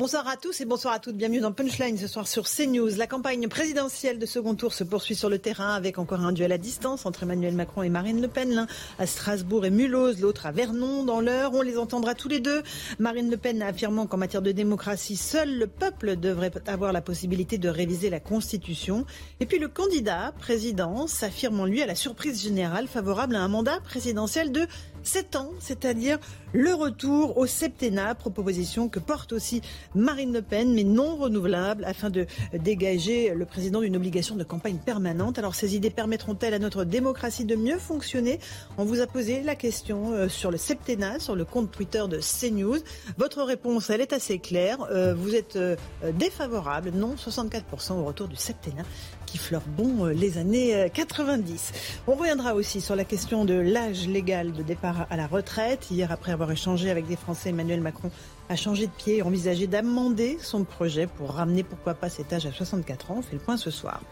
[0.00, 1.18] Bonsoir à tous et bonsoir à toutes.
[1.18, 2.96] Bienvenue dans Punchline ce soir sur CNews.
[2.96, 6.52] La campagne présidentielle de second tour se poursuit sur le terrain avec encore un duel
[6.52, 8.50] à distance entre Emmanuel Macron et Marine Le Pen.
[8.50, 8.66] L'un
[8.98, 11.52] à Strasbourg et Mulhouse, l'autre à Vernon dans l'heure.
[11.52, 12.62] On les entendra tous les deux.
[12.98, 17.58] Marine Le Pen affirmant qu'en matière de démocratie, seul le peuple devrait avoir la possibilité
[17.58, 19.04] de réviser la Constitution.
[19.38, 23.80] Et puis le candidat président s'affirmant lui à la surprise générale favorable à un mandat
[23.80, 24.66] présidentiel de
[25.02, 26.18] 7 ans, c'est-à-dire
[26.52, 29.62] le retour au septennat, proposition que porte aussi
[29.94, 34.78] Marine Le Pen, mais non renouvelable, afin de dégager le président d'une obligation de campagne
[34.78, 35.38] permanente.
[35.38, 38.40] Alors ces idées permettront-elles à notre démocratie de mieux fonctionner?
[38.78, 42.18] On vous a posé la question euh, sur le septennat, sur le compte Twitter de
[42.18, 42.78] CNews.
[43.16, 44.78] Votre réponse, elle est assez claire.
[44.90, 45.76] Euh, vous êtes euh,
[46.14, 48.84] défavorable, non 64% au retour du septennat
[49.30, 49.38] qui
[49.76, 51.72] bon les années 90.
[52.08, 55.90] On reviendra aussi sur la question de l'âge légal de départ à la retraite.
[55.90, 58.10] Hier, après avoir échangé avec des Français, Emmanuel Macron
[58.50, 62.46] a changé de pied et envisagé d'amender son projet pour ramener pourquoi pas cet âge
[62.46, 63.16] à 64 ans.
[63.18, 64.02] On fait le point ce soir.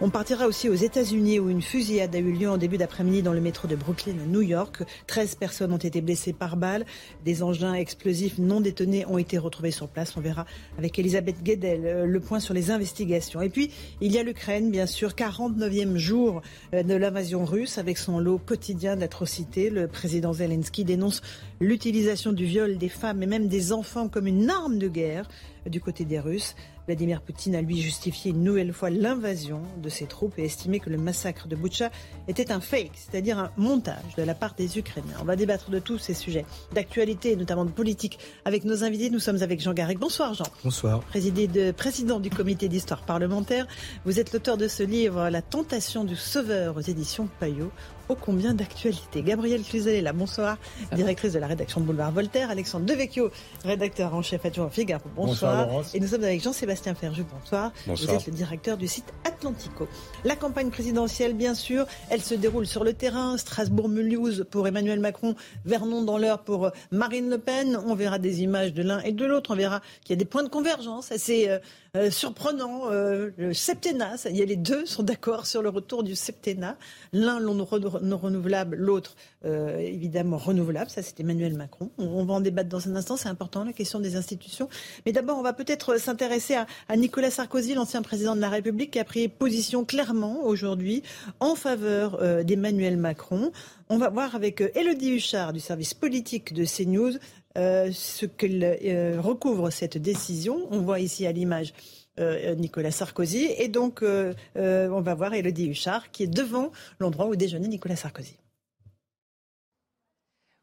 [0.00, 3.34] On partira aussi aux États-Unis où une fusillade a eu lieu en début d'après-midi dans
[3.34, 4.82] le métro de Brooklyn à New York.
[5.06, 6.86] 13 personnes ont été blessées par balle.
[7.26, 10.16] Des engins explosifs non détonés ont été retrouvés sur place.
[10.16, 10.46] On verra
[10.78, 13.42] avec Elisabeth Guedel euh, le point sur les investigations.
[13.42, 16.40] Et puis, il y a l'Ukraine, bien sûr, 49e jour
[16.72, 19.68] euh, de l'invasion russe avec son lot quotidien d'atrocités.
[19.68, 21.20] Le président Zelensky dénonce
[21.60, 25.28] l'utilisation du viol des femmes et même des enfants comme une arme de guerre
[25.66, 26.54] du côté des Russes.
[26.86, 30.90] Vladimir Poutine a lui justifié une nouvelle fois l'invasion de ses troupes et estimé que
[30.90, 31.90] le massacre de Butcha
[32.28, 35.16] était un fake, c'est-à-dire un montage de la part des Ukrainiens.
[35.22, 39.08] On va débattre de tous ces sujets d'actualité et notamment de politique avec nos invités.
[39.08, 39.98] Nous sommes avec Jean Garrigue.
[39.98, 40.44] Bonsoir Jean.
[40.62, 41.02] Bonsoir.
[41.14, 43.66] de, président du comité d'histoire parlementaire.
[44.04, 47.72] Vous êtes l'auteur de ce livre La tentation du sauveur aux éditions Payot
[48.08, 49.22] ô combien d'actualité.
[49.22, 50.58] Gabrielle Cluzel est là, bonsoir,
[50.92, 52.50] directrice de la rédaction de Boulevard Voltaire.
[52.50, 53.30] Alexandre Devecchio,
[53.64, 55.66] rédacteur en chef adjoint Figaro, bonsoir.
[55.66, 57.72] bonsoir et nous sommes avec Jean-Sébastien Ferjus, bonsoir.
[57.86, 58.14] bonsoir.
[58.14, 59.88] Vous êtes le directeur du site Atlantico.
[60.24, 63.36] La campagne présidentielle, bien sûr, elle se déroule sur le terrain.
[63.36, 65.34] Strasbourg-Mulhouse pour Emmanuel Macron,
[65.64, 67.78] Vernon dans l'heure pour Marine Le Pen.
[67.86, 69.52] On verra des images de l'un et de l'autre.
[69.52, 71.48] On verra qu'il y a des points de convergence assez
[71.96, 72.90] euh, surprenant.
[72.90, 76.76] Euh, le septennat, il y a les deux sont d'accord sur le retour du septennat.
[77.12, 80.90] L'un non renouvelable, l'autre euh, évidemment renouvelable.
[80.90, 81.90] Ça, c'est Emmanuel Macron.
[81.98, 83.16] On, va en débattre dans un instant.
[83.16, 84.68] C'est important la question des institutions.
[85.06, 88.90] Mais d'abord, on va peut-être s'intéresser à, à, Nicolas Sarkozy, l'ancien président de la République,
[88.90, 91.04] qui a pris position clairement aujourd'hui
[91.38, 93.52] en faveur d'Emmanuel Macron.
[93.88, 97.18] On va voir avec Elodie Huchard du service politique de CNews
[97.56, 100.66] euh, ce que euh, recouvre cette décision.
[100.70, 101.72] On voit ici à l'image
[102.18, 103.48] euh, Nicolas Sarkozy.
[103.58, 108.36] Et donc, on va voir Elodie Huchard qui est devant l'endroit où déjeunait Nicolas Sarkozy.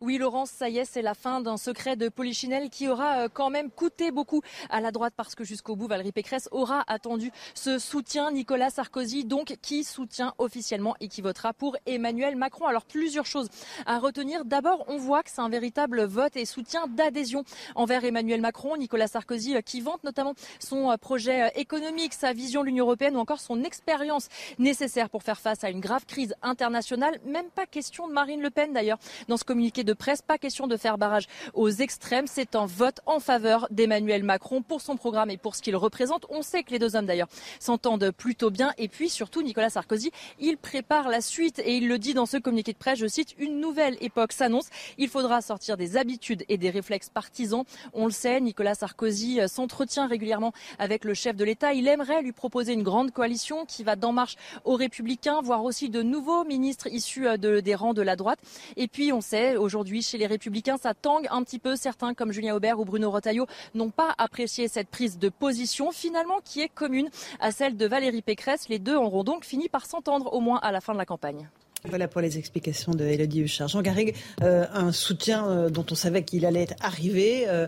[0.04, 3.70] Oui, Laurence, ça c'est la fin d'un secret de Polichinelle qui aura euh, quand même
[3.70, 4.42] coûté beaucoup
[4.72, 8.32] à la droite parce que jusqu'au bout, Valérie Pécresse aura attendu ce soutien.
[8.32, 12.66] Nicolas Sarkozy, donc, qui soutient officiellement et qui votera pour Emmanuel Macron.
[12.66, 13.48] Alors, plusieurs choses
[13.86, 14.44] à retenir.
[14.44, 17.44] D'abord, on voit que c'est un véritable vote et soutien d'adhésion
[17.76, 18.78] envers Emmanuel Macron.
[18.78, 23.16] Nicolas Sarkozy euh, qui vante notamment son euh, projet économique, sa vision de l'Union européenne
[23.18, 27.20] ou encore son expérience nécessaire pour faire face à une grave crise internationale.
[27.24, 28.98] Même pas question de Marine Le Pen d'ailleurs
[29.28, 30.22] dans ce communiqué de de presse.
[30.22, 32.25] Pas question de faire barrage aux extrêmes.
[32.25, 36.25] C'est un vote en faveur d'Emmanuel Macron pour son programme et pour ce qu'il représente.
[36.29, 37.28] On sait que les deux hommes d'ailleurs
[37.59, 38.72] s'entendent plutôt bien.
[38.78, 42.38] Et puis surtout, Nicolas Sarkozy, il prépare la suite et il le dit dans ce
[42.38, 44.69] communiqué de presse, je cite, une nouvelle époque s'annonce.
[44.97, 47.66] Il faudra sortir des habitudes et des réflexes partisans.
[47.94, 51.73] On le sait, Nicolas Sarkozy euh, s'entretient régulièrement avec le chef de l'État.
[51.73, 55.90] Il aimerait lui proposer une grande coalition qui va d'en marche aux républicains, voire aussi
[55.90, 58.40] de nouveaux ministres issus euh, de, des rangs de la droite.
[58.78, 60.78] Et puis on sait aujourd'hui aujourd'hui chez les Républicains.
[60.78, 61.76] Ça tangue un petit peu.
[61.76, 66.40] Certains, comme Julien Aubert ou Bruno Retailleau, n'ont pas apprécié cette prise de position, finalement,
[66.46, 68.70] qui est commune à celle de Valérie Pécresse.
[68.70, 71.50] Les deux auront donc fini par s'entendre, au moins à la fin de la campagne.
[71.90, 73.70] Voilà pour les explications de Elodie Huchard.
[73.70, 74.14] Jean Garrigue,
[74.44, 77.68] euh, un soutien euh, dont on savait qu'il allait être arrivé, euh,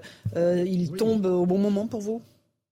[0.68, 2.22] il tombe au bon moment pour vous?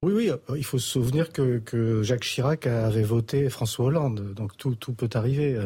[0.03, 4.75] Oui, oui, il faut se souvenir que, Jacques Chirac avait voté François Hollande, donc tout,
[4.75, 5.59] peut arriver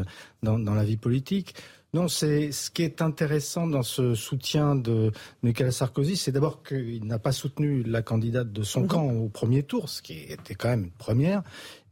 [0.43, 1.55] dans, dans la vie politique.
[1.95, 5.13] Non, c'est ce qui est intéressant dans ce soutien de
[5.43, 8.87] Nicolas Sarkozy, c'est d'abord qu'il n'a pas soutenu la candidate de son mhm.
[8.87, 11.41] camp au premier tour, ce qui était quand même une première,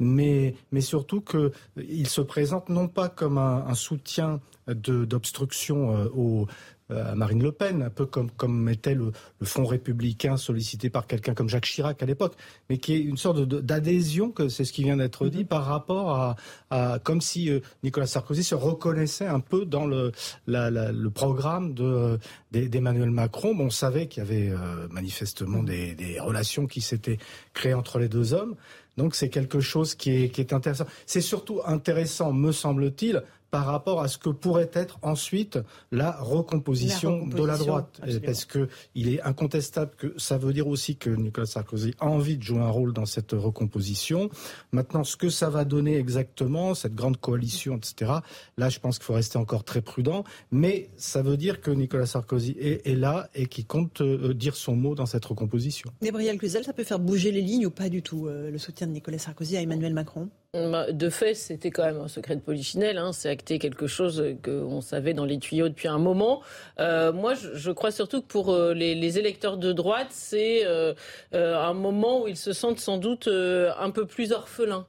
[0.01, 6.47] mais, mais surtout qu'il se présente non pas comme un, un soutien d'obstruction euh, au,
[6.89, 11.07] à Marine Le Pen, un peu comme, comme était le, le Front républicain sollicité par
[11.07, 12.35] quelqu'un comme Jacques Chirac à l'époque,
[12.69, 15.47] mais qui est une sorte d'adhésion, que c'est ce qui vient d'être dit, mm-hmm.
[15.47, 16.35] par rapport à,
[16.69, 20.11] à comme si euh, Nicolas Sarkozy se reconnaissait un peu dans le,
[20.47, 21.73] la, la, le programme
[22.51, 23.55] d'Emmanuel Macron.
[23.55, 27.17] Bon, on savait qu'il y avait euh, manifestement des, des relations qui s'étaient
[27.53, 28.55] créées entre les deux hommes.
[28.97, 30.85] Donc c'est quelque chose qui est, qui est intéressant.
[31.05, 35.59] C'est surtout intéressant, me semble-t-il, par rapport à ce que pourrait être ensuite
[35.91, 38.01] la recomposition, de la droite.
[38.25, 42.37] Parce que il est incontestable que ça veut dire aussi que Nicolas Sarkozy a envie
[42.37, 44.31] de jouer un rôle dans cette recomposition.
[44.71, 48.11] Maintenant, ce que ça va donner exactement, cette grande coalition, etc.,
[48.57, 50.23] là, je pense qu'il faut rester encore très prudent.
[50.49, 54.75] Mais ça veut dire que Nicolas Sarkozy est, là et qu'il compte euh, dire son
[54.75, 55.91] mot dans cette recomposition.
[56.01, 58.87] Gabriel Cluzel, ça peut faire bouger les lignes ou pas du tout, euh, le soutien
[58.87, 60.31] de Nicolas Sarkozy à Emmanuel Macron?
[60.55, 62.99] De fait, c'était quand même un secret de polichinelle.
[62.99, 63.11] Hein.
[63.11, 66.41] C'est acté quelque chose qu'on savait dans les tuyaux depuis un moment.
[66.79, 70.93] Euh, moi, je, crois surtout que pour euh, les, électeurs de droite, c'est euh,
[71.33, 74.85] un moment où ils se sentent sans doute un peu plus orphelins.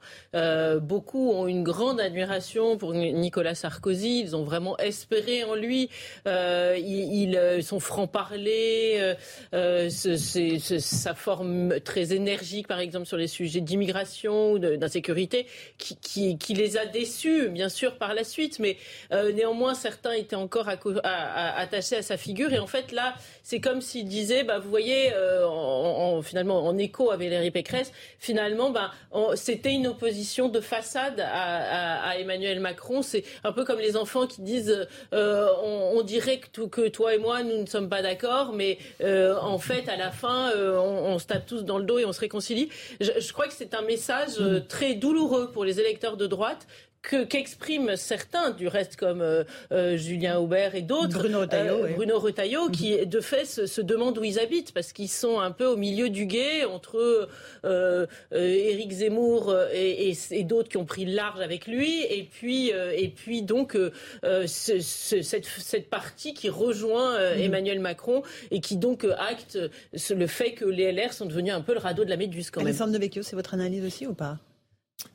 [0.82, 4.20] beaucoup ont une grande admiration pour Nicolas Sarkozy.
[4.20, 5.88] Ils ont vraiment espéré en lui.
[6.26, 9.14] ils, sont franc-parler,
[9.50, 15.46] sa forme très énergique, par exemple, sur les sujets d'immigration ou d'insécurité
[15.78, 18.58] qui, qui, les a déçus, bien sûr, par la suite.
[18.58, 18.76] Mais
[19.12, 22.52] euh, néanmoins, certains étaient encore attachés à sa figure.
[22.52, 26.78] Et en fait, là, c'est comme s'il disait, bah, vous voyez, euh, en, finalement, en
[26.78, 28.92] écho avec Valérie Pécresse, finalement, bah,
[29.34, 33.02] c'était une opposition de façade à, Emmanuel Macron.
[33.02, 37.18] C'est un peu comme les enfants qui disent, euh, on, dirait que, que, toi et
[37.18, 41.46] moi, nous ne sommes pas d'accord, mais en fait, à la fin, on, se tape
[41.46, 42.68] tous dans le dos et on se réconcilie.
[43.00, 44.34] Je, je crois que c'est un message
[44.68, 46.66] très douloureux pour les électeurs de droite
[47.04, 51.92] que qu'expriment certains, du reste comme euh, euh, Julien Aubert et d'autres, Bruno Retailleau, euh,
[51.94, 55.66] Bruno Retailleau qui de fait se, demandent où ils habitent parce qu'ils sont un peu
[55.66, 57.28] au milieu du guet entre
[58.32, 63.42] Éric Zemmour et, d'autres qui ont pris le large avec lui, et puis et puis
[63.42, 63.76] donc
[64.46, 67.40] cette, cette, partie qui rejoint mm-hmm.
[67.40, 69.58] Emmanuel Macron et qui donc acte
[69.92, 72.60] le fait que les LR sont devenus un peu le radeau de la méduse quand
[72.60, 72.68] même.
[72.68, 74.38] Alexandre Devecchio, c'est votre analyse aussi ou pas?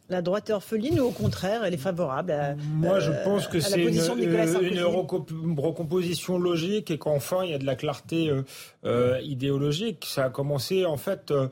[0.10, 3.84] La droite orpheline ou au contraire, elle est favorable à, Moi, je pense que c'est
[3.84, 4.84] une, une,
[5.60, 8.44] recomposition logique et qu'enfin, il y a de la clarté euh,
[8.86, 10.08] euh, idéologique.
[10.10, 11.48] Ça a commencé, en fait, euh,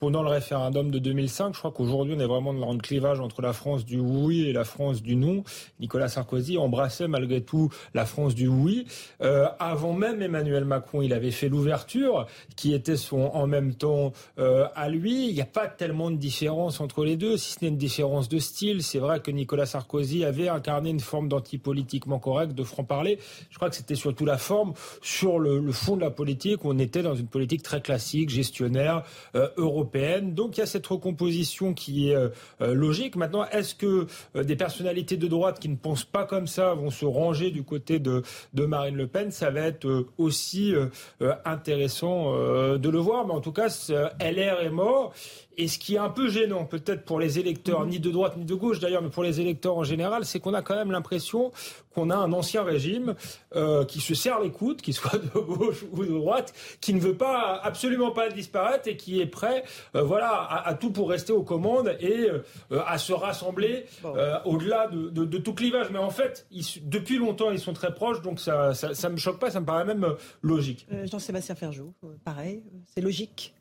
[0.00, 3.42] pendant le référendum de 2005, je crois qu'aujourd'hui on est vraiment dans le clivage entre
[3.42, 5.42] la France du oui et la France du non.
[5.80, 8.86] Nicolas Sarkozy embrassait malgré tout la France du oui.
[9.22, 14.12] Euh, avant même Emmanuel Macron, il avait fait l'ouverture qui était son en même temps
[14.38, 15.28] euh, à lui.
[15.28, 18.28] Il n'y a pas tellement de différence entre les deux, si ce n'est une différence
[18.28, 18.84] de style.
[18.84, 23.18] C'est vrai que Nicolas Sarkozy avait incarné une forme d'antipolitiquement correct, de franc-parler.
[23.50, 24.74] Je crois que c'était surtout la forme.
[25.02, 29.02] Sur le, le, fond de la politique, on était dans une politique très classique, gestionnaire,
[29.34, 29.87] euh, européenne
[30.22, 32.28] donc il y a cette recomposition qui est euh,
[32.60, 33.16] euh, logique.
[33.16, 34.06] Maintenant, est-ce que
[34.36, 37.62] euh, des personnalités de droite qui ne pensent pas comme ça vont se ranger du
[37.62, 38.22] côté de,
[38.54, 39.30] de Marine Le Pen?
[39.30, 40.74] Ça va être aussi
[41.44, 42.32] intéressant
[42.76, 43.26] de le voir.
[43.26, 43.68] Mais en tout cas,
[44.20, 45.12] LR est mort.
[45.60, 48.44] Et ce qui est un peu gênant, peut-être pour les électeurs, ni de droite ni
[48.44, 51.50] de gauche d'ailleurs, mais pour les électeurs en général, c'est qu'on a quand même l'impression
[51.92, 53.16] qu'on a un ancien régime
[53.56, 57.00] euh, qui se serre les coudes, qu'il soit de gauche ou de droite, qui ne
[57.00, 59.64] veut pas absolument pas disparaître et qui est prêt,
[59.96, 63.86] euh, voilà, à, tout pour rester aux commandes et euh, à se rassembler
[64.44, 65.90] au-delà de, de, tout clivage.
[65.90, 66.46] Mais en fait,
[66.82, 69.66] depuis longtemps, ils sont très proches, donc ça, ça, ça me choque pas, ça me
[69.66, 70.06] paraît même
[70.42, 70.86] logique.
[71.10, 72.62] Jean-Sébastien Ferjou, pareil,
[72.94, 73.54] c'est logique.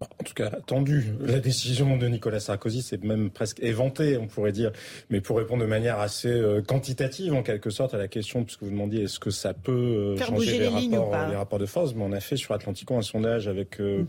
[0.00, 1.06] Bah, en tout cas attendu.
[1.20, 4.70] La décision de Nicolas Sarkozy, c'est même presque éventé, on pourrait dire.
[5.10, 8.62] Mais pour répondre de manière assez euh, quantitative, en quelque sorte, à la question, puisque
[8.62, 12.04] vous demandiez est-ce que ça peut euh, changer les, rapports, les rapports de force, mais
[12.04, 14.06] on a fait sur Atlantico un sondage avec mm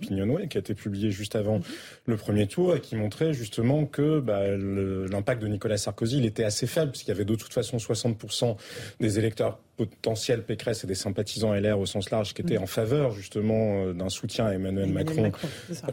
[0.49, 1.63] qui a été publié juste avant mhm.
[2.05, 6.43] le premier tour et qui montrait justement que bah, l'impact de Nicolas Sarkozy, il était
[6.43, 8.57] assez faible, puisqu'il y avait de toute façon 60%
[8.99, 12.63] des électeurs potentiels Pécresse et des sympathisants LR au sens large qui étaient mhm.
[12.63, 15.31] en faveur justement d'un soutien à Emmanuel, Macron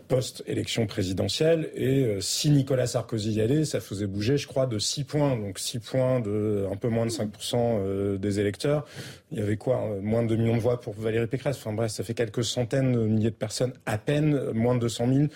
[0.09, 1.71] post-élection présidentielle.
[1.75, 5.37] Et euh, si Nicolas Sarkozy y allait, ça faisait bouger, je crois, de 6 points.
[5.37, 8.85] Donc 6 points de un peu moins de 5% euh, des électeurs.
[9.33, 11.57] Il y avait quoi euh, Moins de 2 millions de voix pour Valérie Pécresse?
[11.57, 15.09] Enfin bref, ça fait quelques centaines de milliers de personnes, à peine moins de 200
[15.13, 15.27] 000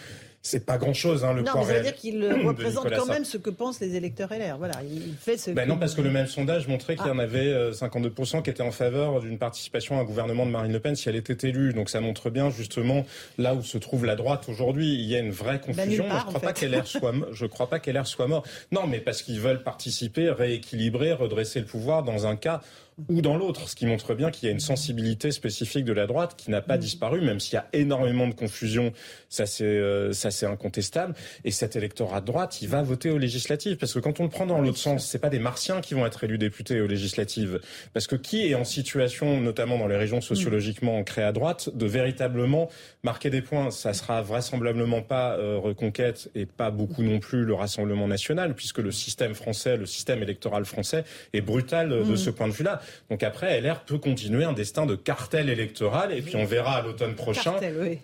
[0.43, 3.37] c'est pas grand-chose, hein, le non, mais ça veut dire qu'il représente quand même ce
[3.37, 4.57] que pensent les électeurs LR.
[4.57, 5.51] Voilà, il fait ce.
[5.51, 7.25] Ben non, parce que le même sondage montrait qu'il y en ah.
[7.25, 10.81] avait 52% euh, qui étaient en faveur d'une participation à un gouvernement de Marine Le
[10.81, 11.75] Pen si elle était élue.
[11.75, 13.05] Donc ça montre bien justement
[13.37, 14.95] là où se trouve la droite aujourd'hui.
[14.95, 16.05] Il y a une vraie ben, confusion.
[16.19, 18.45] je crois pas qu'LR soit, je crois pas qu'LR soit mort.
[18.73, 22.63] Non, mais parce qu'ils veulent participer, rééquilibrer, redresser le pouvoir dans un cas
[23.09, 26.07] ou dans l'autre, ce qui montre bien qu'il y a une sensibilité spécifique de la
[26.07, 26.81] droite qui n'a pas mm.
[26.81, 28.93] disparu, même s'il y a énormément de confusion,
[29.29, 31.15] ça c'est euh, ça c'est incontestable.
[31.45, 34.29] Et cet électorat de droite, il va voter aux législatives, parce que quand on le
[34.29, 37.61] prend dans l'autre sens, c'est pas des martiens qui vont être élus députés aux législatives,
[37.93, 41.87] parce que qui est en situation, notamment dans les régions sociologiquement ancrées à droite, de
[41.87, 42.69] véritablement
[43.03, 43.71] marquer des points?
[43.71, 48.79] Ça sera vraisemblablement pas euh, Reconquête et pas beaucoup non plus le Rassemblement national, puisque
[48.79, 52.17] le système français, le système électoral français est brutal euh, de mm.
[52.17, 52.81] ce point de vue-là.
[53.11, 56.83] Donc après, LR peut continuer un destin de cartel électoral et puis on verra à
[56.83, 57.55] l'automne prochain.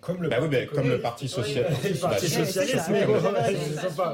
[0.01, 2.01] Comme le, bah oui, comme le Parti socialiste.
[2.01, 2.89] Parti socialiste.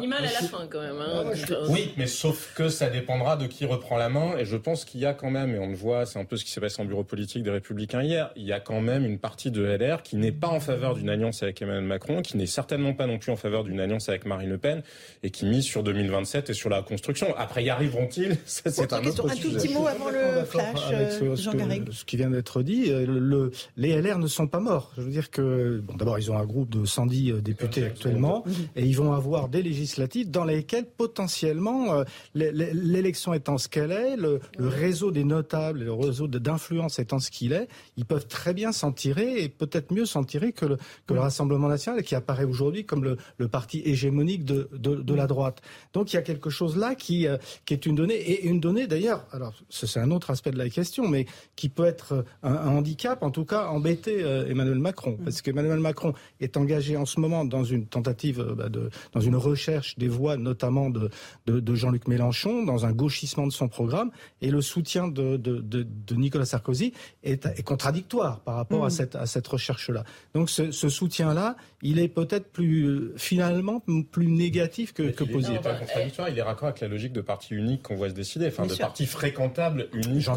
[0.07, 1.01] mal à la fin quand même.
[1.01, 1.25] Hein.
[1.69, 4.37] Oui, mais sauf que ça dépendra de qui reprend la main.
[4.39, 6.37] Et je pense qu'il y a quand même, et on le voit, c'est un peu
[6.37, 9.05] ce qui s'est passé en bureau politique des Républicains hier, il y a quand même
[9.05, 12.37] une partie de LR qui n'est pas en faveur d'une alliance avec Emmanuel Macron, qui
[12.37, 14.83] n'est certainement pas non plus en faveur d'une alliance avec Marine Le Pen,
[15.23, 17.35] et qui mise sur 2027 et sur la construction.
[17.37, 18.37] Après, y arriveront-ils?
[18.45, 19.49] C'est un autre sujet.
[19.49, 23.51] Un tout petit mot avant le avec ce, ce, qui vient d'être dit, euh, le,
[23.77, 24.93] les LR ne sont pas morts.
[24.97, 28.45] Je veux dire que, bon, d'abord, ils ont un groupe de 110 euh, députés actuellement,
[28.77, 32.05] et ils vont avoir des législatives dans lesquelles, potentiellement, euh,
[32.35, 37.53] l'élection étant ce qu'elle est, le, réseau des notables, le réseau d'influence étant ce qu'il
[37.53, 41.15] est, ils peuvent très bien s'en tirer, et peut-être mieux s'en tirer que le, que
[41.15, 45.27] le Rassemblement national, qui apparaît aujourd'hui comme le, le, parti hégémonique de, de, de, la
[45.27, 45.61] droite.
[45.93, 47.27] Donc il y a quelque chose là qui,
[47.65, 50.69] qui est une donnée, et une donnée d'ailleurs, alors c'est un autre aspect de la
[50.69, 55.19] question, mais qui peut être un, handicap, en tout cas embêter euh, Emmanuel Macron.
[55.23, 59.21] Parce qu'Emmanuel Macron est engagé en ce moment dans une tentative, euh, bah, de, dans
[59.21, 61.11] une recherche des voix, notamment de,
[61.47, 66.45] de, Jean-Luc Mélenchon, dans un gauchissement de son programme, et le soutien de, de Nicolas
[66.45, 68.91] Sarkozy est, est, contradictoire par rapport à mmh.
[68.91, 70.05] cette, à cette recherche-là.
[70.35, 75.49] Donc ce, ce soutien-là, il est peut-être plus, finalement, plus négatif que, que positif.
[75.49, 78.09] Il n'est pas contradictoire, il est raccord avec la logique de parti unique qu'on voit
[78.09, 80.29] se décider, enfin de parti fréquentable unique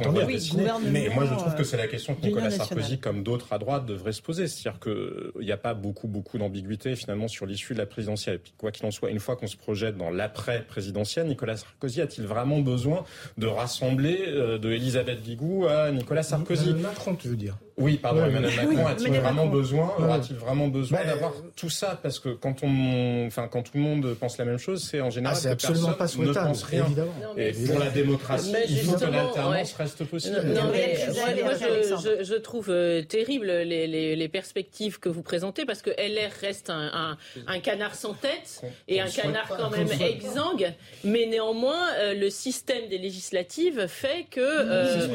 [0.92, 3.86] mais moi, je trouve que c'est la question que Nicolas Sarkozy, comme d'autres à droite,
[3.86, 4.48] devrait se poser.
[4.48, 8.36] C'est-à-dire qu'il n'y a pas beaucoup, beaucoup d'ambiguïté finalement sur l'issue de la présidentielle.
[8.36, 12.02] Et puis, quoi qu'il en soit, une fois qu'on se projette dans l'après-présidentielle, Nicolas Sarkozy
[12.02, 13.04] a-t-il vraiment besoin
[13.38, 16.74] de rassembler euh, de Elisabeth Guigou à Nicolas Sarkozy?
[16.74, 17.58] Macron, tu veux dire?
[17.78, 22.00] Oui, pardon, Emmanuel Macron a-t-il vraiment besoin, aura-t-il vraiment besoin bah, d'avoir tout ça?
[22.02, 25.10] Parce que quand on, enfin, quand tout le monde pense la même chose, c'est en
[25.10, 26.86] général ah, que personne pas ne pense rien.
[26.86, 27.12] Évidemment.
[27.36, 30.42] Et pour la démocratie, il faut que l'alternance reste possible.
[30.46, 30.98] Non, mais,
[31.44, 35.90] moi, je, je, trouve euh, terrible les, les, les, perspectives que vous présentez parce que
[35.90, 37.18] LR reste un, un,
[37.48, 42.88] un canard sans tête et un canard quand même exsangue, mais néanmoins euh, le système
[42.88, 45.06] des législatives fait que euh,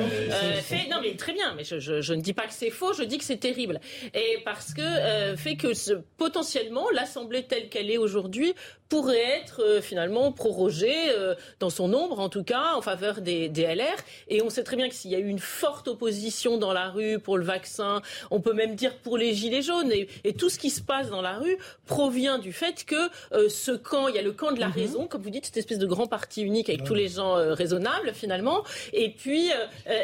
[0.61, 3.19] fait, non mais très bien, mais je, je ne dis pas c'est faux, je dis
[3.19, 3.81] que c'est terrible.
[4.15, 5.69] Et parce que euh, fait que
[6.17, 8.55] potentiellement l'Assemblée telle qu'elle est aujourd'hui
[8.91, 13.49] pourrait être euh, finalement prorogée euh, dans son nombre, en tout cas, en faveur des,
[13.49, 13.97] des LR.
[14.29, 16.91] Et on sait très bien que s'il y a eu une forte opposition dans la
[16.91, 20.51] rue pour le vaccin, on peut même dire pour les gilets jaunes, et, et tout
[20.51, 21.57] ce qui se passe dans la rue
[21.87, 23.09] provient du fait que
[23.49, 24.75] ce camp, il y a le camp de la mhm.
[24.75, 28.13] raison, comme vous dites, cette espèce de grand parti unique avec tous les gens raisonnables
[28.13, 29.51] finalement, et puis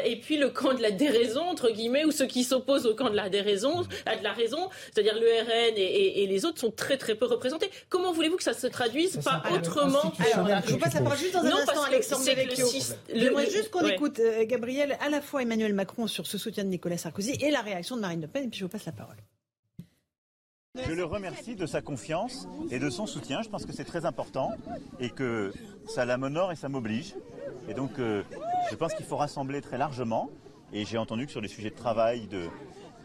[0.05, 3.09] et puis le camp de la déraison entre guillemets, où ceux qui s'opposent au camp
[3.09, 7.15] de la déraison, de la raison, c'est-à-dire le RN et, les autres sont très très
[7.15, 7.69] peu représentés.
[7.89, 11.41] Comment voulez-vous que ça se traduise pas autrement Je vous passe la parole juste dans
[11.41, 12.67] un non, instant, Alexandre Devecchio.
[13.13, 16.69] J'aimerais juste qu'on écoute euh, Gabriel, à la fois Emmanuel Macron sur ce soutien de
[16.69, 18.91] Nicolas Sarkozy et la réaction de Marine Le Pen, et puis je vous passe la
[18.91, 19.17] parole.
[20.75, 23.41] Je le remercie de sa confiance et de son soutien.
[23.41, 24.51] Je pense que c'est très important
[24.99, 25.51] et que
[25.87, 27.15] ça la m'honore et ça m'oblige.
[27.67, 28.21] Et donc, euh,
[28.69, 30.29] je pense qu'il faut rassembler très largement.
[30.71, 32.47] Et j'ai entendu que sur les sujets de travail, de,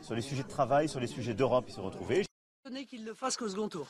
[0.02, 2.24] sur les sujets de travail, sur les sujets d'Europe, il se retrouvait.
[2.24, 3.86] Je qu'il le fasse qu'au second tour.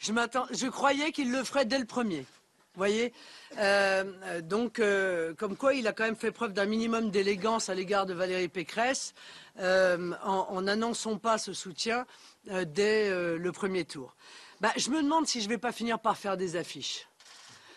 [0.00, 2.20] Je, croyais qu'il le ferait dès le premier.
[2.20, 3.12] Vous voyez
[3.58, 7.74] euh, Donc, euh, comme quoi, il a quand même fait preuve d'un minimum d'élégance à
[7.74, 9.12] l'égard de Valérie Pécresse
[9.58, 12.06] euh, en n'annonçant pas ce soutien
[12.46, 14.16] dès le premier tour.
[14.62, 17.06] Bah, je me demande si je ne vais pas finir par faire des affiches.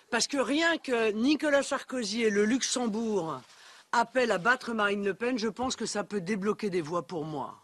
[0.10, 3.42] Parce que rien que Nicolas Sarkozy et le Luxembourg
[3.92, 7.25] appelle à battre Marine Le Pen, je pense que ça peut débloquer des voix pour
[7.25, 7.62] moi.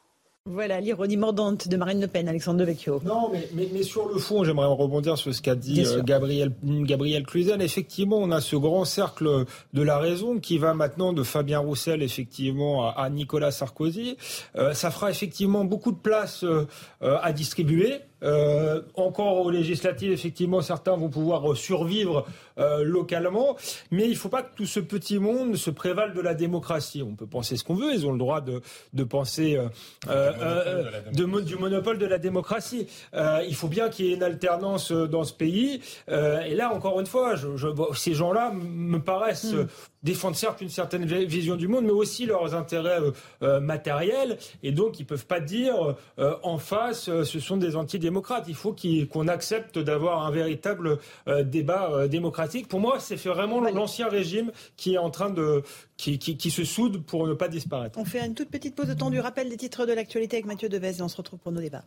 [0.52, 3.02] Voilà l'ironie mordante de Marine Le Pen, Alexandre Devecchio.
[3.06, 7.24] Non, mais, mais, sur le fond, j'aimerais rebondir sur ce qu'a dit euh, Gabriel, Gabriel
[7.24, 7.62] Cluzel.
[7.62, 12.02] Effectivement, on a ce grand cercle de la raison qui va maintenant de Fabien Roussel,
[12.02, 14.18] effectivement, à, Nicolas Sarkozy.
[14.56, 16.66] Euh, ça fera effectivement beaucoup de place euh,
[17.00, 22.26] à distribuer Euh, encore aux législatives, effectivement, certains vont pouvoir survivre
[22.58, 23.56] euh, localement,
[23.92, 27.02] mais il ne faut pas que tout ce petit monde se prévale de la démocratie.
[27.02, 28.62] On peut penser ce qu'on veut, ils ont le droit de,
[28.94, 29.60] de penser
[30.08, 32.88] de, du monopole de la démocratie.
[33.14, 35.82] il faut bien qu'il y ait une alternance dans ce pays.
[36.10, 39.68] et là, encore une fois, je, je, ces gens-là me paraissent hmm
[40.04, 43.12] défendent certes une certaine vision du monde, mais aussi leurs intérêts euh,
[43.44, 44.38] euh, matériels.
[44.64, 48.46] Et donc, ils peuvent pas dire euh, en face, ce sont des antidémocrates.
[48.48, 48.76] Il faut
[49.12, 51.00] qu'on accepte d'avoir un véritable
[51.44, 52.68] débat démocratique.
[52.68, 55.64] Pour moi, c'est vraiment l'ancien régime qui est en train de
[55.98, 58.00] qui, qui, qui, se soude pour ne pas disparaître.
[58.00, 60.46] On fait une toute petite pause de temps du rappel des titres de l'actualité avec
[60.46, 61.84] Mathieu Devez et on se retrouve pour nos débats.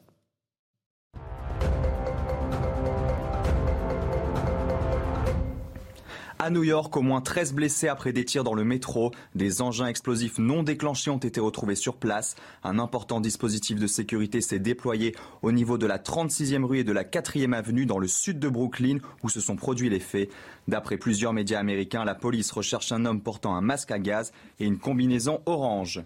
[6.44, 9.12] À New York, au moins 13 blessés après des tirs dans le métro.
[9.36, 12.34] Des engins explosifs non déclenchés ont été retrouvés sur place.
[12.64, 16.90] Un important dispositif de sécurité s'est déployé au niveau de la 36e rue et de
[16.90, 20.30] la 4e avenue dans le sud de Brooklyn où se sont produits les faits.
[20.66, 24.64] D'après plusieurs médias américains, la police recherche un homme portant un masque à gaz et
[24.64, 26.02] une combinaison orange.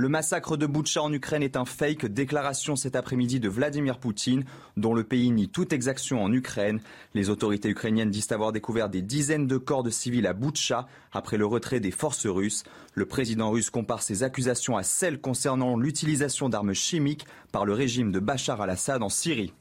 [0.00, 2.06] Le massacre de Boutcha en Ukraine est un fake.
[2.06, 4.46] Déclaration cet après-midi de Vladimir Poutine,
[4.78, 6.80] dont le pays nie toute exaction en Ukraine.
[7.12, 11.36] Les autorités ukrainiennes disent avoir découvert des dizaines de corps de civils à Boutcha après
[11.36, 12.64] le retrait des forces russes.
[12.94, 18.10] Le président russe compare ces accusations à celles concernant l'utilisation d'armes chimiques par le régime
[18.10, 19.52] de Bachar al-Assad en Syrie.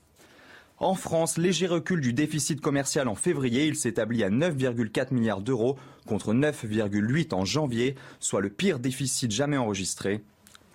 [0.81, 5.77] En France, léger recul du déficit commercial en février, il s'établit à 9,4 milliards d'euros
[6.07, 10.23] contre 9,8 en janvier, soit le pire déficit jamais enregistré.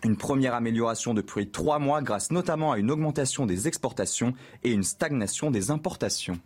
[0.04, 4.82] Une première amélioration depuis trois mois grâce notamment à une augmentation des exportations et une
[4.82, 6.38] stagnation des importations.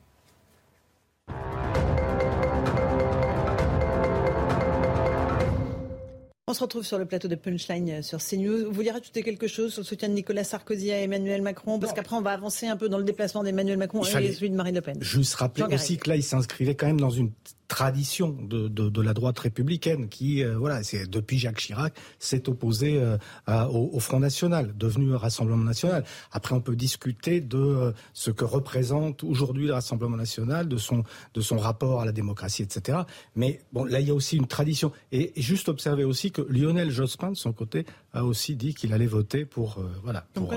[6.49, 8.65] On se retrouve sur le plateau de Punchline euh, sur CNews.
[8.65, 11.79] Vous vouliez rajouter quelque chose sur le soutien de Nicolas Sarkozy à Emmanuel Macron?
[11.79, 14.57] Parce qu'après, on va avancer un peu dans le déplacement d'Emmanuel Macron et celui de
[14.57, 14.97] Marine Le Pen.
[15.03, 17.33] Juste rappeler aussi que là, il s'inscrivait quand même dans une
[17.69, 22.49] tradition de, de, de, la droite républicaine qui, euh, voilà, c'est depuis Jacques Chirac, s'est
[22.49, 26.03] opposé euh, au, au, Front National, devenu Rassemblement National.
[26.33, 31.05] Après, on peut discuter de euh, ce que représente aujourd'hui le Rassemblement National, de son,
[31.35, 33.01] de son rapport à la démocratie, etc.
[33.37, 34.91] Mais bon, là, il y a aussi une tradition.
[35.13, 39.07] Et, juste observer aussi que Lionel Jospin, de son côté, a aussi dit qu'il allait
[39.07, 40.53] voter pour, voilà, pour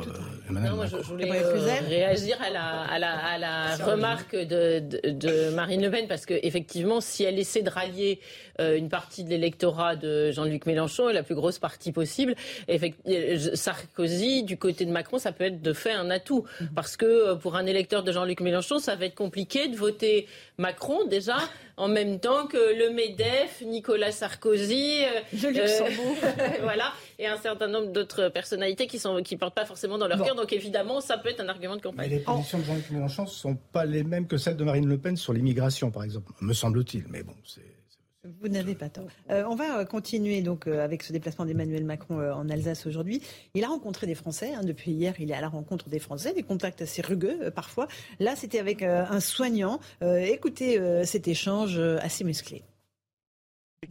[0.50, 5.54] Emmanuel non, je, voulais réagir à la, à la, à la remarque de, de, de
[5.54, 8.20] Marine Le Pen, parce que effectivement, si elle essaie de rallier
[8.60, 12.36] euh, une partie de l'électorat de Jean-Luc Mélenchon et la plus grosse partie possible,
[12.70, 16.46] euh, Sarkozy, du côté de Macron, ça peut être de fait un atout.
[16.60, 16.70] Mhm.
[16.76, 20.28] Parce que euh, pour un électeur de Jean-Luc Mélenchon, ça va être compliqué de voter
[20.58, 21.38] Macron déjà
[21.78, 25.00] en même temps que le MEDEF, Nicolas Sarkozy,
[26.62, 30.24] voilà, et un certain nombre d'autres personnalités qui ne qui portent pas forcément dans leur
[30.24, 30.36] cœur.
[30.36, 32.10] Donc évidemment, ça peut être un argument de campagne.
[32.10, 34.88] Mais les positions de Jean-Luc Mélenchon ne sont pas les mêmes que celles de Marine
[34.88, 37.06] Le Pen sur l'immigration, par exemple, me semble-t-il.
[37.10, 37.62] Mais bon, c'est.
[38.40, 39.08] Vous n'avez pas tort.
[39.32, 43.22] Euh, on va euh, continuer donc euh, avec ce déplacement d'Emmanuel Macron en Alsace aujourd'hui.
[43.56, 44.54] Il a rencontré des Français.
[44.54, 47.88] Hein, depuis hier, il est à la rencontre des Français, des contacts assez rugueux parfois.
[48.20, 49.80] Là, c'était avec un soignant.
[50.02, 52.64] écoutez cet échange assez musclé.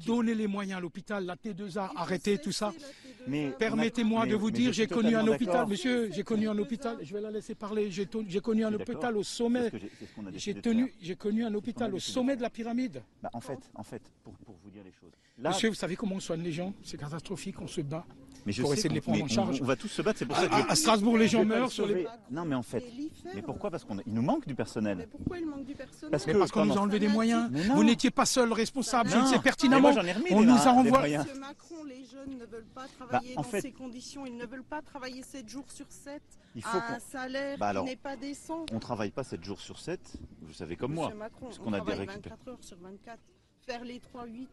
[0.07, 2.73] Donnez les moyens à l'hôpital, la T2A, arrêtez tout ça.
[3.59, 7.21] Permettez-moi de vous dire, j'ai connu un hôpital, monsieur, j'ai connu un hôpital, je vais
[7.21, 8.07] la laisser parler, j'ai
[8.41, 9.69] connu un hôpital au sommet,
[10.37, 13.03] j'ai connu un hôpital au sommet de la pyramide.
[13.21, 15.11] Bah, en fait, en fait pour, vous dire les choses.
[15.39, 16.73] monsieur, vous savez comment on soigne les gens?
[16.85, 18.07] C'est catastrophique, on se bat.
[18.47, 19.61] Mais je pour essayer de les prendre en charge.
[19.61, 20.71] On, va tous se battre, c'est pour ça que.
[20.71, 22.07] À, Strasbourg, les gens meurent sur les.
[22.31, 22.85] Non, mais en fait.
[23.35, 23.71] Mais pourquoi?
[23.71, 24.99] Parce qu'il nous manque du personnel.
[24.99, 26.39] Mais pourquoi il manque du personnel?
[26.39, 27.51] Parce qu'on nous a enlevé des moyens.
[27.75, 29.91] Vous n'étiez pas seul responsable, je le sais pertinemment.
[30.31, 31.19] on nous a envoyé.
[31.19, 34.27] Monsieur Macron, les jeunes ne veulent pas bah, travailler dans ces conditions.
[34.27, 36.23] Ils ne veulent pas travailler 7 jours sur 7
[36.57, 38.67] il faut à un salaire bah, qui n'est pas décent.
[38.73, 40.01] On ne travaille pas 7 jours sur 7,
[40.43, 41.13] vous savez comme moi.
[41.15, 43.19] Macron, on, a travaille 24 heures sur 24.
[43.67, 44.49] Faire les 3-8.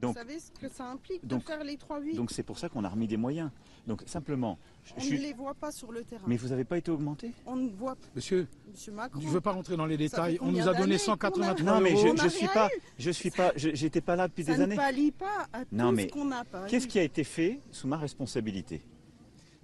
[0.00, 2.68] Donc, Vous savez ce que ça implique de faire les 3-8 Donc c'est pour ça
[2.68, 3.50] qu'on a remis des moyens.
[3.88, 4.56] Donc simplement.
[4.96, 6.22] On ne les voit pas sur le terrain.
[6.28, 7.32] Mais vous n'avez pas été augmenté?
[7.46, 8.06] On ne voit pas.
[8.14, 10.38] Monsieur, Monsieur Macron, je ne veux pas rentrer dans les détails.
[10.40, 12.68] On nous a donné 183 Non, mais je ne suis pas.
[12.96, 13.52] Je suis pas.
[13.56, 14.76] J'étais pas là depuis des années.
[14.76, 16.66] Ça ne pallie pas à non, tout mais ce qu'on n'a pas.
[16.66, 18.82] Qu'est-ce qui a été fait sous ma responsabilité?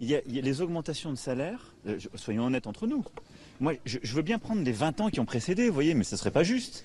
[0.00, 3.04] Il y, a, les augmentations de salaire, euh, soyons honnêtes entre nous.
[3.60, 6.02] Moi, je, je, veux bien prendre les 20 ans qui ont précédé, vous voyez, mais
[6.02, 6.84] ce ne serait pas juste.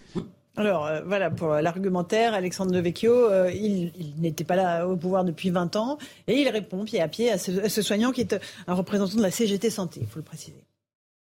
[0.58, 5.50] Alors euh, voilà pour l'argumentaire, Alexandre Devecchio, euh, il, n'était pas là au pouvoir depuis
[5.50, 8.36] 20 ans et il répond pied à pied à ce, soignant qui est
[8.68, 10.64] un représentant de la CGT Santé, il faut le préciser.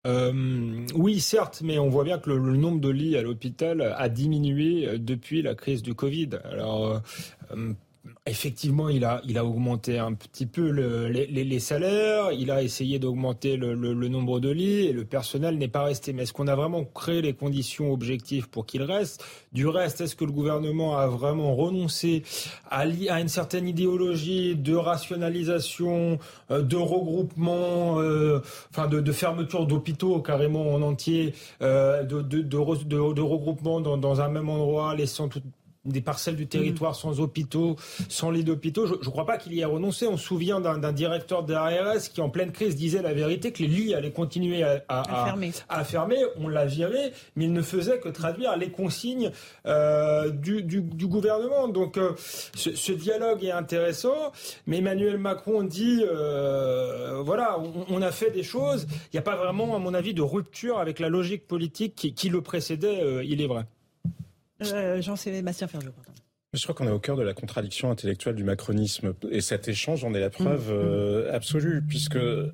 [0.05, 4.09] Euh, oui, certes, mais on voit bien que le, nombre de lits à l'hôpital a
[4.09, 6.29] diminué depuis la crise du Covid.
[6.49, 7.01] Alors,
[8.25, 12.99] Effectivement, il a, il a augmenté un petit peu le, les, salaires, il a essayé
[12.99, 16.13] d'augmenter le, nombre de lits et le personnel n'est pas resté.
[16.13, 19.23] Mais est-ce qu'on a vraiment créé les conditions objectives pour qu'il reste?
[19.53, 22.23] Du reste, est-ce que le gouvernement a vraiment renoncé
[22.69, 26.19] à, une certaine idéologie de rationalisation,
[26.51, 28.39] euh, de regroupement, euh,
[28.71, 34.95] enfin de, fermeture d'hôpitaux carrément en entier, euh, de, regroupement dans, dans un même endroit,
[34.95, 35.41] laissant tout,
[35.87, 36.95] des parcelles du territoire mm.
[36.95, 37.75] sans hôpitaux,
[38.09, 38.85] sans lits d'hôpitaux.
[38.85, 40.07] Je ne crois pas qu'il y ait renoncé.
[40.07, 43.63] On se souvient d'un directeur de l'ARS qui, en pleine crise, disait la vérité que
[43.63, 46.17] les lits allaient continuer à, fermer.
[46.37, 49.31] On l'a viré, mais il ne faisait que traduire les consignes
[49.65, 51.67] euh, du, gouvernement.
[51.67, 52.11] Donc, euh,
[52.55, 54.31] ce, dialogue est intéressant,
[54.65, 57.57] mais Emmanuel Macron dit euh, voilà,
[57.89, 58.87] on, a fait des choses.
[59.05, 62.13] Il n'y a pas vraiment, à mon avis, de rupture avec la logique politique qui,
[62.13, 63.65] qui le précédait, il est vrai.
[64.63, 65.89] Euh, Jean-Sébastien Ferjou,
[66.53, 69.13] Je crois qu'on est au cœur de la contradiction intellectuelle du macronisme.
[69.29, 70.73] Et cet échange en est la preuve mm.
[70.73, 72.51] euh, absolue, puisque euh,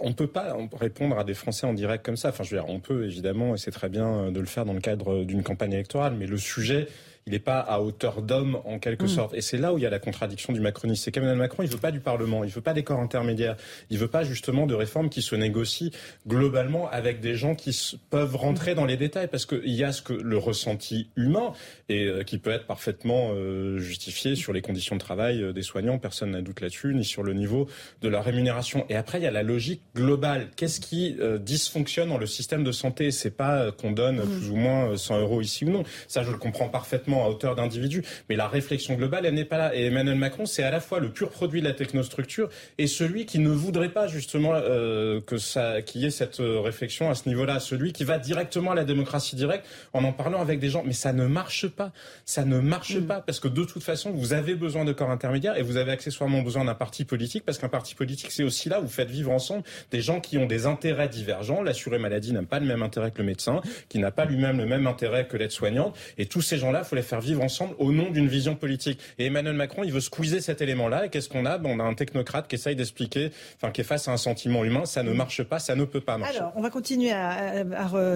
[0.00, 2.28] on ne peut pas répondre à des Français en direct comme ça.
[2.28, 4.74] Enfin, je veux dire, on peut évidemment, et c'est très bien de le faire dans
[4.74, 6.88] le cadre d'une campagne électorale, mais le sujet
[7.28, 9.08] il n'est pas à hauteur d'homme en quelque mm.
[9.08, 9.34] sorte.
[9.34, 11.04] Et c'est là où il y a la contradiction du macronisme.
[11.04, 13.56] C'est qu'Emmanuel Macron, il veut pas du Parlement, il veut pas des corps intermédiaires,
[13.90, 15.90] il veut pas justement de réformes qui se négocient
[16.26, 20.00] globalement avec des gens qui peuvent rentrer dans les détails, parce qu'il y a ce
[20.00, 21.52] que le ressenti humain
[21.90, 25.62] et euh, qui peut être parfaitement euh, justifié sur les conditions de travail euh, des
[25.62, 27.68] soignants, personne n'a doute là-dessus, ni sur le niveau
[28.00, 28.86] de la rémunération.
[28.88, 30.48] Et après, il y a la logique globale.
[30.56, 33.10] Qu'est-ce qui dysfonctionne dans le système de santé?
[33.10, 34.38] C'est pas qu'on donne mm.
[34.38, 35.82] plus ou moins 100 euros ici ou non.
[36.06, 39.58] Ça, je le comprends parfaitement à hauteur d'individu, mais la réflexion globale, elle n'est pas
[39.58, 39.74] là.
[39.74, 43.26] Et Emmanuel Macron, c'est à la fois le pur produit de la technostructure et celui
[43.26, 47.14] qui ne voudrait pas justement euh, que ça, qu'il y ait cette euh, réflexion à
[47.14, 50.68] ce niveau-là, celui qui va directement à la démocratie directe en en parlant avec des
[50.68, 50.82] gens.
[50.84, 51.92] Mais ça ne marche pas,
[52.24, 53.06] ça ne marche mm.
[53.06, 55.92] pas parce que de toute façon, vous avez besoin de corps intermédiaires et vous avez
[55.92, 59.10] accessoirement besoin d'un parti politique parce qu'un parti politique, c'est aussi là où vous faites
[59.10, 61.62] vivre ensemble des gens qui ont des intérêts divergents.
[61.62, 64.66] L'assuré maladie n'a pas le même intérêt que le médecin, qui n'a pas lui-même le
[64.66, 65.96] même intérêt que l'aide-soignante.
[66.16, 69.00] Et tous ces gens-là, faut les faire vivre ensemble au nom d'une vision politique.
[69.18, 71.06] Et Emmanuel Macron, il veut squeezer cet élément-là.
[71.06, 71.58] Et qu'est-ce qu'on a?
[71.64, 74.84] On a un technocrate qui essaye d'expliquer, enfin, qui est face à un sentiment humain.
[74.84, 76.38] Ça ne marche pas, ça ne peut pas marcher.
[76.38, 77.64] Alors, on va continuer à,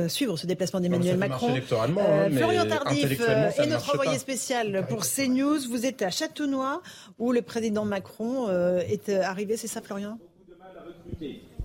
[0.09, 1.51] suivre ce déplacement d'Emmanuel Macron.
[1.51, 5.69] électoralement, euh, hein, Florian Tardif euh, est notre envoyé spécial pour CNews.
[5.69, 6.83] Vous êtes à Châteaunois,
[7.19, 9.57] où le président Macron euh, est arrivé.
[9.57, 10.19] C'est ça, Florian?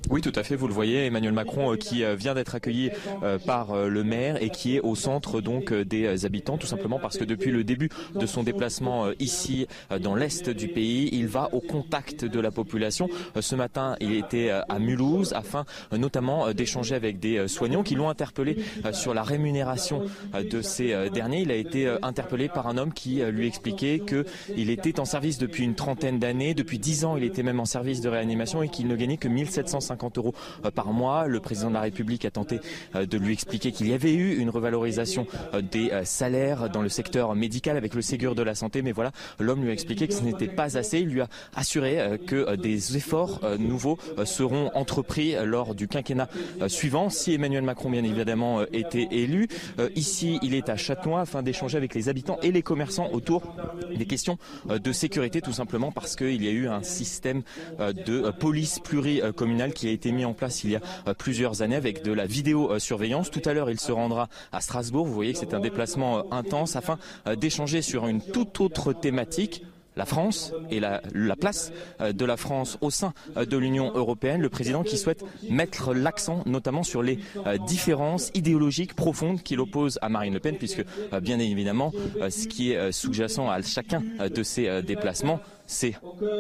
[0.10, 0.56] Oui, tout à fait.
[0.56, 2.92] Vous le voyez, Emmanuel Macron euh, qui euh, vient d'être accueilli
[3.24, 7.18] euh, par le maire et qui est au centre donc des habitants, tout simplement parce
[7.18, 9.68] que depuis le début de son déplacement ici
[10.02, 13.10] dans l'est du pays, il va au contact de la population.
[13.40, 18.58] Ce matin, il était à Mulhouse afin notamment d'échanger avec des soignants qui l'ont interpellé
[18.92, 21.42] sur la rémunération de ces derniers.
[21.42, 25.64] Il a été interpellé par un homme qui lui expliquait qu'il était en service depuis
[25.64, 28.88] une trentaine d'années, depuis dix ans, il était même en service de réanimation et qu'il
[28.88, 30.34] ne gagnait que 1750 50 euros
[30.66, 31.28] euh, par mois.
[31.28, 32.60] Le président de la République a tenté
[32.96, 36.90] euh, de lui expliquer qu'il y avait eu une revalorisation euh, des salaires dans le
[36.90, 40.14] secteur médical avec le Ségur de la santé, mais voilà, l'homme lui a expliqué que
[40.14, 41.00] ce n'était pas assez.
[41.00, 46.30] Il lui a assuré que des efforts nouveaux seront entrepris lors du quinquennat
[46.68, 49.48] suivant, si Emmanuel Macron, bien évidemment, était élu.
[49.96, 53.56] Ici, il est à Châtenois afin d'échanger avec les habitants et les commerçants autour
[53.96, 54.38] des questions
[54.70, 57.44] de sécurité, tout simplement parce qu'il y a eu un système
[57.80, 61.76] de police pluricommunale qui a été mis en place il y a euh, plusieurs années
[61.76, 63.32] avec de la vidéosurveillance.
[63.32, 65.06] Tout à l'heure, il se rendra à Strasbourg.
[65.06, 66.98] Vous voyez que c'est un déplacement euh, intense afin
[67.28, 69.64] euh, d'échanger sur une toute autre thématique
[69.96, 71.02] la France et la,
[71.40, 74.42] place de la France au sein de l'Union européenne.
[74.42, 77.18] Le président qui souhaite mettre l'accent notamment sur les
[77.66, 80.86] différences idéologiques profondes qu'il oppose à Marine Le Pen, puisque
[81.20, 81.92] bien évidemment,
[82.30, 85.94] ce qui est sous-jacent à chacun de ces déplacements, c'est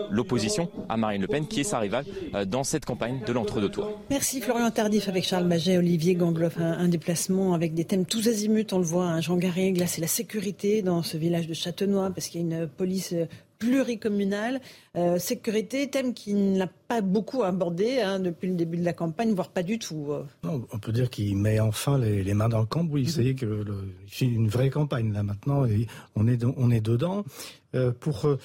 [0.10, 3.70] l'opposition à Marine Le Pen qui est sa rivale euh, dans cette campagne de l'entre-deux
[3.70, 4.00] tours.
[4.10, 8.66] Merci Florian Tardif avec Charles Maget, Olivier Gangloff, un, déplacement avec des thèmes tous azimuts,
[8.72, 12.10] on le voit, hein, Jean Garrigue, là c'est la sécurité dans ce village de Châtenois
[12.10, 13.26] parce qu'il y a une police euh,
[13.60, 14.62] pluricommunale,
[14.96, 19.34] euh, sécurité, thème qu'il n'a pas beaucoup abordé hein, depuis le début de la campagne,
[19.34, 20.08] voire pas du tout.
[20.43, 23.04] on peut dire qu'il met enfin les, mains dans le cambouis.
[23.04, 23.65] Vous savez que
[24.08, 25.65] fait une vraie campagne là maintenant,
[26.15, 27.26] on est on est dedans.
[27.76, 27.91] Euh,
[28.26, 28.38] euh,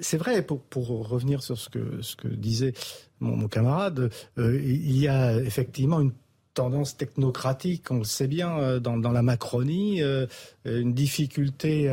[0.00, 2.72] c'est vrai, pour, pour, revenir sur ce que, ce que disait
[3.20, 6.12] mon, camarade, euh, il y a effectivement une
[6.54, 10.02] tendance technocratique, on le sait bien, dans, dans la Macronie,
[10.66, 11.90] une difficulté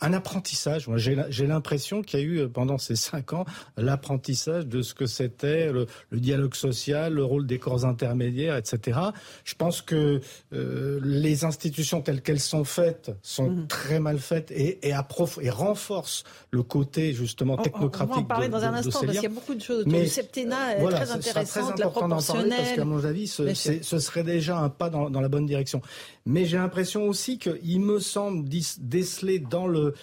[0.00, 0.88] un apprentissage.
[0.88, 3.44] Moi, j'ai l'impression qu'il y a eu pendant ces cinq ans
[3.76, 8.98] l'apprentissage de ce que c'était le, dialogue social, le rôle des corps intermédiaires, etc.
[9.44, 13.66] Je pense que les institutions telles qu'elles sont faites sont mmh.
[13.66, 14.94] très mal faites et, et,
[15.40, 18.12] et renforcent le côté justement technocratique.
[18.12, 20.00] On va en parler dans un instant parce qu'il y a beaucoup de choses autour
[20.00, 22.50] du septennat très intéressantes, la proportionnelle.
[22.56, 25.80] Parce qu'à mon avis, ce, ce, serait déjà un pas dans, dans la bonne direction.
[26.26, 29.94] Mais j'ai l'impression aussi qu'il me semble déceler dans le,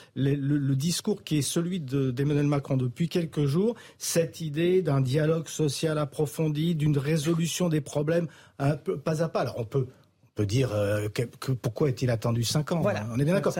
[0.76, 6.76] discours qui est celui d'Emmanuel Macron depuis quelques jours cette idée d'un dialogue social approfondi,
[6.76, 8.28] d'une résolution des problèmes
[8.60, 9.42] un pas à pas.
[9.42, 9.88] Alors on peut
[10.36, 13.54] peut dire euh, que, pourquoi est-il attendu 5 ans On est bien d'accord.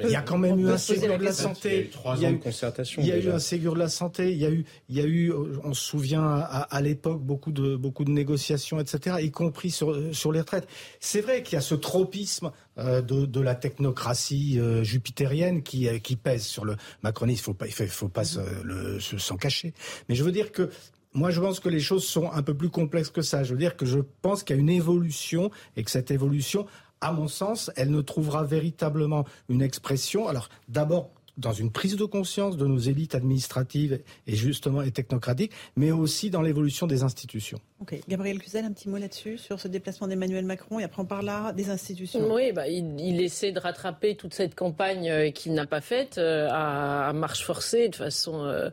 [0.00, 1.90] Il y a quand même eu un Ségur de la santé.
[2.16, 3.02] Il y a eu concertation.
[3.02, 4.32] Il y a eu un Ségur de la santé.
[4.32, 5.32] Il y a eu, il y a eu,
[5.64, 10.32] on se souvient à, l'époque beaucoup de beaucoup de négociations, etc., y compris sur sur
[10.32, 10.68] les retraites.
[11.00, 15.88] C'est vrai qu'il y a ce tropisme euh, de, de, la technocratie euh, jupitérienne qui
[16.00, 17.40] qui pèse sur le macronisme.
[17.40, 19.72] Il faut pas, il faut, faut pas s'en cacher.
[20.08, 20.70] Mais je veux dire que
[21.14, 23.42] moi, je pense que les choses sont un peu plus complexes que ça.
[23.42, 26.66] Je veux dire que je pense qu'il y a une évolution et que cette évolution,
[27.00, 30.28] à mon sens, elle ne trouvera véritablement une expression.
[30.28, 35.52] Alors, d'abord, dans une prise de conscience de nos élites administratives et justement et technocratiques,
[35.76, 37.60] mais aussi dans l'évolution des institutions.
[37.80, 41.06] Ok, Gabriel Cluzel, un petit mot là-dessus sur ce déplacement d'Emmanuel Macron et après on
[41.06, 42.32] parlera des institutions.
[42.32, 46.48] Oui, bah, il, essaie de rattraper toute cette campagne euh, qu'il n'a pas faite euh,
[46.50, 48.70] à, marche forcée de façon euh,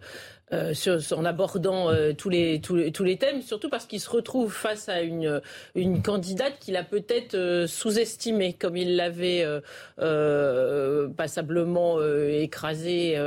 [0.54, 0.74] euh,
[1.12, 4.54] en abordant euh, tous, les, tous, les, tous les thèmes, surtout parce qu'il se retrouve
[4.54, 5.42] face à une,
[5.74, 9.44] une candidate qu'il a peut-être euh, sous-estimée, comme il l'avait
[11.18, 13.18] passablement écrasée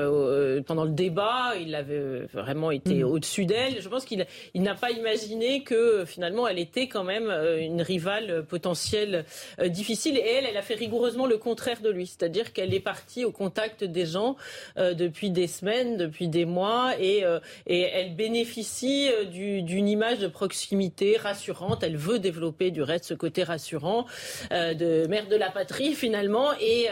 [0.67, 1.55] pendant le débat.
[1.61, 3.09] Il avait vraiment été mm.
[3.09, 3.81] au-dessus d'elle.
[3.81, 8.45] Je pense qu'il il, n'a pas imaginé que finalement elle était quand même une rivale
[8.45, 9.25] potentielle
[9.65, 10.17] difficile.
[10.19, 13.33] Et elle, elle a fait rigoureusement le contraire de lui, c'est-à-dire qu'elle est partie au
[13.33, 14.37] contact des gens
[14.77, 16.93] depuis des semaines, depuis des mois.
[17.01, 21.83] Et euh, et, elle bénéficie euh, d'une image de proximité rassurante.
[21.83, 24.07] Elle veut développer du reste ce côté rassurant
[24.53, 26.89] euh, de mère de la patrie finalement et,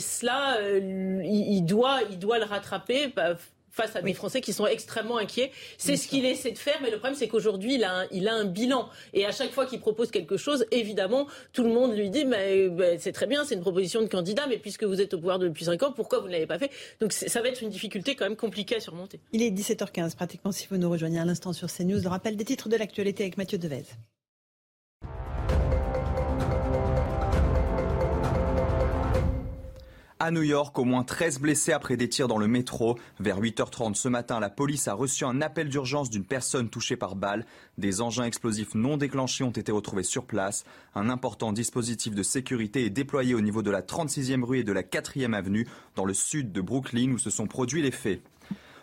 [0.00, 3.36] cela il, doit il doit le rattraper bah,
[3.74, 5.50] face à des Français qui sont extrêmement inquiets.
[5.78, 8.28] C'est ce qu'il essaie de faire, mais le problème c'est qu'aujourd'hui il a, un, il
[8.28, 8.88] a un bilan.
[9.12, 12.70] Et à chaque fois qu'il propose quelque chose, évidemment, tout le monde lui dit mais,
[12.98, 15.64] c'est très bien, c'est une proposition de candidat, mais puisque vous êtes au pouvoir depuis
[15.64, 16.70] 5 ans, pourquoi vous ne l'avez pas fait?
[17.00, 19.20] Donc ça va être une difficulté quand même compliquée à surmonter.
[19.32, 22.00] Il est 17h15 pratiquement si vous nous rejoignez à l'instant sur CNews.
[22.00, 23.84] Le rappel des titres de l'actualité avec Mathieu Devez.
[30.20, 32.96] À New York, au moins 13 blessés après des tirs dans le métro.
[33.18, 37.16] Vers 8h30 ce matin, la police a reçu un appel d'urgence d'une personne touchée par
[37.16, 37.44] balle.
[37.78, 40.64] Des engins explosifs non déclenchés ont été retrouvés sur place.
[40.94, 44.72] Un important dispositif de sécurité est déployé au niveau de la 36e rue et de
[44.72, 48.22] la 4e avenue, dans le sud de Brooklyn, où se sont produits les faits.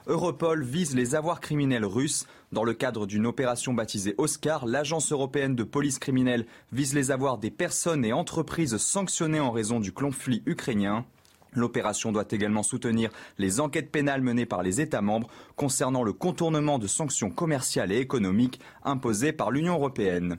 [0.08, 2.28] Europol vise les avoirs criminels russes.
[2.52, 7.38] Dans le cadre d'une opération baptisée Oscar, l'agence européenne de police criminelle vise les avoirs
[7.38, 11.06] des personnes et entreprises sanctionnées en raison du conflit ukrainien.
[11.54, 16.80] L'opération doit également soutenir les enquêtes pénales menées par les États membres concernant le contournement
[16.80, 20.38] de sanctions commerciales et économiques imposées par l'Union européenne.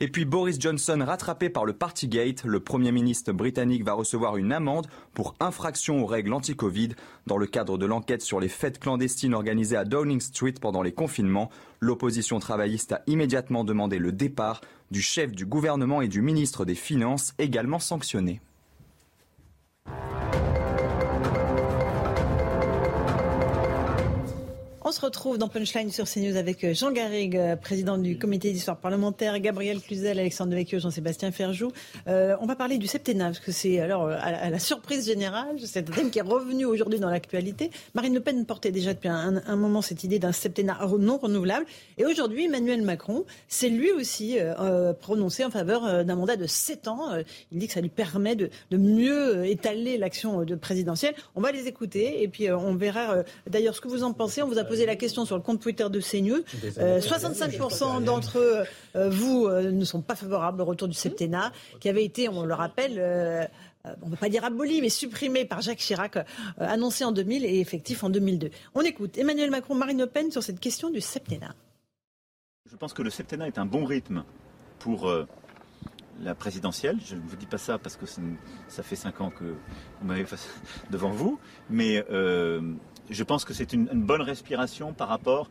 [0.00, 4.52] Et puis Boris Johnson rattrapé par le Partygate, le Premier ministre britannique va recevoir une
[4.52, 6.90] amende pour infraction aux règles anti-Covid
[7.26, 10.92] dans le cadre de l'enquête sur les fêtes clandestines organisées à Downing Street pendant les
[10.92, 11.50] confinements.
[11.80, 14.60] L'opposition travailliste a immédiatement demandé le départ
[14.92, 18.40] du chef du gouvernement et du ministre des Finances également sanctionné.
[24.88, 28.52] On se retrouve dans Punchline sur CNews avec euh, Jean Garrigue, euh, président du comité
[28.52, 31.72] d'histoire parlementaire, Gabriel Cluzel, Alexandre Devecchio, Jean-Sébastien Ferjou.
[32.06, 35.90] Euh, on va parler du septennat, parce que c'est alors à la, surprise générale, c'est
[35.90, 37.70] un thème qui est revenu aujourd'hui dans l'actualité.
[37.92, 41.66] Marine Le Pen portait déjà depuis un, moment cette idée d'un septennat non renouvelable.
[41.98, 44.38] Et aujourd'hui, Emmanuel Macron s'est lui aussi
[45.02, 47.10] prononcé en faveur d'un mandat de 7 ans.
[47.52, 51.14] il dit que ça lui permet de, mieux étaler l'action de présidentielle.
[51.36, 54.40] On va les écouter et puis on verra d'ailleurs ce que vous en pensez.
[54.40, 56.42] On vous a posé la question sur le compte Twitter de CNews.
[56.78, 58.64] 65% euh, d'entre eux,
[58.96, 62.44] euh, vous, euh, ne sont pas favorables au retour du septennat, qui avait été, on
[62.44, 63.48] le rappelle,
[64.02, 66.18] on ne va pas dire aboli, mais supprimé par Jacques Chirac,
[66.58, 68.50] annoncé en 2000 et effectif en 2002.
[68.74, 71.54] On écoute Emmanuel Macron, Marine Le Pen sur cette question du septennat.
[72.70, 74.24] Je pense que le septennat est un bon rythme
[74.78, 75.10] pour
[76.20, 76.98] la présidentielle.
[77.04, 80.24] Je ne vous dis pas ça parce que ça fait cinq ans que vous m'avez
[80.90, 81.38] devant vous,
[81.70, 82.04] mais
[83.10, 85.50] je pense que c'est une, bonne respiration par rapport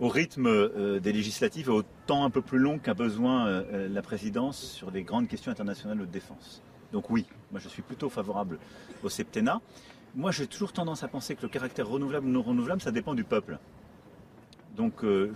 [0.00, 3.88] au rythme euh, des législatives et au temps un peu plus long qu'a besoin euh,
[3.88, 6.62] la présidence sur les grandes questions internationales de défense.
[6.92, 8.58] Donc oui, moi je suis plutôt favorable
[9.02, 9.60] au septennat.
[10.14, 13.14] Moi j'ai toujours tendance à penser que le caractère renouvelable ou non renouvelable, ça dépend
[13.14, 13.58] du peuple.
[14.76, 15.32] Donc euh,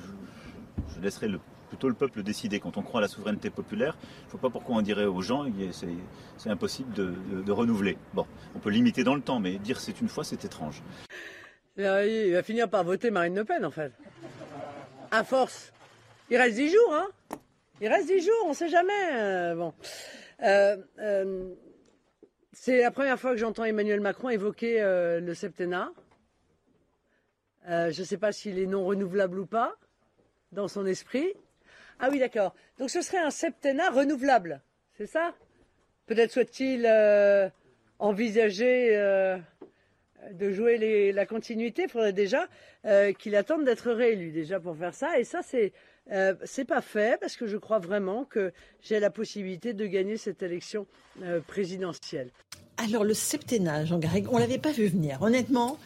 [0.94, 1.28] je, laisserai
[1.68, 2.60] plutôt le peuple décider.
[2.60, 5.22] Quand on croit à la souveraineté populaire, je ne vois pas pourquoi on dirait aux
[5.22, 5.44] gens
[6.36, 7.96] c'est impossible de, renouveler.
[8.12, 10.82] Bon, on peut limiter dans le temps, mais dire c'est une fois, c'est étrange.
[11.76, 13.92] Il va finir par voter Marine Le Pen en fait.
[15.10, 15.72] À force.
[16.30, 17.08] Il reste dix jours, hein
[17.80, 19.12] Il reste dix jours, on ne sait jamais.
[19.12, 19.74] Euh, bon.
[20.42, 21.54] Euh, euh,
[22.52, 25.92] c'est la première fois que j'entends Emmanuel Macron évoquer le septennat.
[27.66, 29.76] je ne sais pas s'il est non renouvelable ou pas
[30.52, 31.34] dans son esprit.
[32.00, 32.54] Ah oui, d'accord.
[32.78, 34.60] Donc ce serait un septennat renouvelable,
[34.96, 35.34] c'est ça?
[36.06, 36.86] Peut-être souhaite-t-il
[37.98, 38.96] envisager
[40.30, 41.84] de jouer la continuité.
[41.84, 42.48] Il faudrait déjà
[43.18, 45.18] qu'il attende d'être réélu déjà pour faire ça.
[45.18, 45.72] Et ça, c'est
[46.12, 50.16] euh, c'est pas fait parce que je crois vraiment que j'ai la possibilité de gagner
[50.16, 50.86] cette élection
[51.22, 52.30] euh, présidentielle.
[52.76, 55.22] Alors le septennat, Jean Garrigue, on l'avait pas vu venir.
[55.22, 55.78] Honnêtement,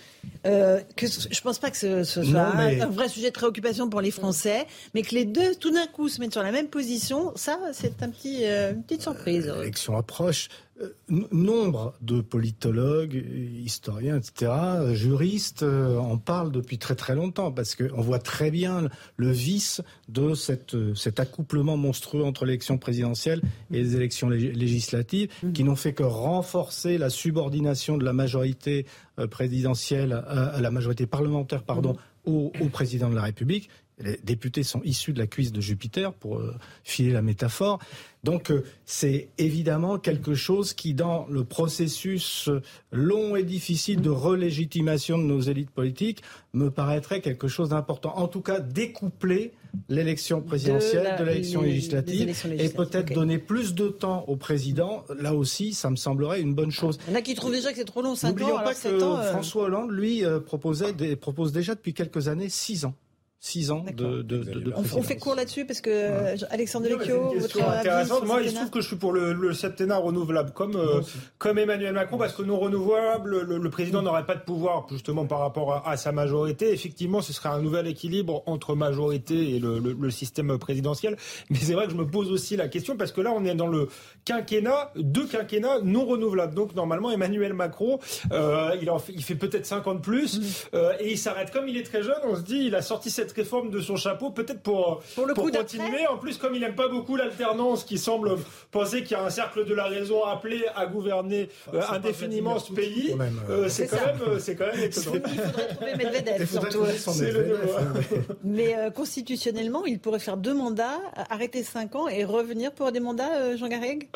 [0.46, 4.10] euh, que je pense pas que ce, soit un, vrai sujet de préoccupation pour les
[4.10, 7.58] Français, mais que les deux, tout d'un coup, se mettent sur la même position, ça,
[7.72, 9.46] c'est un petit, euh, une petite surprise.
[9.46, 10.48] L'élection approche.
[10.80, 10.94] Euh,
[11.32, 13.24] nombre de politologues,
[13.64, 14.52] historiens, etc.,
[14.92, 20.34] juristes en parlent depuis très très longtemps parce qu'on voit très bien le vice de
[20.34, 23.40] cette, cet accouplement monstrueux entre l'élection présidentielle
[23.72, 25.52] et les élections législatives mmh.
[25.52, 28.86] qui n'ont fait que renforcer la subordination de la majorité
[29.30, 32.30] présidentielle, à, la majorité parlementaire, pardon, mmh.
[32.30, 36.12] au, au président de la République les députés sont issus de la cuisse de Jupiter,
[36.12, 37.78] pour euh, filer la métaphore.
[38.24, 42.60] Donc euh, c'est évidemment quelque chose qui, dans le processus euh,
[42.92, 48.16] long et difficile de relégitimation de nos élites politiques, me paraîtrait quelque chose d'important.
[48.16, 49.52] En tout cas, découpler
[49.88, 55.04] l'élection présidentielle de l'élection législative et peut-être donner plus de temps au président.
[55.16, 56.98] Là aussi, ça me semblerait une bonne chose.
[57.06, 58.30] Il y en a qui trouvent déjà que c'est trop long, 5 ans.
[58.30, 58.98] N'oublions pas que
[59.30, 62.94] François Hollande, lui, proposait propose déjà depuis quelques années 6 ans.
[63.40, 67.62] 6 ans de, de, de, On fait court là-dessus parce que euh, Alexandre Devecchio, votre
[67.62, 68.26] intéressante.
[68.26, 71.02] Moi, il se trouve que je suis pour le, le septennat renouvelable, comme euh,
[71.38, 75.38] comme Emmanuel Macron, parce que non renouvelable, le, président n'aurait pas de pouvoir justement par
[75.38, 76.72] rapport à, sa majorité.
[76.72, 81.16] Effectivement, ce serait un nouvel équilibre entre majorité et le, le système présidentiel.
[81.50, 83.54] Mais c'est vrai que je me pose aussi la question parce que là, on est
[83.54, 83.88] dans le
[84.24, 86.54] quinquennat, deux quinquennats non renouvelables.
[86.54, 87.98] Donc normalement, Emmanuel Macron,
[88.32, 90.42] euh, il, en fait, il fait peut-être 50 plus mm.
[90.74, 92.18] euh, et il s'arrête comme il est très jeune.
[92.24, 95.34] On se dit, il a sorti cette réforme de son chapeau, peut-être pour, pour, le
[95.34, 96.06] pour continuer.
[96.06, 98.36] En plus, comme il n'aime pas beaucoup l'alternance, qui semble
[98.70, 102.72] penser qu'il y a un cercle de la raison appelé à gouverner euh, indéfiniment ce
[102.72, 103.14] pays,
[103.48, 105.12] euh, c'est quand, même, c'est quand même étonnant.
[105.26, 106.84] Il faudrait trouver Medvedev, surtout.
[108.44, 110.98] Mais euh, constitutionnellement, il pourrait faire deux mandats,
[111.30, 114.08] arrêter cinq ans et revenir pour des mandats, Jean Garrigue?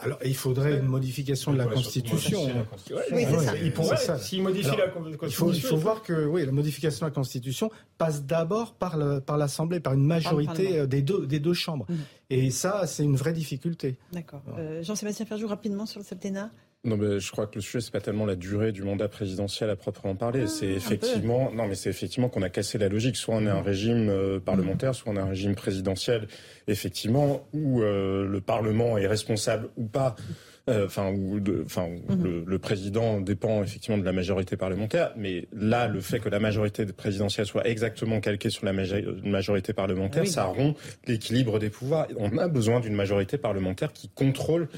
[0.00, 2.40] Alors, il faudrait une modification de la Constitution.
[3.12, 3.56] Oui, c'est ça.
[3.56, 5.52] Il pourrait, s'il modifie la Constitution.
[5.52, 8.96] Il faut, voir que oui, la modification de la Constitution passe d'abord par
[9.36, 11.86] l'Assemblée, par, une majorité euh, des deux, des deux chambres.
[11.88, 11.94] Mmh.
[12.30, 13.96] Et ça, c'est une vraie difficulté.
[14.12, 14.42] D'accord.
[14.58, 16.50] Euh, Jean-Sébastien Ferjou, rapidement sur le septennat
[16.84, 19.68] non, mais je crois que le sujet c'est pas tellement la durée du mandat présidentiel
[19.68, 20.42] à proprement parler.
[20.44, 23.16] Ah, c'est effectivement, non, mais c'est effectivement qu'on a cassé la logique.
[23.16, 26.28] Soit on est un régime euh, parlementaire, soit on est un régime présidentiel,
[26.68, 30.14] effectivement, où le Parlement est responsable ou pas
[30.68, 31.12] euh, enfin,
[31.64, 32.44] enfin, mhm.
[32.46, 36.84] le, président dépend effectivement de la majorité parlementaire, mais là, le fait que la majorité
[36.86, 40.76] présidentielle soit exactement calquée sur la majorité parlementaire, ça rompt
[41.06, 42.06] l'équilibre des pouvoirs.
[42.18, 44.68] On a besoin d'une majorité parlementaire qui contrôle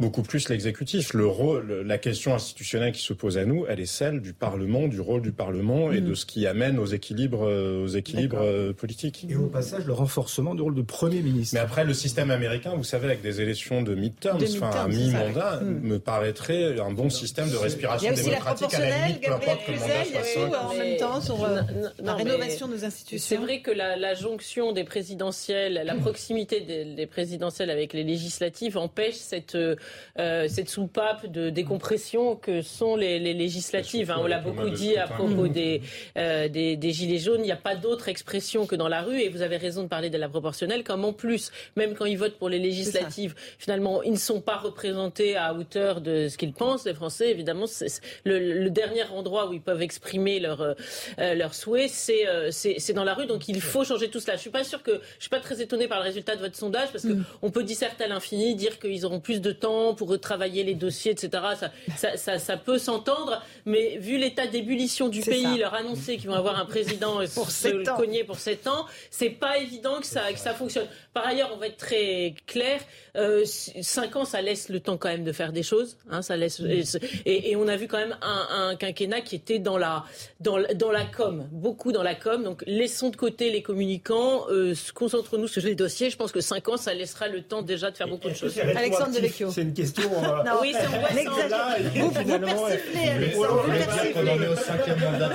[0.00, 1.12] beaucoup plus l'exécutif.
[1.12, 4.88] Le rôle, la question institutionnelle qui se pose à nous, elle est celle du Parlement,
[4.88, 6.16] du rôle du Parlement et de mm.
[6.16, 9.26] ce qui amène aux équilibres, euh, aux équilibres euh, politiques.
[9.28, 11.54] Et au passage, le renforcement du rôle de Premier ministre.
[11.54, 15.60] Mais après, le système américain, vous savez, avec des élections de mid-term, enfin un mi-mandat,
[15.60, 15.86] mm.
[15.86, 19.78] me paraîtrait un bon système de respiration démocratique à la limite, peu importe que le
[19.78, 21.60] mandat soit en même temps sur euh,
[22.02, 23.26] la rénovation de nos institutions.
[23.28, 29.16] C'est vrai que la, jonction des présidentielles, la proximité des, présidentielles avec les législatives empêche
[29.16, 29.56] cette
[30.18, 34.10] euh, cette soupape de décompression que sont les, législatives.
[34.10, 34.18] Hein.
[34.20, 37.40] On l'a beaucoup dit à propos euh, des, des, Gilets jaunes.
[37.40, 39.20] Il n'y a pas d'autre expression que dans la rue.
[39.20, 42.18] Et vous avez raison de parler de la proportionnelle, comme en plus, même quand ils
[42.18, 46.52] votent pour les législatives, finalement, ils ne sont pas représentés à hauteur de ce qu'ils
[46.52, 46.84] pensent.
[46.86, 51.90] Les Français, évidemment, c'est le, dernier endroit où ils peuvent exprimer leurs euh, leur souhaits,
[51.90, 53.26] c'est dans la rue.
[53.26, 54.36] Donc il faut changer tout cela.
[54.36, 56.56] Je suis pas sûr que je suis pas très étonnée par le résultat de votre
[56.56, 57.24] sondage parce qu'on mm.
[57.42, 60.74] on peut disserter à l'infini, dire qu'ils auront plus de temps temps pour retravailler les
[60.74, 61.30] dossiers, etc.
[61.96, 66.66] Ça, peut s'entendre, mais vu l'état d'ébullition du pays, leur annoncer qu'ils vont avoir un
[66.66, 70.86] président pour se cogner pour 7 ans, c'est pas évident que ça, que ça fonctionne.
[71.12, 72.80] Par ailleurs, on va être très clair,
[73.16, 75.96] euh, 5 ans, ça laisse le temps quand même de faire des choses.
[76.10, 76.62] Hein, ça laisse,
[77.26, 80.04] et, on a vu quand même un, quinquennat qui était dans la,
[80.40, 82.42] dans, dans la com, beaucoup dans la com.
[82.44, 86.10] Donc laissons de côté les communicants, euh, concentrons-nous sur les dossiers.
[86.10, 88.58] Je pense que 5 ans, ça laissera le temps déjà de faire beaucoup de choses.
[88.58, 89.50] Alexandre Devecchio.
[89.60, 90.10] C'est une question.
[90.10, 90.42] Euh...
[90.42, 90.86] non, oui, c'est
[92.00, 93.62] Vous, vous persiflez, Alexandre.
[93.62, 94.30] Vous persiflez.
[94.30, 95.28] On est au cinquième mandat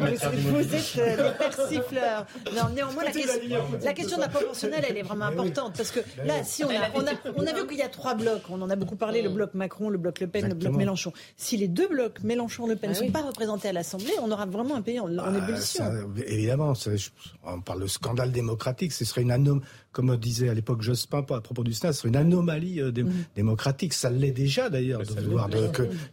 [0.00, 2.26] Vous êtes euh, des persifleurs.
[2.56, 3.40] Non, néanmoins, la, question,
[3.84, 5.74] la question de la proportionnelle, elle est vraiment importante.
[5.76, 8.14] Parce que là, si on a, on a, on a vu qu'il y a trois
[8.14, 8.42] blocs.
[8.50, 11.12] On en a beaucoup parlé, le bloc Macron, le bloc Le Pen, le bloc Mélenchon.
[11.36, 14.46] Si les deux blocs, Mélenchon-Le Pen, ne ah sont pas représentés à l'Assemblée, on aura
[14.46, 15.84] vraiment un pays en, ah, ébullition.
[16.26, 16.72] évidemment,
[17.44, 18.92] on parle de scandale démocratique.
[18.92, 19.62] Ce serait une anomalie
[19.92, 23.10] comme disait à l'époque Jospin à propos du Sénat, c'est une anomalie euh, mm.
[23.36, 23.92] démocratique.
[23.92, 25.48] Ça l'est déjà d'ailleurs de voir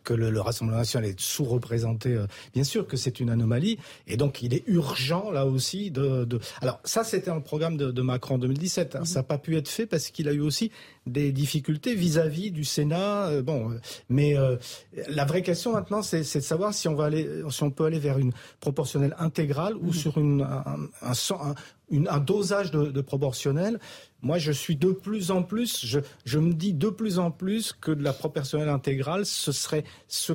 [0.04, 2.14] que, le, Rassemblement national est sous-représenté.
[2.14, 2.26] Euh.
[2.54, 3.78] bien sûr que c'est une anomalie,
[4.08, 6.28] et donc il est urgent là aussi de.
[6.62, 8.96] Alors ça, c'était un programme de, Macron en 2017.
[8.96, 9.06] Mm-hmm.
[9.06, 10.72] Ça n'a pas pu être fait parce qu'il a eu aussi
[11.06, 13.28] des difficultés vis-à-vis du Sénat.
[13.28, 13.72] Euh, bon,
[14.10, 14.36] mais
[15.10, 18.00] la vraie question maintenant, c'est de savoir si on va aller, si on peut aller
[18.00, 19.94] vers une proportionnelle intégrale ou mm-hmm.
[19.94, 21.56] sur une, un, un, un
[22.20, 23.80] dosage de, proportionnel.
[24.22, 27.74] Moi, je suis de plus en plus, je, je, me dis de plus en plus
[27.74, 30.34] que de la proportionnelle intégrale, ce serait ce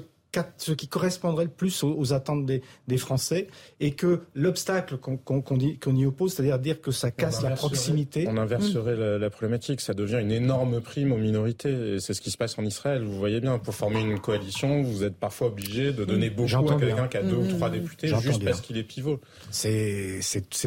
[0.57, 3.49] ce qui correspondrait le plus aux, attentes des, des, Français
[3.80, 8.26] et que l'obstacle qu'on y oppose, c'est-à-dire dire que ça casse la proximité.
[8.28, 11.99] On inverserait la, problématique, ça devient une énorme prime aux minorités.
[12.01, 13.03] C'est ce qui se passe en Israël.
[13.03, 16.78] Vous voyez bien, pour former une coalition, vous êtes parfois obligé de donner beaucoup à
[16.78, 17.72] quelqu'un qui a deux ou trois mmh.
[17.72, 19.20] députés juste parce qu'il est pivot.
[19.51, 20.20] C'est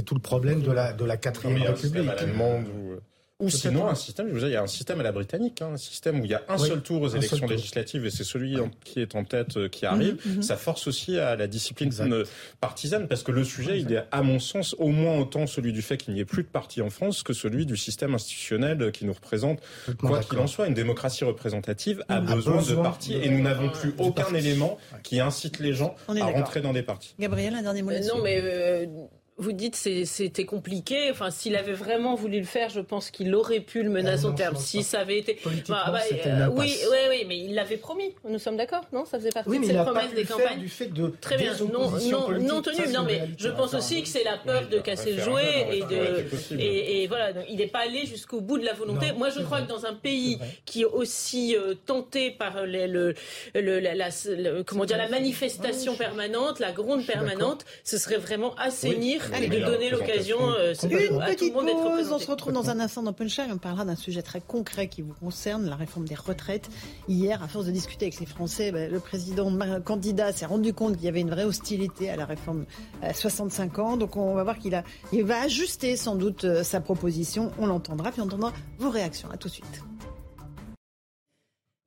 [0.05, 2.09] tout le problème de la, de la quatrième République.
[2.47, 2.97] Ou
[3.49, 5.69] sinon, un système, je vous dire, il y a un système à la britannique, hein,
[5.73, 8.57] un système où il y a un seul tour aux élections législatives et c'est celui
[8.83, 10.17] qui est en tête euh, qui arrive.
[10.25, 10.41] Mhm, mhm.
[10.41, 11.91] Ça force aussi à la discipline
[12.59, 15.83] partisane parce que le sujet, il est, à mon sens, au moins autant celui du
[15.83, 19.05] fait qu'il n'y ait plus de partis en France que celui du système institutionnel qui
[19.05, 19.59] nous représente.
[19.99, 23.93] Quoi qu'il en soit, une démocratie représentative a, besoin, de partis et nous n'avons plus
[23.99, 27.13] aucun élément qui incite les gens à rentrer dans des partis.
[27.19, 28.85] Gabriel, un dernier mot euh, Non, mais euh,
[29.37, 31.11] vous dites c'était compliqué.
[31.11, 34.17] Enfin, s'il avait vraiment voulu le faire, je pense qu'il aurait pu le mener à
[34.17, 34.55] son terme.
[34.55, 38.15] Si ça avait été, bah, bah, euh, oui, oui, oui, mais il l'avait promis.
[38.27, 39.05] Nous sommes d'accord, non?
[39.05, 40.59] Ça faisait partie de ses promesses des campagnes.
[40.59, 42.91] Du fait de très bien, non, non, non tenu.
[42.91, 46.25] Non, mais je pense aussi que c'est la peur de casser le jouet et de
[46.59, 47.31] et, voilà.
[47.49, 49.11] il n'est pas allé jusqu'au bout de la volonté.
[49.13, 53.13] Moi, je crois que dans un pays qui est aussi euh, tenté par le,
[53.53, 54.09] le, la,
[54.65, 59.89] comment dire la manifestation permanente, la gronde permanente, ce serait vraiment assainir Allez, de donner
[59.89, 62.11] l'occasion euh, une petite pause.
[62.11, 63.51] On se retrouve dans un instant dans Punchline.
[63.51, 66.69] On parlera d'un sujet très concret qui vous concerne, la réforme des retraites.
[67.07, 69.51] Hier, à force de discuter avec les Français, ben, le président
[69.81, 72.65] candidat s'est rendu compte qu'il y avait une vraie hostilité à la réforme
[73.01, 73.97] à 65 ans.
[73.97, 77.51] Donc on va voir qu'il a, il va ajuster sans doute euh, sa proposition.
[77.59, 79.29] On l'entendra, puis on entendra vos réactions.
[79.31, 79.83] À tout de suite.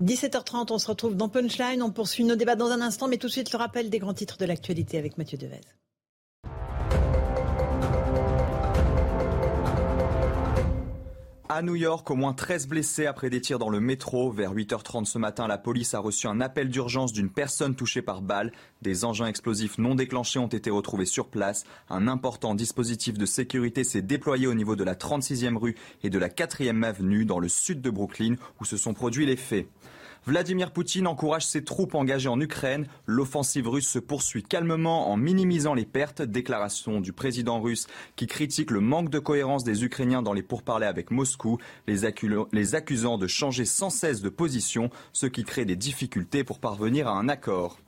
[0.03, 1.83] 17h30, on se retrouve dans Punchline.
[1.83, 4.15] On poursuit nos débats dans un instant, mais tout de suite le rappel des grands
[4.15, 5.61] titres de l'actualité avec Mathieu Devez.
[11.53, 14.31] À New York, au moins 13 blessés après des tirs dans le métro.
[14.31, 18.23] Vers 8h30 ce matin, la police a reçu un appel d'urgence d'une personne touchée par
[18.23, 18.53] balle.
[18.83, 21.65] Des engins explosifs non déclenchés ont été retrouvés sur place.
[21.89, 25.75] Un important dispositif de sécurité s'est déployé au niveau de la 36e rue
[26.05, 29.35] et de la 4e avenue dans le sud de Brooklyn où se sont produits les
[29.35, 29.67] faits.
[30.27, 32.87] Vladimir Poutine encourage ses troupes engagées en Ukraine.
[33.07, 36.21] L'offensive russe se poursuit calmement en minimisant les pertes.
[36.21, 40.87] Déclaration du président russe qui critique le manque de cohérence des Ukrainiens dans les pourparlers
[40.87, 42.05] avec Moscou, les,
[42.75, 47.13] accusant de changer sans cesse de position, ce qui crée des difficultés pour parvenir à
[47.13, 47.79] un accord.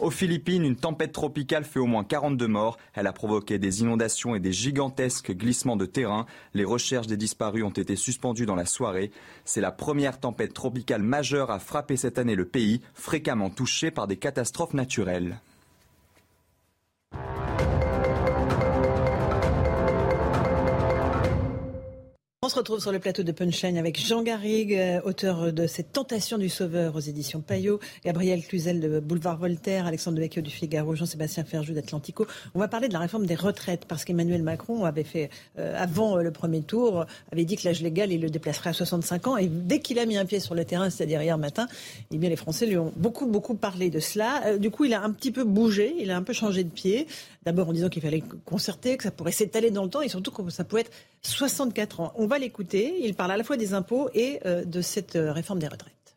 [0.00, 2.78] Aux Philippines, une tempête tropicale fait au moins 42 morts.
[2.94, 6.26] Elle a provoqué des inondations et des gigantesques glissements de terrain.
[6.52, 9.12] Les recherches des disparus ont été suspendues dans la soirée.
[9.44, 14.08] C'est la première tempête tropicale majeure à frapper cette année le pays, fréquemment touché par
[14.08, 15.40] des catastrophes naturelles.
[22.44, 25.94] On se retrouve sur le plateau de Punchline avec Jean Garrigue, euh, auteur de cette
[25.94, 30.94] tentation du sauveur aux éditions Payot, Gabriel Cluzel de Boulevard Voltaire, Alexandre Devecchio du Figaro,
[30.94, 32.26] Jean-Sébastien Ferjou d'Atlantico.
[32.54, 36.18] On va parler de la réforme des retraites parce qu'Emmanuel Macron avait fait, euh, avant
[36.18, 39.36] euh, le premier tour, avait dit que l'âge légal, il le déplacerait à 65 ans.
[39.38, 41.66] Et dès qu'il a mis un pied sur le terrain, c'est-à-dire hier matin,
[42.10, 44.58] eh bien, les Français lui ont beaucoup, beaucoup parlé de cela.
[44.58, 47.06] du coup, il a un petit peu bougé, il a un peu changé de pied.
[47.46, 50.30] D'abord en disant qu'il fallait concerter, que ça pourrait s'étaler dans le temps et surtout
[50.30, 50.92] que ça pouvait être
[51.22, 52.12] 64 ans.
[52.38, 52.96] L'écouter.
[53.00, 56.16] Il parle à la fois des impôts et euh, de cette euh, réforme des retraites.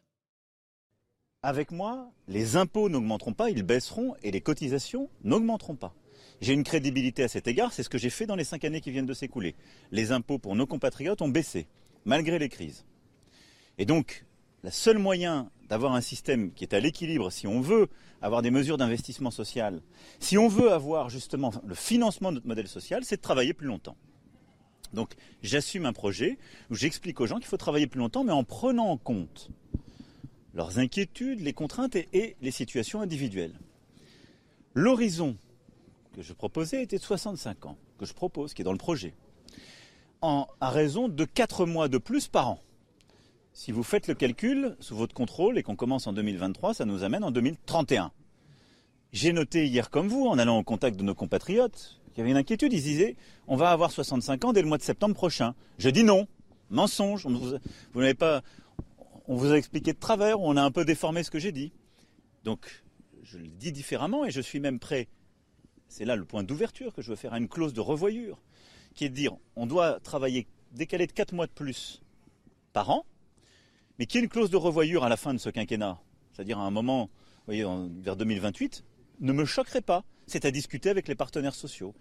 [1.44, 5.94] avec moi, les impôts n'augmenteront pas, ils baisseront et les cotisations n'augmenteront pas.
[6.42, 8.82] J'ai une crédibilité à cet égard, c'est ce que j'ai fait dans les cinq années
[8.82, 9.56] qui viennent de s'écouler.
[9.92, 11.68] Les impôts pour nos compatriotes ont baissé,
[12.06, 12.86] malgré les crises.
[13.78, 14.26] Et donc,
[14.64, 17.88] le seul moyen d'avoir un système qui est à l'équilibre, si on veut
[18.22, 19.82] avoir des mesures d'investissement social,
[20.20, 23.68] si on veut avoir justement le financement de notre modèle social, c'est de travailler plus
[23.68, 23.98] longtemps.
[24.94, 26.38] Donc j'assume un projet
[26.70, 29.50] où j'explique aux gens qu'il faut travailler plus longtemps, mais en prenant en compte
[30.54, 33.60] leurs inquiétudes, les contraintes et, les situations individuelles.
[34.74, 35.38] L'horizon
[36.14, 39.14] que je proposais était de 65 ans, que je propose, qui est dans le projet,
[40.22, 42.60] en, à raison de 4 mois de plus par an.
[43.54, 47.04] Si vous faites le calcul sous votre contrôle et qu'on commence en 2023, ça nous
[47.04, 48.12] amène en 2031.
[49.14, 52.32] J'ai noté hier comme vous, en allant au contact de nos compatriotes, qu'il y avait
[52.32, 52.74] une inquiétude.
[52.74, 53.16] Ils disaient,
[53.48, 55.54] on va avoir 65 ans dès le mois de septembre prochain.
[55.78, 56.28] Je dis non,
[56.72, 57.28] mensonge.
[57.28, 57.60] Vous,
[57.94, 58.42] vous n'avez pas,
[59.28, 61.72] on vous a expliqué de travers, on a un peu déformé ce que j'ai dit.
[62.44, 62.84] Donc,
[63.22, 65.08] je le dis différemment et je suis même prêt,
[65.90, 68.42] c'est là le point d'ouverture que je veux faire, à une clause de revoyure,
[68.96, 72.02] qui est de dire, on doit travailler décalé de 4 mois de plus
[72.74, 73.06] par an,
[74.00, 76.00] mais qui est une clause de revoyure à la fin de ce quinquennat,
[76.34, 77.12] c'est-à-dire à un moment,
[77.46, 77.66] vous voyez,
[78.02, 78.84] vers 2028,
[79.20, 80.04] ne me choquerait pas.
[80.28, 81.94] C'est à discuter avec les partenaires sociaux.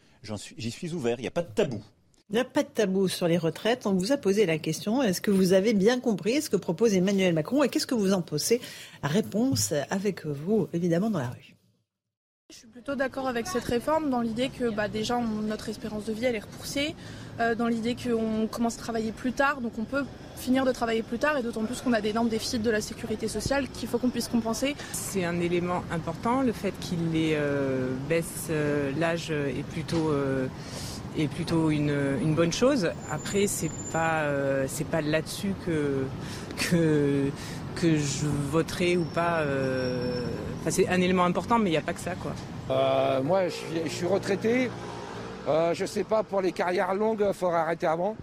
[0.56, 1.82] J'y suis ouvert, il n'y a pas de tabou.
[2.28, 3.86] Il n'y a pas de tabou sur les retraites.
[3.86, 6.94] On vous a posé la question est-ce que vous avez bien compris ce que propose
[6.94, 8.60] Emmanuel Macron et qu'est-ce que vous en pensez?
[9.02, 11.55] Réponse avec vous, évidemment, dans la rue.
[12.48, 16.12] Je suis plutôt d'accord avec cette réforme dans l'idée que bah, déjà notre espérance de
[16.12, 16.94] vie elle est repoussée,
[17.40, 20.04] euh, dans l'idée qu'on commence à travailler plus tard, donc on peut
[20.36, 23.26] finir de travailler plus tard et d'autant plus qu'on a d'énormes déficits de la sécurité
[23.26, 24.76] sociale qu'il faut qu'on puisse compenser.
[24.92, 30.12] C'est un élément important, le fait qu'il euh, baisse euh, l'âge est plutôt
[31.72, 32.92] une, bonne chose.
[33.10, 34.22] Après, c'est pas
[34.92, 36.04] pas là-dessus que
[37.76, 39.40] que je voterai ou pas.
[39.40, 40.26] Euh,
[40.68, 42.32] c'est un élément important, mais il n'y a pas que ça, quoi.
[42.70, 44.68] Euh, moi, je suis, retraité.
[45.46, 48.16] je sais pas pour les carrières longues, il faudra arrêter avant.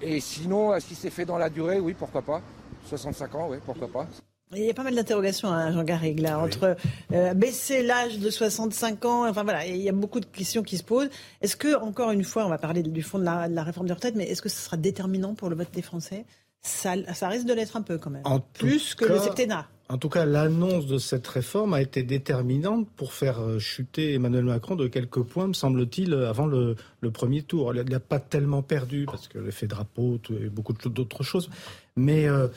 [0.00, 2.40] Et sinon, si c'est fait dans la durée, oui, pourquoi pas.
[2.86, 4.06] 65 ans, oui, pourquoi pas.
[4.54, 6.76] Il y a pas mal d'interrogations, hein, Jean Garrigue, là, entre
[7.12, 9.28] euh, baisser l'âge de 65 ans.
[9.28, 11.10] Enfin voilà, il y a beaucoup de questions qui se posent.
[11.40, 14.14] Est-ce que, encore une fois, on va parler du fond de la, réforme des retraites,
[14.14, 16.24] mais est-ce que ce sera déterminant pour le vote des Français?
[16.66, 18.22] Ça, ça, risque de l'être un peu quand même.
[18.24, 19.68] En Plus que le septennat.
[19.88, 24.44] En tout cas, l'annonce de cette réforme a été déterminante pour faire euh, chuter Emmanuel
[24.44, 26.74] Macron de quelques points, me semble-t-il, avant le,
[27.12, 27.72] premier tour.
[27.72, 31.50] Il n'a pas tellement perdu, parce que l'effet drapeau et beaucoup d'autres choses.
[31.94, 32.48] Mais euh,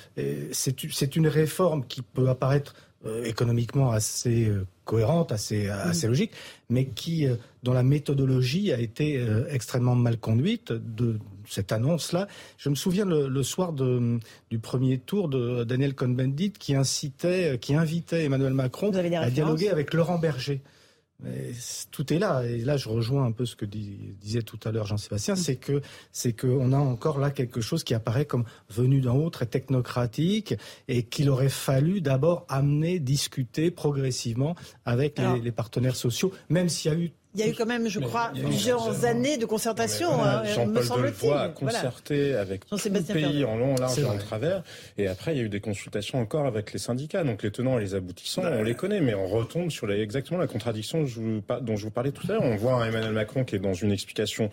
[0.52, 2.74] c'est une réforme qui peut apparaître
[3.06, 4.52] euh, économiquement assez
[4.86, 6.32] cohérente, assez, assez logique,
[6.70, 7.28] mais qui,
[7.64, 12.28] dont la méthodologie a été extrêmement mal conduite de, cette annonce-là.
[12.58, 18.26] Je me souviens le, soir du premier tour de Daniel Cohn-Bendit qui incitait, qui invitait
[18.26, 20.62] Emmanuel Macron à dialoguer avec Laurent Berger.
[21.92, 24.86] Tout est là, et là je rejoins un peu ce que disait tout à l'heure
[24.86, 29.18] Jean-Sébastien, c'est que c'est qu'on a encore là quelque chose qui apparaît comme venu d'en
[29.18, 30.56] haut, très technocratique,
[30.88, 34.56] et qu'il aurait fallu d'abord amener, discuter progressivement
[34.86, 37.68] avec les, les, partenaires sociaux, même s'il y a eu il y a eu quand
[37.68, 41.32] même, je crois, plusieurs années de concertation, hein, me semble-t-il.
[41.32, 44.64] a concerté avec tout le pays en long, large et en travers.
[44.98, 47.24] Et après, il y a eu des consultations encore avec les syndicats.
[47.24, 50.48] Donc les tenants et les aboutissants, on les connaît, mais on retombe sur exactement la
[50.48, 52.44] contradiction dont je vous parlais tout à l'heure.
[52.44, 54.50] On voit un Emmanuel Macron qui est dans une explication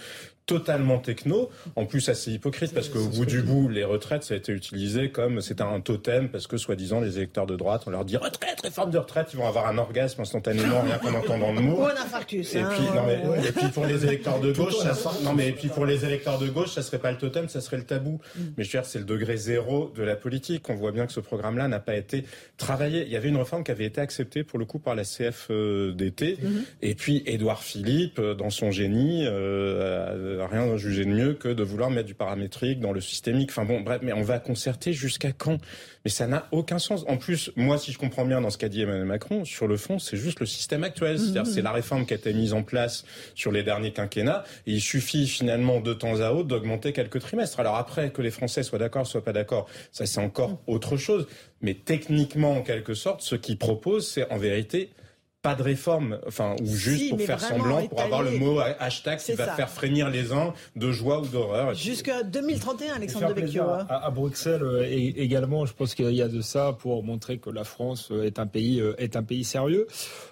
[0.46, 4.36] totalement techno, en plus assez hypocrite parce qu'au bout du bout, les retraites, ça a
[4.36, 8.04] été utilisé comme c'était un totem parce que soi-disant les électeurs de droite, on leur
[8.04, 11.60] dit retraite, réforme de retraite, ils vont avoir un orgasme instantanément rien qu'en entendant le
[11.60, 11.82] mot.
[11.82, 12.54] Ou un infarctus.
[12.54, 14.94] Et, puis, non, mais, et puis pour les électeurs de gauche, ça,
[15.24, 17.60] non mais et puis pour les électeurs de gauche, ça serait pas le totem, ça
[17.60, 18.20] serait le tabou.
[18.36, 18.40] Mm.
[18.56, 20.68] Mais je veux dire, c'est le degré zéro de la politique.
[20.70, 22.24] On voit bien que ce programme-là n'a pas été
[22.56, 23.02] travaillé.
[23.04, 26.34] Il y avait une réforme qui avait été acceptée pour le coup par la CFDT,
[26.34, 26.64] mm-hmm.
[26.82, 31.90] et puis Édouard Philippe, dans son génie, euh, rien jugé de mieux que de vouloir
[31.90, 33.50] mettre du paramétrique dans le systémique.
[33.50, 35.58] Enfin bon, bref, mais on va concerter jusqu'à quand?
[36.04, 37.04] Mais ça n'a aucun sens.
[37.08, 39.76] En plus, moi, si je comprends bien dans ce qu'a dit Emmanuel Macron, sur le
[39.76, 41.18] fond, c'est juste le système actuel.
[41.18, 44.44] C'est-à-dire, c'est la réforme qui a été mise en place sur les derniers quinquennats.
[44.66, 47.60] Il suffit finalement de temps à autre d'augmenter quelques trimestres.
[47.60, 51.26] Alors après, que les Français soient d'accord, soient pas d'accord, ça c'est encore autre chose.
[51.60, 54.90] Mais techniquement, en quelque sorte, ce qu'ils proposent, c'est en vérité
[55.46, 59.32] pas de réforme, enfin, ou juste pour faire semblant, pour avoir le mot hashtag qui
[59.34, 61.72] va faire frémir les uns de joie ou d'horreur.
[61.74, 63.62] Jusqu'à 2031, Alexandre Devecchio.
[63.62, 63.86] Hein.
[63.88, 67.50] À, à, Bruxelles euh, également, je pense qu'il y a de ça pour montrer que
[67.50, 69.86] la France euh, est un pays, euh, est un pays sérieux.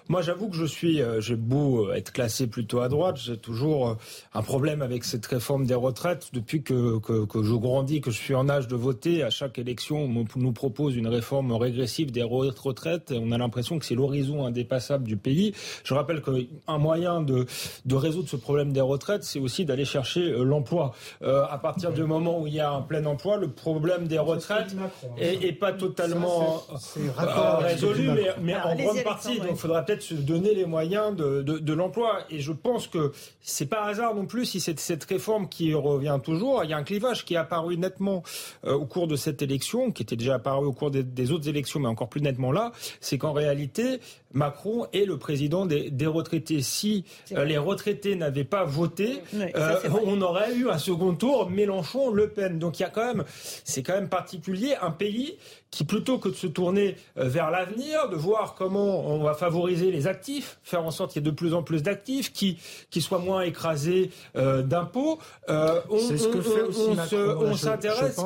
[0.09, 3.97] Moi, j'avoue que je suis, j'ai beau être classé plutôt à droite, j'ai toujours
[4.33, 6.29] un problème avec cette réforme des retraites.
[6.31, 9.57] Depuis que, que, que, je grandis, que je suis en âge de voter, à chaque
[9.57, 13.11] élection, on nous propose une réforme régressive des retraites.
[13.11, 15.53] Et on a l'impression que c'est l'horizon indépassable du pays.
[15.83, 17.45] Je rappelle qu'un moyen de,
[17.85, 20.93] de résoudre ce problème des retraites, c'est aussi d'aller chercher euh, l'emploi.
[21.21, 24.19] Euh, à partir du moment où il y a un plein emploi, le problème des
[24.19, 24.75] retraites
[25.17, 28.09] est, pas totalement euh, résolu,
[28.41, 29.39] mais, en grande partie.
[29.39, 32.19] Donc, il faudra peut-être se donner les moyens de, de, l'emploi.
[32.29, 36.19] Et je pense que c'est pas hasard non plus si c'est cette réforme qui revient
[36.23, 36.63] toujours.
[36.63, 38.23] Il y a un clivage qui est apparu nettement
[38.63, 41.79] au cours de cette élection, qui était déjà apparu au cours des, des autres élections,
[41.79, 42.71] mais encore plus nettement là.
[42.99, 43.99] C'est qu'en réalité,
[44.35, 46.61] Macron est le président des, retraités.
[46.61, 52.29] Si euh, les retraités n'avaient pas voté, euh, on aurait eu un second tour Mélenchon-Le
[52.29, 52.59] Pen.
[52.59, 53.23] Donc il y a quand même,
[53.63, 55.37] c'est quand même particulier, un pays
[55.71, 59.91] qui plutôt que de se tourner euh, vers l'avenir, de voir comment on va favoriser
[59.91, 62.59] les actifs, faire en sorte qu'il y ait de plus en plus d'actifs, qui,
[62.91, 68.19] qui soient moins écrasés d'impôts, on, s'intéresse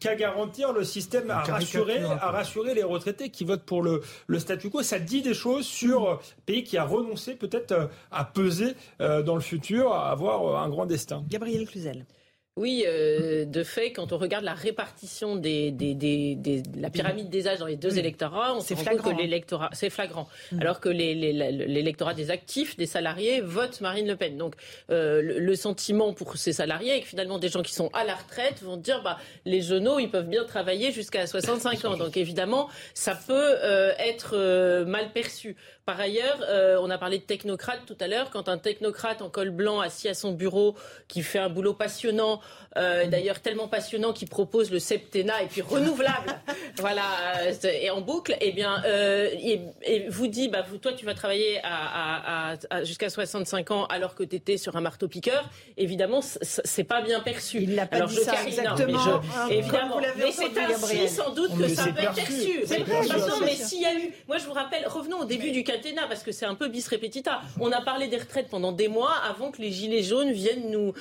[0.00, 4.38] qu'à garantir le système, à rassurer, à rassurer les retraités qui votent pour le, le
[4.38, 4.82] statu quo.
[4.82, 9.22] Ça dit des choses sur un pays qui a renoncé peut-être euh, à peser euh,
[9.22, 11.24] dans le futur, à avoir euh, un grand destin.
[11.28, 12.06] Gabriel Cluzel.
[12.56, 17.28] Oui, euh, de fait, quand on regarde la répartition des, des, des, des la pyramide
[17.28, 19.16] des âges dans les deux électorats, on se rend compte que hein.
[19.18, 20.60] l'électorat, c'est flagrant, mm.
[20.60, 24.36] alors que l'électorat des actifs, des salariés, vote Marine Le Pen.
[24.36, 24.54] Donc,
[24.90, 28.14] euh, le, sentiment pour ces salariés est que finalement des gens qui sont à la
[28.14, 31.96] retraite vont dire, bah, les genoux, ils peuvent bien travailler jusqu'à 65 ans.
[31.96, 33.34] Donc, évidemment, ça peut
[33.64, 35.56] euh, être mal perçu.
[35.86, 38.30] Par ailleurs, euh, on a parlé de technocrate tout à l'heure.
[38.30, 40.74] Quand un technocrate en col blanc assis à son bureau,
[41.08, 42.40] qui fait un boulot passionnant,
[42.76, 46.40] euh, d'ailleurs tellement passionnant qu'il propose le septennat et puis renouvelable,
[46.78, 47.04] voilà,
[47.36, 51.14] euh, et en boucle, eh bien, euh, et, vous dit, bah, vous, toi, tu vas
[51.14, 57.00] travailler à, jusqu'à 65 ans alors que tu étais sur un marteau-piqueur, évidemment, c'est pas
[57.00, 57.62] bien perçu.
[57.62, 59.20] Il l'a pas alors, dit je ça exactement.
[59.48, 62.64] mais, évidemment, mais c'est ainsi sans doute que ça peut être perçu.
[63.44, 66.24] Mais s'il y a eu, moi je vous rappelle, revenons au début du quinquennat parce
[66.24, 67.40] que c'est un peu bis repetita.
[67.60, 70.92] On a parlé des retraites pendant des mois avant que les gilets jaunes viennent nous,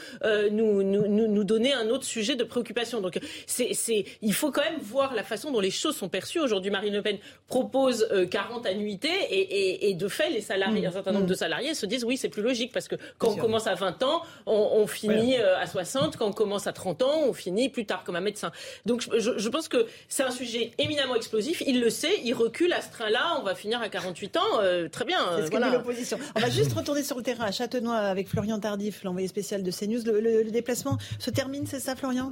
[0.51, 3.01] nous, nous, nous donner un autre sujet de préoccupation.
[3.01, 6.39] Donc, c'est, c'est, il faut quand même voir la façon dont les choses sont perçues.
[6.39, 7.17] Aujourd'hui, Marine Le Pen
[7.47, 10.85] propose 40 euh, annuités et, et, de fait, les salariés, mmh.
[10.85, 11.37] un certain nombre de mmh.
[11.37, 14.21] salariés se disent oui, c'est plus logique parce que quand on commence à 20 ans,
[14.45, 16.17] on, finit euh, à 60.
[16.17, 18.51] Quand on commence à 30 ans, on finit plus tard comme un médecin.
[18.85, 21.63] Donc, je, je pense que c'est un sujet éminemment explosif.
[21.65, 23.37] Il le sait, il recule à ce train-là.
[23.39, 24.41] On va finir à 48 ans.
[24.59, 25.19] Euh, très bien.
[25.37, 25.69] C'est ce voilà.
[25.69, 26.19] l'opposition.
[26.35, 29.71] On va juste retourner sur le terrain à Châtenois avec Florian Tardif, l'envoyé spécial de
[29.71, 30.03] CNews.
[30.05, 32.31] Le, le, le déplacement se termine c'est ça Florian?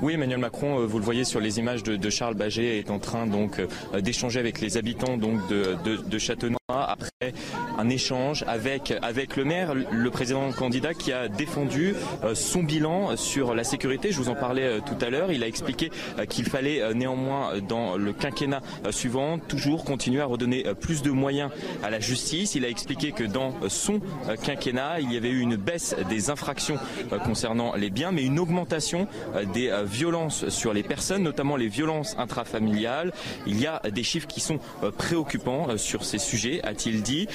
[0.00, 3.00] Oui, Emmanuel Macron, euh, vous le voyez sur les images de, Charles Baget, est en
[3.00, 7.32] train donc euh, d'échanger avec les habitants donc de, de, Châtenois après
[7.78, 13.16] un échange avec avec le maire, le président candidat qui a défendu euh, son bilan
[13.16, 14.12] sur la sécurité.
[14.12, 15.32] Je vous en parlais tout à l'heure.
[15.32, 15.90] Il a expliqué
[16.28, 21.50] qu'il fallait néanmoins dans le quinquennat suivant toujours continuer à redonner plus de moyens
[21.82, 22.54] à la justice.
[22.54, 24.00] Il a expliqué que dans son
[24.44, 26.78] quinquennat, il y avait eu une baisse des infractions
[27.24, 29.06] concernant les biens, mais une augmentation
[29.54, 33.12] des violences sur les personnes, notamment les violences intrafamiliales.
[33.46, 37.28] Il y a des chiffres qui sont euh, préoccupants euh, sur ces sujets, a-t-il dit.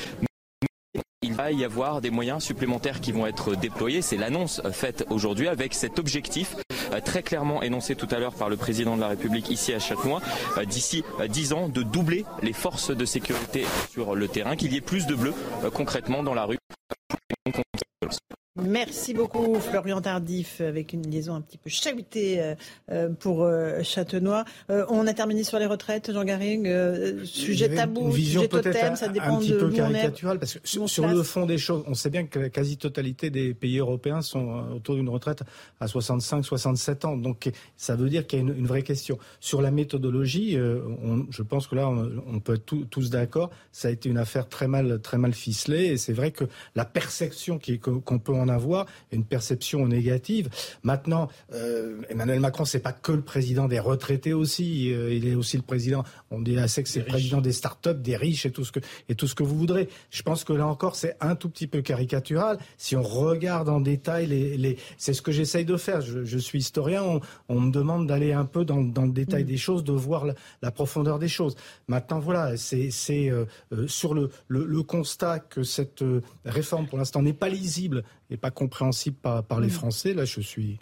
[1.21, 4.01] Il va y avoir des moyens supplémentaires qui vont être déployés.
[4.01, 6.55] C'est l'annonce faite aujourd'hui avec cet objectif
[6.91, 9.79] euh, très clairement énoncé tout à l'heure par le président de la République ici à
[9.79, 10.21] Châtenois,
[10.67, 14.81] d'ici 10 ans, de doubler les forces de sécurité sur le terrain, qu'il y ait
[14.81, 15.33] plus de bleus
[15.73, 16.57] concrètement dans la rue.
[18.61, 22.53] Merci beaucoup Florian Tardif avec une liaison un petit peu chahutée euh,
[22.91, 24.45] euh, pour euh, Châtenois.
[24.69, 26.69] on a terminé sur les retraites, Jean Garing.
[27.25, 31.47] sujet tabou, sujet totem, ça dépend un petit peu caricaturale parce que sur, le fond
[31.47, 35.41] des choses, on sait bien que la quasi-totalité des pays européens sont autour d'une retraite
[35.79, 37.17] à 65-67 ans.
[37.17, 39.17] Donc ça veut dire qu'il y a une, vraie question.
[39.39, 40.59] Sur la méthodologie,
[41.31, 43.49] je pense que là on, peut être tous d'accord.
[43.71, 46.43] Ça a été une affaire très mal, très mal ficelée et c'est vrai que
[46.75, 50.49] la perception qu'on peut en en avoir, une perception négative.
[50.83, 55.35] Maintenant, euh, Emmanuel Macron, c'est pas que le président des retraités aussi, euh, il est
[55.35, 58.51] aussi le président, on dit assez que c'est le président des start-up, des riches et
[58.51, 58.79] tout ce que
[59.09, 59.89] et tout ce que vous voudrez.
[60.11, 62.57] Je pense que là encore, c'est un tout petit peu caricatural.
[62.77, 64.77] Si on regarde en détail les, les...
[64.97, 66.01] c'est ce que j'essaye de faire.
[66.01, 69.43] Je, je suis historien, on, on me demande d'aller un peu dans, dans, le détail
[69.43, 69.47] mm.
[69.47, 71.55] des choses, de voir la, la, profondeur des choses.
[71.87, 72.89] Maintenant, voilà, c'est
[73.29, 77.49] euh, euh, sur le, le, le, constat que cette euh, réforme, pour l'instant, n'est pas
[77.49, 78.03] lisible
[78.33, 79.71] et pas compréhensible par, par les mm.
[79.71, 80.13] Français.
[80.13, 80.79] Là, je suis,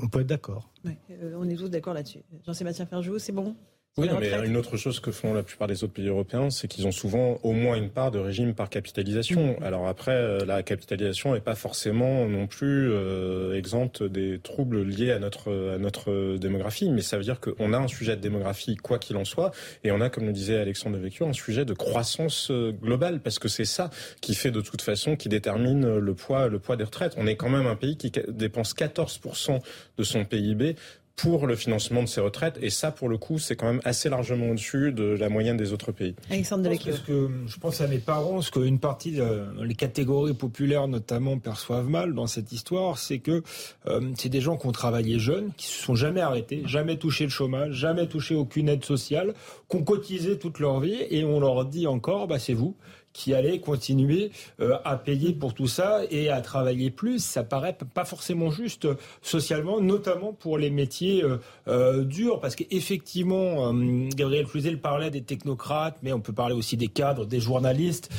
[0.00, 0.70] on peut être d'accord.
[0.84, 0.96] Ouais,
[1.36, 2.22] on est tous d'accord là-dessus.
[2.46, 3.56] Jean-Sébastien Ferjou, c'est bon?
[3.98, 6.86] Oui, mais une autre chose que font la plupart des autres pays européens, c'est qu'ils
[6.86, 9.56] ont souvent au moins une part de régime par capitalisation.
[9.58, 9.64] Mmh.
[9.64, 15.12] Alors après, euh, la capitalisation n'est pas forcément non plus euh, exempte des troubles liés
[15.12, 18.76] à notre à notre démographie, mais ça veut dire qu'on a un sujet de démographie
[18.76, 21.72] quoi qu'il en soit, et on a, comme le disait Alexandre Devecchio, un sujet de
[21.72, 23.88] croissance euh, globale, parce que c'est ça
[24.20, 27.14] qui fait de toute façon, qui détermine le poids le poids des retraites.
[27.16, 29.58] On est quand même un pays qui dépense 14%
[29.96, 30.76] de son PIB
[31.16, 32.58] pour le financement de ces retraites.
[32.60, 35.72] Et ça, pour le coup, c'est quand même assez largement au-dessus de la moyenne des
[35.72, 36.14] autres pays.
[36.30, 40.88] Alexandre je pense, que, je pense à mes parents, ce qu'une partie des catégories populaires
[40.88, 43.42] notamment perçoivent mal dans cette histoire, c'est que
[43.86, 47.24] euh, c'est des gens qui ont travaillé jeunes, qui se sont jamais arrêtés, jamais touché
[47.24, 49.34] le chômage, jamais touché aucune aide sociale,
[49.70, 52.76] qui ont cotisé toute leur vie, et on leur dit encore, bah, c'est vous
[53.16, 57.24] qui allait continuer euh, à payer pour tout ça et à travailler plus.
[57.24, 58.86] Ça paraît pas forcément juste
[59.22, 63.72] socialement, notamment pour les métiers euh, euh, durs, parce qu'effectivement,
[64.14, 68.10] Gabriel Cluzel parlait des technocrates, mais on peut parler aussi des cadres, des journalistes.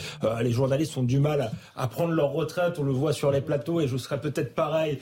[0.41, 3.79] les journalistes ont du mal à, prendre leur retraite, on le voit sur les plateaux,
[3.79, 4.97] et je serai peut-être pareil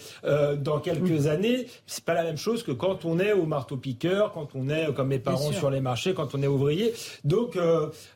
[0.59, 1.67] dans quelques années.
[1.85, 5.07] C'est pas la même chose que quand on est au marteau-piqueur, quand on est comme
[5.07, 6.93] mes parents sur les marchés, quand on est ouvrier.
[7.23, 7.57] Donc,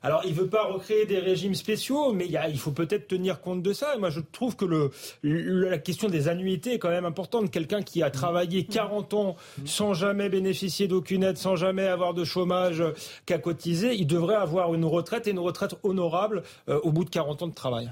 [0.04, 1.69] alors il veut pas recréer des régimes spéciaux
[2.14, 3.96] mais il faut peut-être tenir compte de ça.
[3.96, 4.92] Et moi, je trouve que le,
[5.24, 7.52] la question des annuités est quand même importante.
[7.52, 12.24] Quelqu'un qui a travaillé 40 ans sans jamais bénéficier d'aucune aide, sans jamais avoir de
[12.24, 12.84] chômage
[13.26, 17.10] qu'à cotiser, il devrait avoir une retraite et une retraite honorable euh, au bout de
[17.10, 17.92] 40 ans de travail.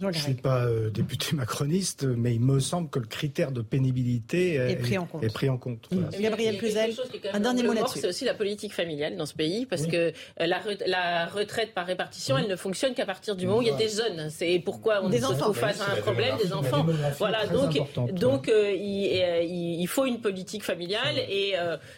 [0.00, 3.62] Je ne suis pas euh, député macroniste, mais il me semble que le critère de
[3.62, 5.24] pénibilité est, pris en compte.
[5.24, 5.88] Est pris en compte.
[6.18, 6.94] Gabriel Cluzel,
[7.32, 8.00] un dernier mot là-dessus.
[8.00, 11.86] C'est aussi la politique familiale dans ce pays, parce que euh, la, la, retraite par
[11.86, 14.30] répartition, elle ne fonctionne qu'à partir du moment où il y a des jeunes.
[14.30, 15.52] C'est pourquoi on des se enfants.
[15.52, 16.86] face à un problème des enfants.
[17.18, 17.78] Voilà, donc,
[18.12, 21.54] donc euh, il, il, faut une politique familiale et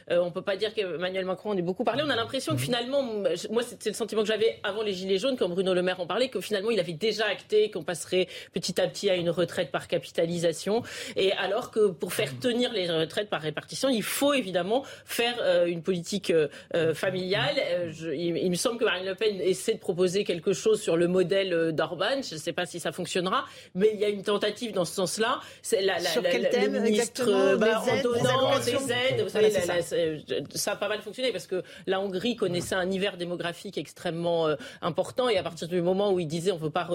[0.09, 2.03] on ne peut pas dire qu'Emmanuel Macron en ait beaucoup parlé.
[2.05, 3.03] On a l'impression que finalement,
[3.51, 6.07] moi c'est le sentiment que j'avais avant les Gilets jaunes, quand Bruno Le Maire en
[6.07, 9.71] parlait, que finalement il avait déjà acté qu'on passerait petit à petit à une retraite
[9.73, 10.83] par capitalisation.
[11.17, 15.67] Et alors que pour faire tenir les retraites par répartition, il faut évidemment faire euh,
[15.67, 17.57] une politique euh, euh, familiale.
[18.15, 21.73] il, me semble que Marine Le Pen essaie de proposer quelque chose sur le modèle
[21.73, 22.23] d'Orban.
[22.23, 24.95] Je ne sais pas si ça fonctionnera, mais il y a une tentative dans ce
[24.95, 25.41] sens-là.
[25.63, 29.23] C'est la, sur quel thème ministre, bah, en donnant des aides.
[29.23, 30.73] Vous savez, ça.
[30.73, 34.49] a pas mal fonctionné parce que la Hongrie connaissait un hiver démographique extrêmement
[34.81, 36.89] important et à partir du moment où il disait on ne veut pas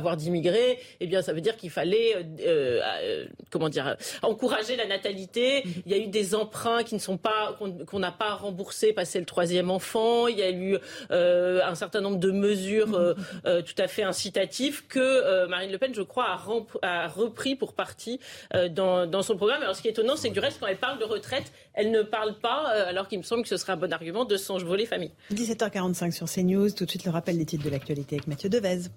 [0.00, 4.86] avoir d'immigrés, eh bien, ça veut dire qu'il fallait, euh, euh, comment dire, encourager la
[4.86, 5.62] natalité.
[5.64, 5.72] Mhm.
[5.86, 9.18] Il y a eu des emprunts qui ne sont pas, qu'on n'a pas remboursés, passer
[9.18, 10.26] le troisième enfant.
[10.26, 10.78] Il y a eu
[11.10, 13.62] euh, un certain nombre de mesures mhm.
[13.62, 16.38] tout à fait incitatives que Marine Le Pen, je crois,
[16.82, 18.18] a, repris pour partie
[18.70, 19.62] dans, son programme.
[19.62, 21.90] Alors, ce qui est étonnant, c'est que du reste, quand elle parle de retraite, elle
[21.90, 24.86] ne parle pas, alors qu'il me semble que ce serait un bon argument, de s'envoler
[24.86, 25.12] famille.
[25.32, 26.70] 17h45 sur CNews.
[26.70, 28.88] Tout de suite, le rappel des titres de l'actualité avec Mathieu Devez.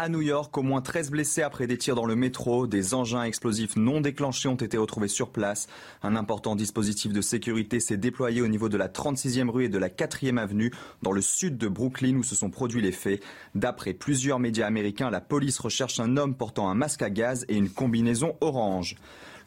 [0.00, 2.68] À New York, au moins 13 blessés après des tirs dans le métro.
[2.68, 5.66] Des engins explosifs non déclenchés ont été retrouvés sur place.
[6.04, 9.76] Un important dispositif de sécurité s'est déployé au niveau de la 36e rue et de
[9.76, 10.72] la 4e avenue,
[11.02, 13.20] dans le sud de Brooklyn où se sont produits les faits.
[13.56, 17.56] D'après plusieurs médias américains, la police recherche un homme portant un masque à gaz et
[17.56, 18.94] une combinaison orange.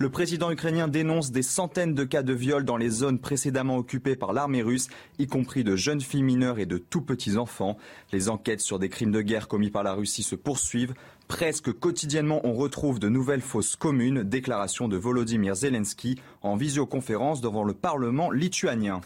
[0.02, 4.16] Le président ukrainien dénonce des centaines de cas de viol dans les zones précédemment occupées
[4.16, 4.88] par l'armée russe,
[5.20, 7.78] y compris de jeunes filles mineures et de tout petits enfants.
[8.12, 10.96] Les enquêtes sur des crimes de guerre commis par la Russie se poursuivent.
[11.28, 17.64] Presque quotidiennement, on retrouve de nouvelles fausses communes, déclaration de Volodymyr Zelensky en visioconférence devant
[17.64, 19.02] le Parlement lituanien.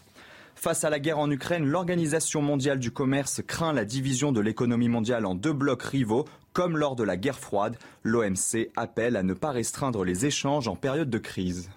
[0.55, 4.89] Face à la guerre en Ukraine, l'Organisation mondiale du commerce craint la division de l'économie
[4.89, 9.33] mondiale en deux blocs rivaux comme lors de la guerre froide, l'OMC appelle à ne
[9.33, 11.69] pas restreindre les échanges en période de crise.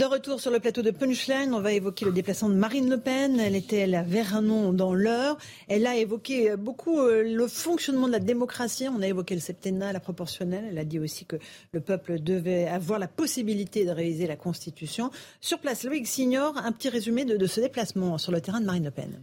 [0.00, 2.96] De retour sur le plateau de Punchline, on va évoquer le déplacement de Marine Le
[2.96, 3.38] Pen.
[3.38, 5.36] Elle était à Vernon dans l'heure.
[5.68, 8.88] Elle a évoqué beaucoup euh, le fonctionnement de la démocratie.
[8.88, 10.64] On a évoqué le septennat, la proportionnelle.
[10.70, 11.36] Elle a dit aussi que
[11.72, 15.10] le peuple devait avoir la possibilité de réviser la Constitution.
[15.42, 18.84] Sur place, Loïc Signor, un petit résumé de ce déplacement sur le terrain de Marine
[18.84, 19.20] Le Pen.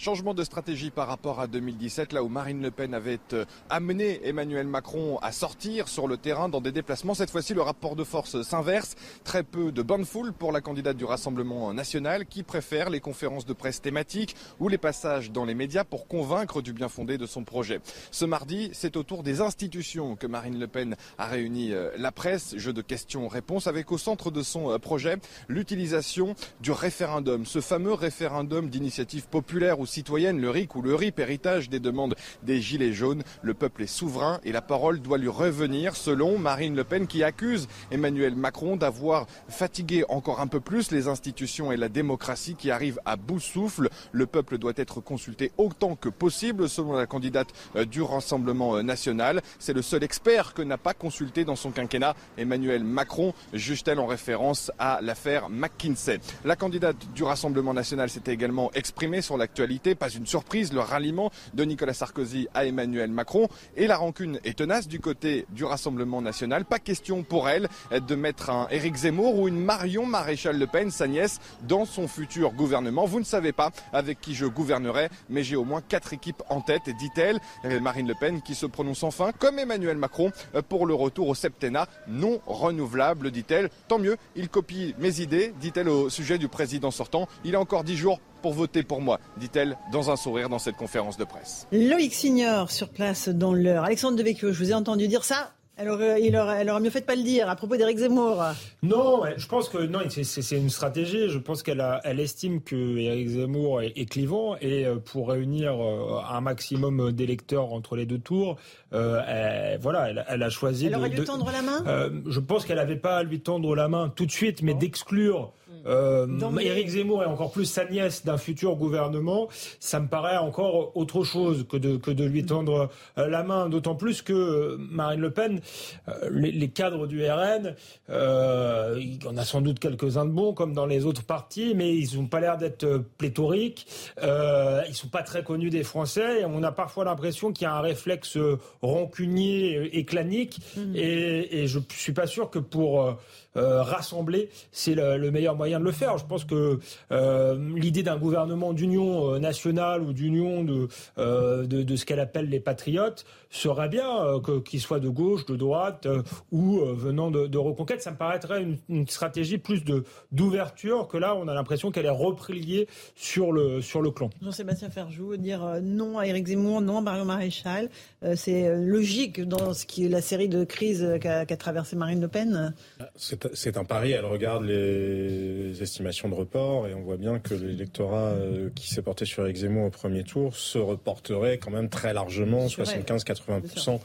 [0.00, 4.26] Changement de stratégie par rapport à 2017, là où Marine Le Pen avait euh, amené
[4.26, 7.12] Emmanuel Macron à sortir sur le terrain dans des déplacements.
[7.12, 8.94] Cette fois-ci, le rapport de force s'inverse.
[9.24, 13.44] Très peu de bonne foule pour la candidate du Rassemblement national qui préfère les conférences
[13.44, 17.26] de presse thématiques ou les passages dans les médias pour convaincre du bien fondé de
[17.26, 17.80] son projet.
[18.10, 22.10] Ce mardi, c'est au tour des institutions que Marine Le Pen a réuni euh, la
[22.10, 22.56] presse.
[22.56, 27.44] Jeu de questions-réponses avec au centre de son euh, projet l'utilisation du référendum.
[27.44, 32.14] Ce fameux référendum d'initiative populaire ou citoyenne, le RIC ou le RIP, héritage des demandes
[32.42, 33.22] des Gilets jaunes.
[33.42, 37.22] Le peuple est souverain et la parole doit lui revenir, selon Marine Le Pen, qui
[37.22, 42.70] accuse Emmanuel Macron d'avoir fatigué encore un peu plus les institutions et la démocratie qui
[42.70, 43.88] arrivent à bout souffle.
[44.12, 48.82] Le peuple doit être consulté autant que possible, selon la candidate euh, du Rassemblement euh,
[48.82, 49.42] national.
[49.58, 54.06] C'est le seul expert que n'a pas consulté dans son quinquennat Emmanuel Macron, juge-t-elle en
[54.06, 56.20] référence à l'affaire McKinsey?
[56.44, 61.30] La candidate du Rassemblement national s'était également exprimée sur l'actualité pas une surprise, le ralliement
[61.54, 63.48] de Nicolas Sarkozy à Emmanuel Macron.
[63.76, 66.64] Et la rancune est tenace du côté du Rassemblement national.
[66.64, 70.90] Pas question pour elle de mettre un Éric Zemmour ou une Marion Maréchal Le Pen,
[70.90, 73.06] sa nièce, dans son futur gouvernement.
[73.06, 76.60] Vous ne savez pas avec qui je gouvernerai, mais j'ai au moins quatre équipes en
[76.60, 77.40] tête, dit-elle.
[77.80, 80.30] Marine Le Pen qui se prononce enfin, comme Emmanuel Macron,
[80.68, 83.70] pour le retour au septennat non renouvelable, dit-elle.
[83.88, 87.28] Tant mieux, il copie mes idées, dit-elle au sujet du président sortant.
[87.44, 90.76] Il a encore dix jours pour voter pour moi, dit-elle dans un sourire dans cette
[90.76, 91.66] conférence de presse.
[91.72, 93.84] Loïc Signor sur place dans l'heure.
[93.84, 95.52] Alexandre Devecchio, je vous ai entendu dire ça.
[95.82, 97.96] Elle aurait, il aurait, elle aurait mieux fait de pas le dire à propos d'Éric
[97.96, 98.44] Zemmour.
[98.82, 101.30] Non, je pense que non, c'est une stratégie.
[101.30, 106.20] Je pense qu'elle elle estime que Éric Zemmour est, clivant et euh, pour réunir euh,
[106.28, 108.56] un maximum d'électeurs entre les deux tours,
[108.92, 110.84] euh, elle, voilà, elle, a choisi.
[110.84, 112.10] Elle aurait de, lui tendre la main.
[112.26, 115.54] je pense qu'elle n'avait pas à lui tendre la main tout de suite, mais d'exclure
[115.86, 116.26] euh,
[116.60, 121.24] Éric Zemmour et encore plus sa nièce d'un futur gouvernement, ça me paraît encore autre
[121.24, 125.20] chose que de, que de lui tendre euh, la main, d'autant plus que euh, Marine
[125.20, 125.60] Le Pen,
[126.08, 127.74] euh, les, cadres du RN,
[128.10, 131.74] euh, il y en a sans doute quelques-uns de bons, comme dans les autres partis,
[131.74, 133.86] mais ils n'ont pas l'air d'être pléthoriques,
[134.22, 137.68] euh, ils sont pas très connus des Français, et on a parfois l'impression qu'il y
[137.68, 138.38] a un réflexe
[138.82, 140.96] rancunier et clanique, mmh.
[140.96, 143.16] et, et je suis pas sûr que pour
[143.56, 146.78] euh, rassembler, c'est le, meilleur moyen Je pense que
[147.12, 152.60] euh, l'idée d'un gouvernement d'union euh, nationale ou d'union de, de, ce qu'elle appelle les
[152.60, 156.06] patriotes serait bien, qu'il soit de gauche, de droite
[156.52, 158.00] ou venant de, Reconquête.
[158.00, 162.10] Ça me paraîtrait une, stratégie plus de d'ouverture que là, on a l'impression qu'elle est
[162.10, 164.30] repliée sur le, sur le clan.
[164.40, 167.90] Jean-Sébastien Ferjou, dire non à Éric Zemmour, non à Marion Maréchal,
[168.34, 172.74] c'est logique dans ce qui est la série de crises qu'a traversé Marine Le Pen
[173.16, 174.12] c'est un pari.
[174.12, 179.02] Elle regarde les estimations de report et on voit bien que l'électorat euh, qui s'est
[179.02, 184.00] porté sur Exemo au premier tour se reporterait quand même très largement, 75-80% 80%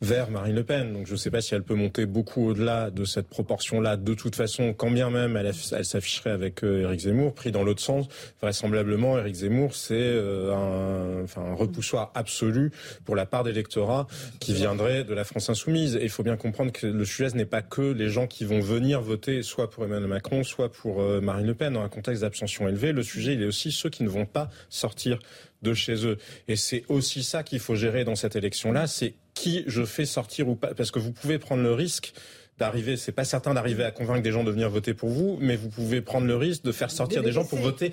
[0.00, 0.92] vers Marine Le Pen.
[0.92, 3.96] Donc je ne sais pas si elle peut monter beaucoup au-delà de cette proportion-là.
[3.96, 7.80] De toute façon, quand bien même elle, s'afficherait avec euh, Éric Zemmour, pris dans l'autre
[7.80, 8.06] sens,
[8.40, 12.70] vraisemblablement Éric Zemmour, c'est euh, un, repoussoir absolu
[13.04, 14.06] pour la part d'électorat
[14.38, 15.96] qui viendrait de la France insoumise.
[15.96, 18.60] Et il faut bien comprendre que le sujet n'est pas que les gens qui vont
[18.60, 22.22] venir voter soit pour Emmanuel Macron, soit pour euh, Marine Le Pen dans un contexte
[22.22, 22.92] d'abstention élevée.
[22.92, 25.18] Le sujet, il est aussi ceux qui ne vont pas sortir
[25.62, 26.18] de chez eux.
[26.46, 30.48] Et c'est aussi ça qu'il faut gérer dans cette élection-là, c'est qui je fais sortir
[30.48, 30.74] ou pas.
[30.74, 32.12] Parce que vous pouvez prendre le risque
[32.58, 35.54] d'arriver, c'est pas certain d'arriver à convaincre des gens de venir voter pour vous, mais
[35.54, 37.92] vous pouvez prendre le risque de faire sortir des gens pour voter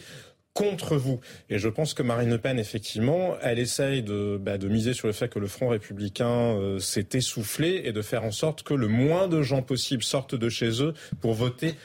[0.55, 1.19] contre vous.
[1.49, 5.05] Et je pense que Marine Le Pen, effectivement, elle essaye de, bah, de miser sur
[5.05, 8.73] le fait que le Front républicain euh, s'est essoufflé et de faire en sorte que
[8.73, 11.75] le moins de gens possible sortent de chez eux pour voter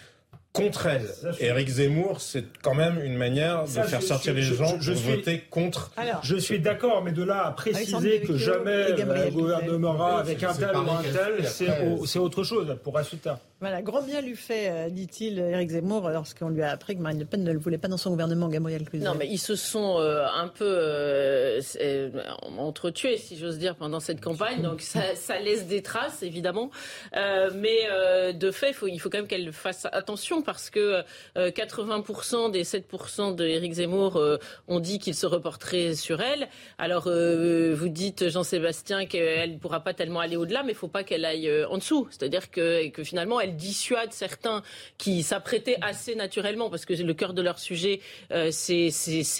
[0.52, 1.08] contre elle.
[1.38, 5.44] Éric Zemmour, c'est quand même une manière de faire sortir les gens je, pour voter
[5.50, 5.92] contre.
[6.22, 10.76] je suis d'accord, mais de là à préciser que jamais le gouvernement avec un tel
[10.76, 11.46] ou un tel,
[12.06, 13.38] c'est autre chose pour résultat.
[13.60, 17.18] Voilà, grand bien lui fait, euh, dit-il, Éric Zemmour, lorsqu'on lui a appris que Marine
[17.18, 19.04] Le Pen ne le voulait pas dans son gouvernement, Gabriel Cluzet.
[19.04, 21.60] Non, mais ils se sont euh, un peu euh,
[22.56, 24.62] entretués, si j'ose dire, pendant cette campagne.
[24.62, 26.70] Donc ça, laisse des traces, évidemment.
[27.14, 31.02] mais de fait, il faut, quand même qu'elle fasse attention parce que
[31.36, 34.18] 80% des 7% de Éric Zemmour
[34.68, 36.48] ont dit qu'ils se reporteraient sur elle.
[36.78, 40.88] Alors, vous dites, Jean-Sébastien, qu'elle ne pourra pas tellement aller au-delà, mais il ne faut
[40.88, 42.08] pas qu'elle aille en dessous.
[42.10, 44.62] C'est-à-dire que finalement, elle elle dissuade certains
[44.98, 48.00] qui s'apprêtaient assez naturellement, parce que le cœur de leur sujet,
[48.32, 48.90] euh, c'est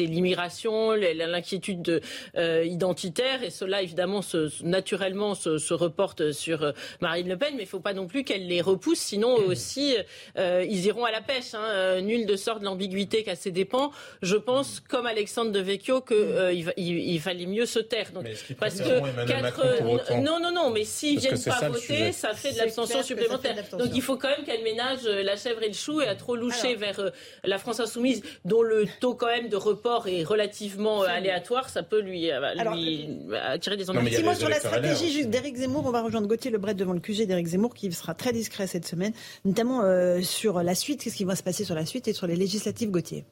[0.01, 2.01] l'immigration, l'inquiétude
[2.37, 7.51] euh, identitaire, et cela évidemment se, naturellement se, se, reporte sur euh, Marine Le Pen,
[7.53, 9.95] mais il ne faut pas non plus qu'elle les repousse, sinon aussi
[10.37, 11.55] ils iront à la pêche.
[11.55, 12.01] Hein.
[12.01, 13.91] nul de sort de l'ambiguïté qu'à ses dépens.
[14.23, 18.11] Je pense, comme Alexandre de Vecchio, qu'il il, fallait mieux se taire.
[18.13, 18.27] Donc,
[18.59, 23.57] parce que non, non, non, mais s'ils viennent pas voter, ça fait de l'abstention supplémentaire.
[23.73, 26.37] Donc il faut quand même qu'elle ménage la chèvre et le chou et à trop
[26.37, 27.13] loucher vers
[27.45, 32.01] la France insoumise, dont le taux quand même de report est relativement aléatoire, ça peut
[32.01, 32.41] lui, euh,
[32.73, 34.09] lui euh, attirer des ennuis.
[34.09, 35.85] Petit mot sur la stratégie juste d'Éric Zemmour.
[35.85, 38.87] On va rejoindre Gauthier Lebret devant le QG d'Éric Zemmour qui sera très discret cette
[38.87, 39.13] semaine,
[39.45, 42.27] notamment euh, sur la suite, qu'est-ce qui va se passer sur la suite et sur
[42.27, 43.27] les législatives Gauthier?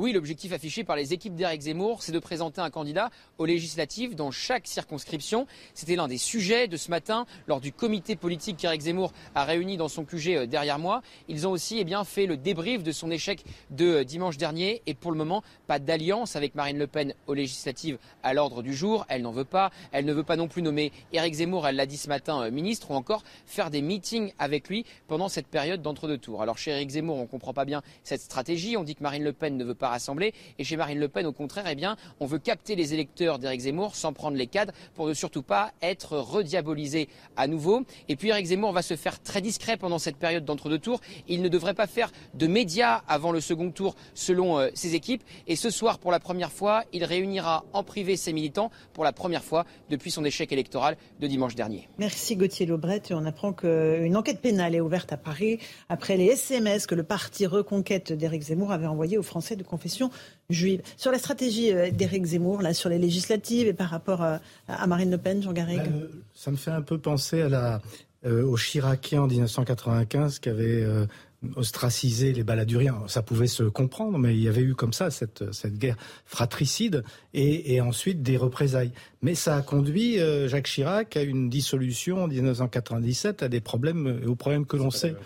[0.00, 4.14] Oui, l'objectif affiché par les équipes d'Éric Zemmour, c'est de présenter un candidat aux législatives
[4.14, 5.48] dans chaque circonscription.
[5.74, 9.76] C'était l'un des sujets de ce matin lors du comité politique qu'Éric Zemmour a réuni
[9.76, 11.02] dans son QG euh, derrière moi.
[11.26, 14.82] Ils ont aussi eh bien, fait le débrief de son échec de euh, dimanche dernier
[14.86, 18.74] et pour le moment, pas d'alliance avec Marine Le Pen aux législatives à l'ordre du
[18.74, 19.04] jour.
[19.08, 19.72] Elle n'en veut pas.
[19.90, 22.50] Elle ne veut pas non plus nommer Éric Zemmour, elle l'a dit ce matin, euh,
[22.52, 26.40] ministre ou encore faire des meetings avec lui pendant cette période d'entre-deux tours.
[26.40, 28.76] Alors chez Éric Zemmour, on ne comprend pas bien cette stratégie.
[28.76, 30.32] On dit que Marine Le Pen ne veut pas rassembler.
[30.58, 33.62] Et chez Marine Le Pen, au contraire, eh bien, on veut capter les électeurs d'Éric
[33.62, 37.82] Zemmour sans prendre les cadres pour ne surtout pas être rediabolisé à nouveau.
[38.08, 41.00] Et puis Éric Zemmour va se faire très discret pendant cette période d'entre-deux tours.
[41.28, 45.22] Il ne devrait pas faire de médias avant le second tour selon euh, ses équipes.
[45.46, 49.12] Et ce soir, pour la première fois, il réunira en privé ses militants pour la
[49.12, 51.88] première fois depuis son échec électoral de dimanche dernier.
[51.98, 53.02] Merci Gauthier Lobret.
[53.10, 55.58] On apprend qu'une enquête pénale est ouverte à Paris
[55.88, 59.62] après les SMS que le parti Reconquête d'Éric Zemmour avait envoyés aux Français de
[60.50, 60.82] juive.
[60.96, 64.86] Sur la stratégie euh, d'Éric Zemmour, là, sur les législatives et par rapport euh, à,
[64.86, 67.82] Marine Le Pen, Jean Garrigue ben, Ça me fait un peu penser à la,
[68.24, 70.86] euh, aux Chiraciens en 1995 qui avait
[71.54, 73.04] ostraciser les baladuriens.
[73.06, 77.04] Ça pouvait se comprendre, mais il y avait eu comme ça cette, cette guerre fratricide
[77.32, 78.90] et ensuite des représailles.
[79.20, 84.22] Mais ça a conduit euh, Jacques Chirac à une dissolution en 1997, à des problèmes,
[84.26, 85.16] aux problèmes que l'on sait.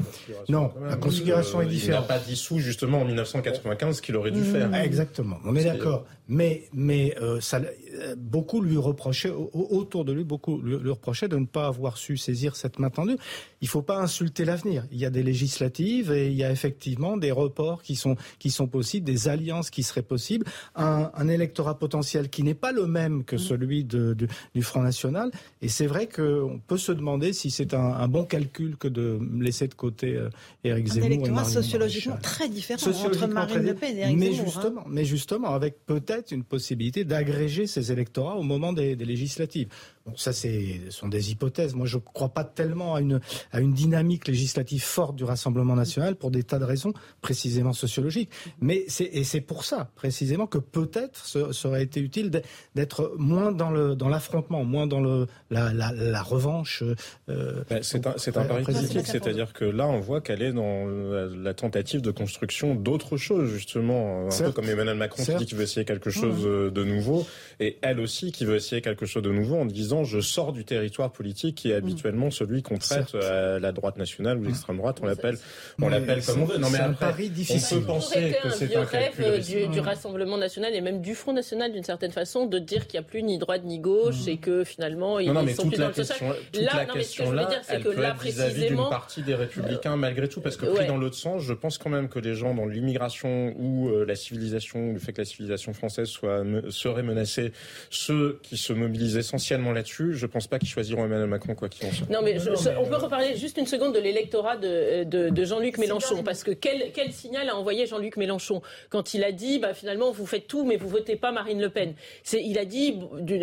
[0.49, 2.07] Non, la configuration est différente.
[2.09, 4.45] Il n'a pas dissous justement en 1995 ce qu'il aurait dû mmh.
[4.45, 4.75] faire.
[4.75, 6.07] Exactement, on est d'accord.
[6.29, 11.37] Mais, mais euh, ça, euh, beaucoup lui reprochaient, autour de lui, beaucoup lui, reprochaient de
[11.37, 13.17] ne pas avoir su saisir cette main tendue.
[13.61, 14.87] Il ne faut pas insulter l'avenir.
[14.93, 18.51] Il y a des législatives et il y a effectivement des reports qui sont, qui
[18.51, 20.47] sont possibles, des alliances qui seraient possibles.
[20.75, 23.39] Un, un électorat potentiel qui n'est pas le même que mmh.
[23.83, 25.31] Celui de, du Front National.
[25.61, 29.69] Et c'est vrai qu'on peut se demander si c'est un, bon calcul que de laisser
[29.69, 30.29] de côté euh,
[30.65, 31.07] Éric Zemmour.
[31.07, 34.41] Un électorat sociologiquement très différent entre Marine Le Pen et Éric mais Zemmour.
[34.41, 34.45] Hein.
[34.45, 39.69] Justement, Mais justement, avec peut-être une possibilité d'agréger ces électorats au moment des, des législatives.
[40.05, 41.75] Bon, ça, c'est sont des hypothèses.
[41.75, 43.21] Moi, je ne crois pas tellement à une,
[43.53, 48.31] à une dynamique législative forte du Rassemblement national pour des tas de raisons, précisément sociologiques.
[48.61, 52.31] Mais c'est, et c'est pour ça, précisément, que peut-être ça aurait été utile
[52.75, 56.83] d'être moins dans, le, dans l'affrontement, moins dans le, la, la, la revanche.
[57.29, 60.53] Euh, ben, c'est un, c'est un pari politique, c'est-à-dire que là, on voit qu'elle est
[60.53, 64.27] dans la, tentative de construction d'autres choses, justement.
[64.27, 67.25] Un peu comme Emmanuel Macron qui dit qu'il veut essayer quelque chose de nouveau,
[67.61, 70.65] et elle aussi qui veut essayer quelque chose de nouveau en disant je sors du
[70.65, 74.99] territoire politique qui est habituellement celui qu'on traite à la droite nationale ou l'extrême droite.
[75.03, 75.39] On l'appelle,
[75.81, 76.59] on l'appelle comme on veut.
[76.59, 77.13] Non mais après,
[77.51, 81.33] on peut penser que c'est un rêve du, du, Rassemblement national et même du Front
[81.33, 84.37] national d'une certaine façon de dire qu'il n'y a plus ni droite ni gauche et
[84.37, 86.35] que finalement ils non, sont plus dans le social.
[86.55, 90.41] Là, la non, question là, elle peut être vis-à-vis d'une partie des républicains malgré tout,
[90.41, 93.55] parce que pris dans l'autre sens, je pense quand même que les gens dans l'immigration
[93.59, 97.53] ou euh, la civilisation, le fait que la civilisation française soit serait menacée,
[97.91, 101.69] ceux qui se mobilisent essentiellement là là-dessus, je pense pas qu'ils choisiront Emmanuel Macron quoi
[101.69, 102.09] qu'il en soit.
[102.09, 102.37] Non, mais,
[102.79, 106.93] on peut reparler juste une seconde de l'électorat de, de, Jean-Luc Mélenchon, parce que quel,
[106.93, 110.65] quel signal a envoyé Jean-Luc Mélenchon quand il a dit, bah, finalement, vous faites tout,
[110.65, 111.95] mais vous votez pas Marine Le Pen?
[112.33, 112.99] Il a dit,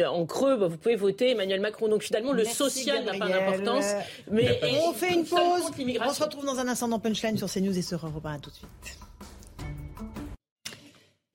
[0.08, 1.88] en creux, bah, vous pouvez voter Emmanuel Macron.
[1.90, 3.86] Donc finalement, le social n'a pas d'importance.
[4.32, 5.72] Mais on fait une pause.
[6.02, 8.40] On se retrouve dans un instant dans Punchline sur CNews et sur Europe 1.
[8.40, 9.00] tout de suite.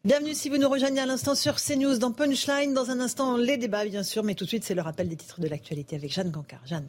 [0.05, 2.75] Bienvenue si vous nous rejoignez à l'instant sur CNews dans Punchline.
[2.75, 5.17] Dans un instant, les débats, bien sûr, mais tout de suite, c'est le rappel des
[5.17, 6.61] titres de l'actualité avec Jeanne Cancard.
[6.67, 6.85] Jeanne.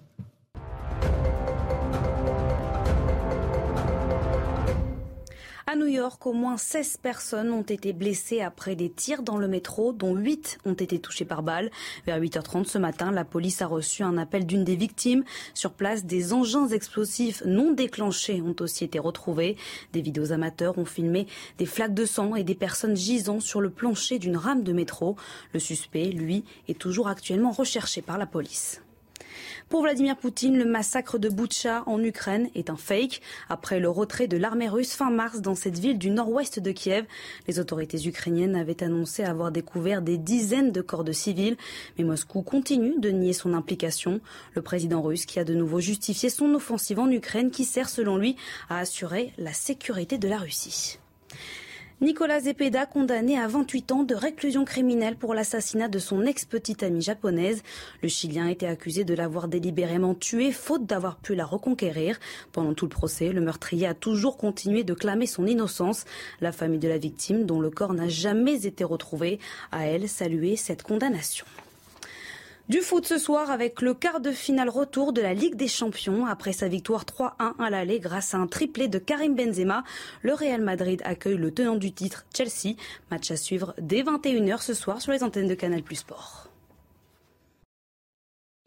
[5.76, 9.50] À New York, au moins 16 personnes ont été blessées après des tirs dans le
[9.50, 11.70] métro, dont 8 ont été touchées par balle.
[12.06, 15.26] Vers 8h30 ce matin, la police a reçu un appel d'une des victimes.
[15.54, 19.58] Sur place, des engins explosifs non déclenchés ont aussi été retrouvés.
[19.92, 23.70] Des vidéos amateurs ont filmé des flaques de sang et des personnes gisant sur le
[23.70, 25.18] plancher d'une rame de métro.
[25.52, 28.82] Le suspect, lui, est toujours actuellement recherché par la police.
[29.68, 33.22] Pour Vladimir Poutine, le massacre de Boutcha en Ukraine est un fake.
[33.50, 37.06] Après le retrait de l'armée russe fin mars dans cette ville du nord-ouest de Kiev,
[37.48, 41.58] les autorités ukrainiennes avaient annoncé avoir découvert des dizaines de corps de civils.
[41.98, 44.22] Mais Moscou continue de nier son implication.
[44.54, 48.18] Le président russe qui a de nouveau justifié son offensive en Ukraine qui sert selon
[48.18, 48.36] lui
[48.70, 51.00] à assurer la sécurité de la Russie.
[52.02, 57.02] Nicolas Zepeda, condamné à 28 ans de réclusion criminelle pour l'assassinat de son ex-petite amie
[57.02, 57.64] japonaise.
[58.04, 62.20] Le Chilien était accusé de l'avoir délibérément tuée, faute d'avoir pu la reconquérir.
[62.52, 66.04] Pendant tout le procès, le meurtrier a toujours continué de clamer son innocence.
[66.42, 69.40] La famille de la victime, dont le corps n'a jamais été retrouvé,
[69.72, 71.46] a elle salué cette condamnation.
[72.68, 76.26] Du foot ce soir avec le quart de finale retour de la Ligue des Champions.
[76.26, 79.84] Après sa victoire 3-1 à l'aller grâce à un triplé de Karim Benzema,
[80.24, 82.76] le Real Madrid accueille le tenant du titre Chelsea.
[83.12, 86.50] Match à suivre dès 21h ce soir sur les antennes de Canal Plus Sport.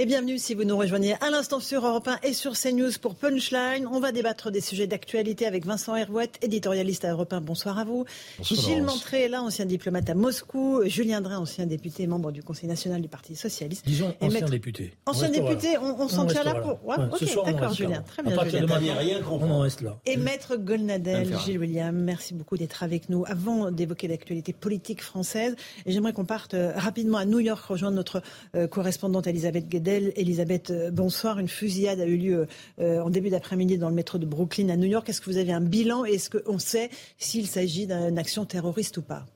[0.01, 3.17] Et bienvenue si vous nous rejoignez à l'instant sur Europe 1 et sur CNews pour
[3.17, 3.85] Punchline.
[3.91, 7.41] On va débattre des sujets d'actualité avec Vincent Hervouette, éditorialiste à Europe 1.
[7.41, 8.05] Bonsoir à vous.
[8.39, 10.83] Bonsoir Gilles Montré, là, ancien diplomate à Moscou.
[10.87, 13.85] Julien Drey, ancien député, membre du Conseil national du Parti Socialiste.
[13.85, 14.95] Disons ancien député.
[15.05, 16.79] Ancien député, on, s'en tient là pour.
[16.87, 18.03] Ouais, ok, d'accord, Julien.
[18.03, 18.35] Très bien.
[18.35, 18.79] À partir Julien.
[18.79, 19.99] de rien on reste là.
[20.07, 23.25] Et Maître Golnadel, Gilles William, merci beaucoup d'être avec nous.
[23.27, 28.23] Avant d'évoquer l'actualité politique française, j'aimerais qu'on parte euh, rapidement à New York rejoindre notre
[28.55, 29.88] euh, correspondante Elisabeth Guedel.
[29.89, 31.39] Elisabeth, euh, bonsoir.
[31.39, 32.47] Une fusillade a eu lieu
[32.79, 35.09] euh, en début d'après-midi dans le métro de Brooklyn à New York.
[35.09, 38.99] Est-ce que vous avez un bilan et est-ce qu'on sait s'il s'agit d'une action terroriste
[38.99, 39.27] ou pas?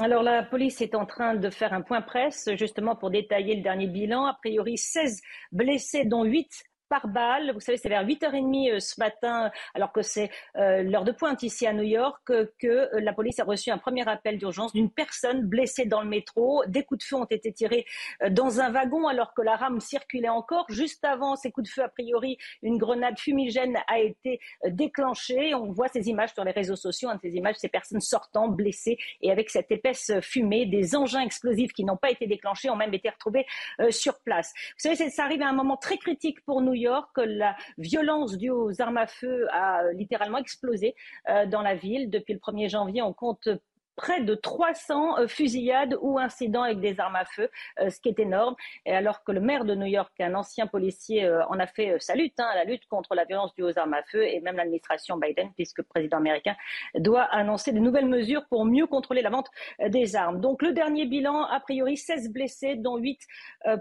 [0.00, 3.62] Alors la police est en train de faire un point presse justement pour détailler le
[3.62, 4.26] dernier bilan.
[4.26, 5.20] A priori 16
[5.52, 6.64] blessés dont 8
[7.02, 11.42] Vous savez, c'est vers 8h30 euh, ce matin, alors que c'est euh, l'heure de pointe
[11.42, 14.90] ici à New York, que euh, la police a reçu un premier appel d'urgence d'une
[14.90, 16.62] personne blessée dans le métro.
[16.66, 17.84] Des coups de feu ont été tirés
[18.30, 20.66] dans un wagon alors que la rame circulait encore.
[20.68, 25.54] Juste avant ces coups de feu, a priori, une grenade fumigène a été déclenchée.
[25.54, 28.98] On voit ces images sur les réseaux sociaux, hein, ces images, ces personnes sortant blessées
[29.20, 32.94] et avec cette épaisse fumée, des engins explosifs qui n'ont pas été déclenchés ont même
[32.94, 33.46] été retrouvés
[33.90, 34.52] sur place.
[34.78, 38.36] Vous savez, ça arrive à un moment très critique pour New York York, la violence
[38.36, 40.94] due aux armes à feu a littéralement explosé
[41.28, 42.10] euh, dans la ville.
[42.10, 43.48] Depuis le 1er janvier, on compte
[43.96, 47.48] près de 300 euh, fusillades ou incidents avec des armes à feu,
[47.80, 48.56] euh, ce qui est énorme.
[48.86, 52.16] Et alors que le maire de New York, un ancien policier, en a fait sa
[52.16, 55.16] lutte, hein, la lutte contre la violence due aux armes à feu, et même l'administration
[55.16, 56.56] Biden, puisque le président américain
[56.96, 59.48] doit annoncer de nouvelles mesures pour mieux contrôler la vente
[59.88, 60.40] des armes.
[60.40, 63.20] Donc le dernier bilan, a priori 16 blessés, dont 8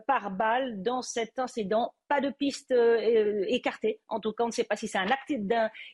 [0.06, 2.74] par balle dans cet incident pas de piste
[3.48, 4.00] écartée.
[4.08, 5.34] En tout cas, on ne sait pas si c'est un acte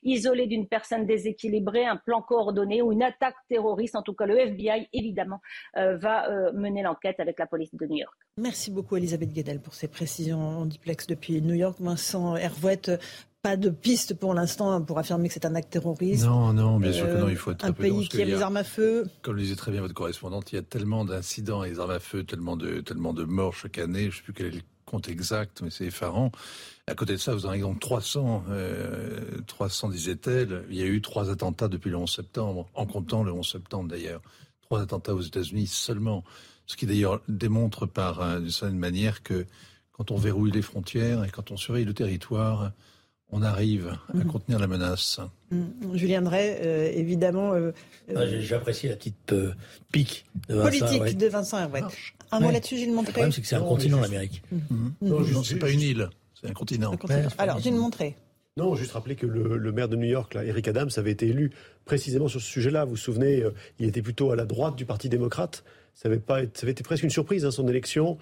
[0.03, 3.95] isolé d'une personne déséquilibrée, un plan coordonné ou une attaque terroriste.
[3.95, 5.41] En tout cas, le FBI, évidemment,
[5.77, 8.13] euh, va euh, mener l'enquête avec la police de New York.
[8.37, 11.77] Merci beaucoup, Elisabeth Guedel, pour ces précisions en duplex depuis New York.
[11.79, 12.91] Vincent Hervouette,
[13.41, 16.25] pas de piste pour l'instant pour affirmer que c'est un acte terroriste.
[16.25, 18.57] Non, non, bien sûr que non, il faut être un pays qui a les armes
[18.57, 19.05] à feu.
[19.21, 21.91] Comme le disait très bien votre correspondante, il y a tellement d'incidents et des armes
[21.91, 24.03] à feu, tellement de, tellement de morts chaque année.
[24.03, 26.31] Je ne sais plus quel est le compte exact, mais c'est effarant.
[26.87, 28.45] À côté de ça, vous en avez donc 300,
[29.47, 30.65] 300 disait-elle.
[30.69, 33.89] Il y a eu trois attentats depuis le 11 septembre, en comptant le 11 septembre
[33.89, 34.21] d'ailleurs.
[34.61, 36.23] Trois attentats aux États-Unis seulement.
[36.65, 39.45] Ce qui d'ailleurs démontre par, euh, d'une certaine manière, que
[39.91, 42.71] quand on verrouille les frontières et quand on surveille le territoire,
[43.31, 44.25] on arrive à mhm.
[44.25, 45.19] contenir la menace.
[45.51, 45.95] Mhm.
[45.95, 47.53] Julien Drey, euh, évidemment.
[47.53, 47.71] Euh,
[48.15, 49.33] ah, J'apprécie la petite
[49.91, 51.83] pique de Vincent politique de Vincent Herouet.
[52.31, 53.11] Un mot là-dessus, Gilles Montré.
[53.11, 54.43] Le problème, c'est que c'est un continent, l'Amérique.
[54.51, 54.93] Mhm.
[55.01, 56.09] Non, c'est pas une île.
[56.39, 56.95] C'est un continent.
[57.37, 58.15] Alors, j'ai montré.
[58.57, 61.51] Non, juste rappeler que le, maire de New York, là, Eric Adams, avait été élu
[61.85, 62.83] précisément sur ce sujet-là.
[62.83, 65.63] Vous vous souvenez, euh, il était plutôt à la droite du Parti démocrate.
[65.93, 68.17] Ça avait, pas, ça avait été presque une surprise, hein, son élection,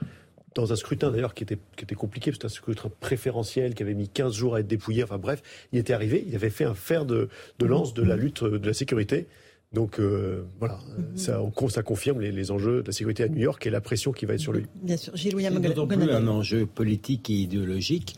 [0.57, 3.93] dans un scrutin d'ailleurs qui était, qui était compliqué, c'était un scrutin préférentiel qui avait
[3.93, 5.03] mis 15 jours à être dépouillé.
[5.03, 5.41] Enfin bref,
[5.71, 7.29] il était arrivé, il avait fait un fer de,
[7.61, 9.27] lance de la lutte de la sécurité.
[9.73, 11.17] Donc euh, voilà, mhm.
[11.17, 14.25] ça, ça, confirme les, enjeux de la sécurité à New York et la pression qui
[14.25, 14.65] va être sur lui.
[14.81, 18.15] Bien sûr, Gilles William C'est d'autant plus un enjeu politique et idéologique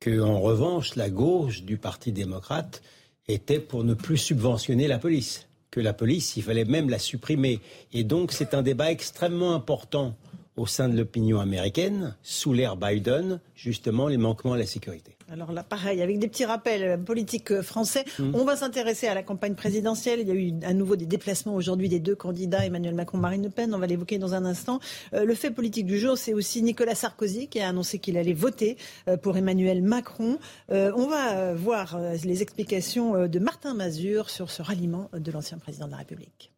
[0.00, 2.82] que, en revanche, la gauche du Parti démocrate
[3.28, 5.48] était pour ne plus subventionner la police.
[5.70, 7.60] Que la police, il fallait même la supprimer.
[7.92, 10.16] Et donc, c'est un débat extrêmement important
[10.56, 15.16] au sein de l'opinion américaine, sous l'ère Biden, justement, les manquements à la sécurité.
[15.28, 18.30] Alors là, pareil, avec des petits rappels euh, politiques euh, français, mm.
[18.34, 20.20] on va s'intéresser à la campagne présidentielle.
[20.20, 23.42] Il y a eu à nouveau des déplacements aujourd'hui des deux candidats, Emmanuel Macron, Marine
[23.42, 23.74] Le Pen.
[23.74, 24.78] On va l'évoquer dans un instant.
[25.14, 28.32] Euh, le fait politique du jour, c'est aussi Nicolas Sarkozy qui a annoncé qu'il allait
[28.32, 28.76] voter
[29.22, 30.38] pour Emmanuel Macron.
[30.70, 35.92] on va voir les explications de Martin Mazur sur ce ralliement de l'ancien président de
[35.92, 36.52] la République.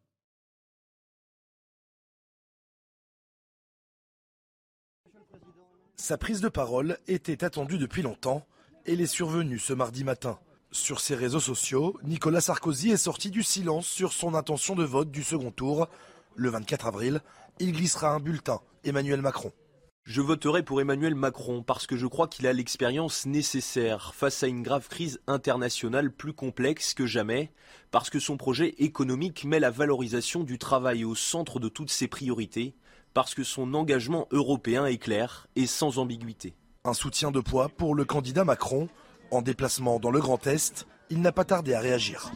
[6.01, 8.47] Sa prise de parole était attendue depuis longtemps.
[8.87, 10.39] Elle est survenue ce mardi matin.
[10.71, 15.11] Sur ses réseaux sociaux, Nicolas Sarkozy est sorti du silence sur son intention de vote
[15.11, 15.89] du second tour.
[16.37, 17.21] Le 24 avril,
[17.59, 19.53] il glissera un bulletin Emmanuel Macron.
[20.05, 24.47] Je voterai pour Emmanuel Macron parce que je crois qu'il a l'expérience nécessaire face à
[24.47, 27.51] une grave crise internationale plus complexe que jamais,
[27.91, 32.07] parce que son projet économique met la valorisation du travail au centre de toutes ses
[32.07, 32.77] priorités,
[33.15, 36.55] parce que son engagement européen est clair et sans ambiguïté.
[36.85, 38.89] Un soutien de poids pour le candidat Macron.
[39.31, 42.33] En déplacement dans le Grand Est, il n'a pas tardé à réagir.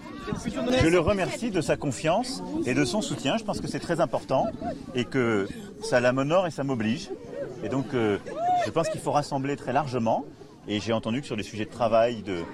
[0.83, 3.37] Je le remercie de sa confiance et de son soutien.
[3.39, 4.47] Je pense que c'est très important
[4.95, 5.49] et que
[5.83, 7.11] ça l'amène et ça m'oblige.
[7.63, 8.19] Et donc, euh,
[8.67, 10.25] je pense qu'il faut rassembler très largement.
[10.69, 12.45] Et j'ai entendu que sur les sujets de travail, de,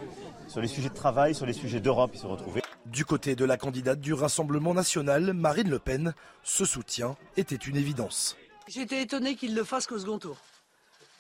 [0.49, 2.63] sur les sujets de travail, sur les sujets d'Europe, ils se retrouvaient.
[2.87, 7.77] Du côté de la candidate du Rassemblement national, Marine Le Pen, ce soutien était une
[7.77, 8.37] évidence.
[8.67, 10.37] J'étais étonné qu'il le fasse qu'au second tour.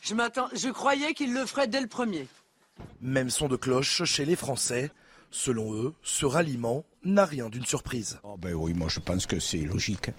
[0.01, 2.27] Je, je croyais qu'il le ferait dès le premier.
[3.01, 4.91] Même son de cloche chez les Français.
[5.31, 8.19] Selon eux, ce ralliement n'a rien d'une surprise.
[8.23, 10.11] Oh ben oui, moi je pense que c'est logique.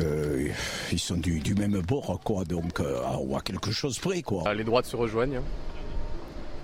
[0.00, 0.48] Euh,
[0.90, 4.22] ils sont du, même bord, quoi, donc euh, on voit quelque chose près.
[4.22, 4.42] Quoi.
[4.46, 5.40] Ah, les droites se rejoignent.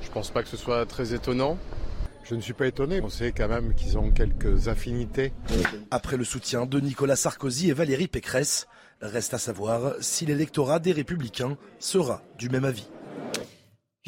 [0.08, 1.58] Je pense pas que ce soit très étonnant.
[2.24, 5.32] Je ne suis pas étonné, on sait quand même qu'ils ont quelques affinités.
[5.90, 8.68] Après le soutien de Nicolas Sarkozy et Valérie Pécresse,
[9.02, 12.86] reste à savoir si l'électorat des Républicains sera du même avis.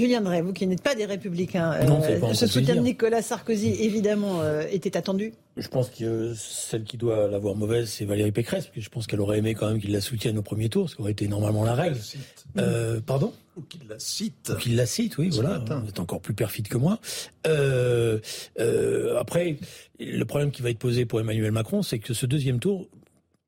[0.00, 4.40] Julien Drey, vous qui n'êtes pas des Républicains, euh, ce soutien de Nicolas Sarkozy, évidemment,
[4.40, 8.76] euh, était attendu Je pense que celle qui doit l'avoir mauvaise, c'est Valérie Pécresse, parce
[8.76, 10.96] que je pense qu'elle aurait aimé quand même qu'il la soutienne au premier tour, ce
[10.96, 11.98] qui aurait été normalement la règle.
[12.56, 13.34] Euh, pardon?
[13.60, 14.52] Ou qu'il la cite.
[14.54, 15.58] Ou qu'il la cite, oui, voilà.
[15.58, 16.98] Vous êtes encore plus perfide que moi.
[19.18, 19.56] après,
[19.98, 22.88] le problème qui va être posé pour Emmanuel Macron, c'est que ce deuxième tour,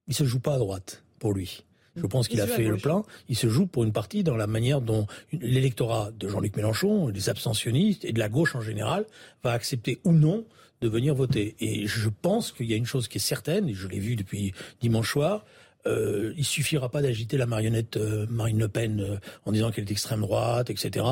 [0.08, 1.64] il se joue pas à droite pour lui.
[1.96, 3.04] Je pense qu'il a fait le plan.
[3.28, 7.28] Il se joue pour une partie dans la manière dont l'électorat de Jean-Luc Mélenchon, des
[7.28, 9.04] abstentionnistes et de la gauche en général
[9.42, 10.44] va accepter ou non
[10.80, 11.54] de venir voter.
[11.60, 14.16] Et je pense qu'il y a une chose qui est certaine, et je l'ai vu
[14.16, 15.44] depuis dimanche soir,
[15.86, 19.84] euh, il suffira pas d'agiter la marionnette euh, Marine Le Pen euh, en disant qu'elle
[19.84, 21.04] est extrême droite, etc.,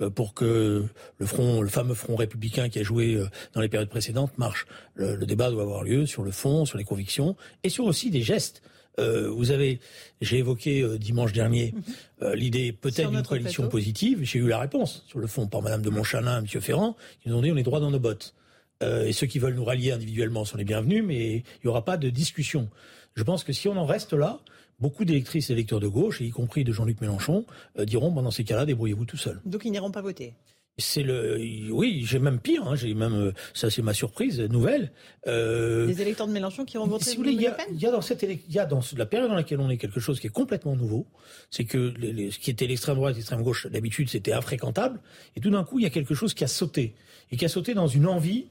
[0.00, 0.84] euh, pour que
[1.18, 3.18] le front, le fameux front républicain qui a joué
[3.54, 4.66] dans les périodes précédentes marche.
[4.94, 8.10] Le, le, débat doit avoir lieu sur le fond, sur les convictions et sur aussi
[8.10, 8.62] des gestes.
[8.98, 9.80] Euh, vous avez,
[10.20, 11.82] j'ai évoqué euh, dimanche dernier mhm.
[12.22, 14.20] euh, l'idée peut-être d'une coalition positive.
[14.22, 16.46] J'ai eu la réponse sur le fond par Madame de Montchalin, M.
[16.46, 18.34] Ferrand, qui nous ont dit on est droit dans nos bottes.
[18.82, 21.96] et ceux qui veulent nous rallier individuellement sont les bienvenus, mais il n'y aura pas
[21.96, 22.68] de discussion.
[23.16, 24.38] Je pense que si on en reste là,
[24.78, 27.44] beaucoup d'électrices et électeurs de gauche, y compris de Jean-Luc Mélenchon,
[27.78, 29.40] diront bon, dans ces cas-là, débrouillez-vous tout seul.
[29.44, 30.34] Donc ils n'iront pas voter
[30.78, 31.38] c'est le,
[31.70, 32.66] oui, j'ai même pire.
[32.66, 34.92] Hein, j'ai même, euh, ça c'est ma surprise nouvelle.
[35.26, 37.04] Euh, les électeurs de Mélenchon qui vont voter.
[37.04, 38.80] Si vous voulez, il y, a, il y a dans cette, il y a dans
[38.96, 41.06] la période dans laquelle on est quelque chose qui est complètement nouveau.
[41.50, 45.00] C'est que les, ce qui était l'extrême droite, l'extrême gauche, d'habitude c'était infréquentable,
[45.34, 46.94] et tout d'un coup il y a quelque chose qui a sauté
[47.30, 48.46] et qui a sauté dans une envie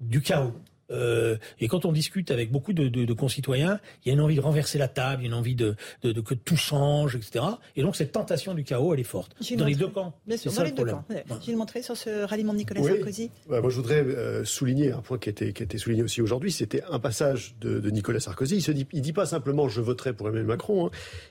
[0.00, 0.52] du chaos.
[0.90, 4.20] Euh, et quand on discute avec beaucoup de, de, de, concitoyens, il y a une
[4.20, 7.44] envie de renverser la table, une envie de, de, que tout change, etc.
[7.76, 9.36] Et donc cette tentation du chaos, elle est forte.
[9.56, 10.14] Dans les deux camps.
[10.26, 11.04] Bien sûr, dans les deux camps.
[11.44, 13.30] J'ai montré sur ce ralliement de Nicolas Sarkozy.
[13.48, 16.22] moi, je voudrais euh, souligner un point qui a été, qui a été souligné aussi
[16.22, 16.52] aujourd'hui.
[16.52, 18.58] C'était un passage de, Nicolas Sarkozy.
[18.58, 20.86] Il dit, il dit pas simplement je voterai pour Emmanuel Macron.
[20.86, 20.90] Hein.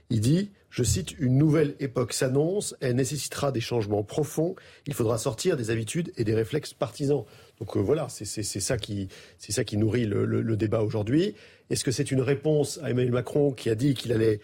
[0.10, 4.56] Il dit je cite, une nouvelle époque s'annonce, elle nécessitera des changements profonds,
[4.86, 7.24] il faudra sortir des habitudes et des réflexes partisans.
[7.60, 9.08] Donc euh, voilà, c'est ça, qui,
[9.74, 11.36] nourrit le, débat aujourd'hui.
[11.70, 14.40] Est-ce que c'est une réponse à Emmanuel Macron qui a dit qu'il allait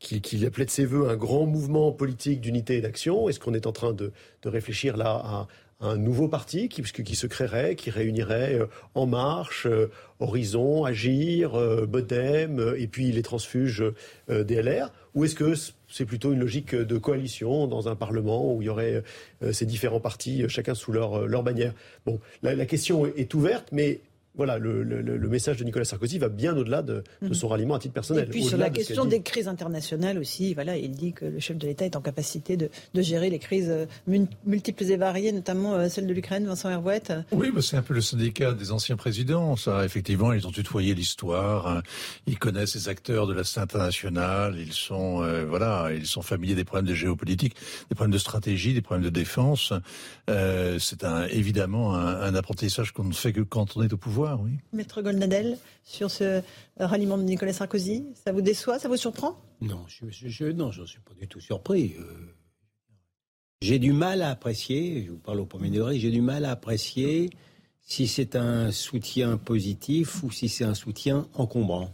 [0.00, 3.28] qu'il appelait de ses voeux un grand mouvement politique d'unité et d'action?
[3.28, 4.12] Est-ce qu'on est en train de,
[4.44, 5.48] réfléchir là à,
[5.80, 9.90] un nouveau parti qui, se créerait, qui réunirait euh, En Marche, euh,
[10.20, 11.52] Horizon, Agir,
[11.86, 13.84] Bodem, et puis les transfuges
[14.28, 15.54] DLR Ou est-ce que
[15.88, 19.02] c'est plutôt une logique de coalition dans un Parlement où il y aurait
[19.42, 21.72] euh, ces différents partis, euh, chacun sous leur, euh, leur bannière?
[22.04, 24.00] Bon, la, question est ouverte, mais
[24.38, 27.34] voilà, le, message de Nicolas Sarkozy va bien au-delà de, mhm.
[27.34, 28.24] son ralliement à titre personnel.
[28.24, 31.58] Et puis sur la question des crises internationales aussi, voilà, il dit que le chef
[31.58, 33.86] de l'État est en capacité de, gérer les crises euh,
[34.46, 37.12] multiples et variées, notamment euh, celle de l'Ukraine, Vincent Herouette.
[37.32, 39.56] Oui, c'est un peu le syndicat des anciens présidents.
[39.56, 41.66] Ça, effectivement, ils ont tutoyé l'histoire.
[41.66, 41.82] Hein.
[42.26, 44.56] Ils connaissent les acteurs de la scène internationale.
[44.58, 47.54] Ils sont, euh, voilà, ils sont familiers des problèmes de géopolitique,
[47.88, 49.72] des problèmes de stratégie, des problèmes de défense.
[50.26, 54.27] c'est un, évidemment un apprentissage qu'on ne fait que quand on est au pouvoir.
[54.72, 56.42] Maître Goldnadel, sur ce
[56.78, 59.40] ralliement de Nicolas Sarkozy, ça vous déçoit, ça vous surprend?
[59.60, 61.94] Non, je, je, non, je ne suis pas du tout surpris.
[61.98, 62.34] Euh,
[63.60, 66.52] j'ai du mal à apprécier, je vous parle au premier degré, j'ai du mal à
[66.52, 67.30] apprécier
[67.80, 71.90] si c'est un soutien positif ou si c'est un soutien encombrant.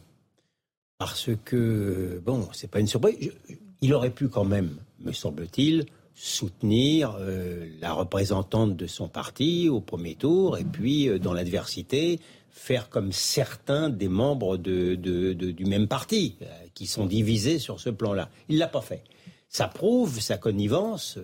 [0.99, 3.33] Parce que, bon, c'est pas une surprise.
[3.81, 9.81] il aurait pu quand même, me semble-t-il, soutenir euh, la représentante de son parti au
[9.81, 12.21] premier tour et puis euh, dans l'adversité
[12.51, 18.31] faire comme certains des membres du même parti euh, qui sont divisés sur ce plan-là.
[18.49, 19.03] Il l'a pas fait.
[19.49, 21.19] Ça prouve sa connivence,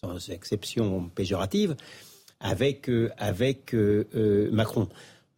[0.00, 1.76] sans exception péjorative,
[2.40, 3.76] avec, avec
[4.50, 4.88] Macron.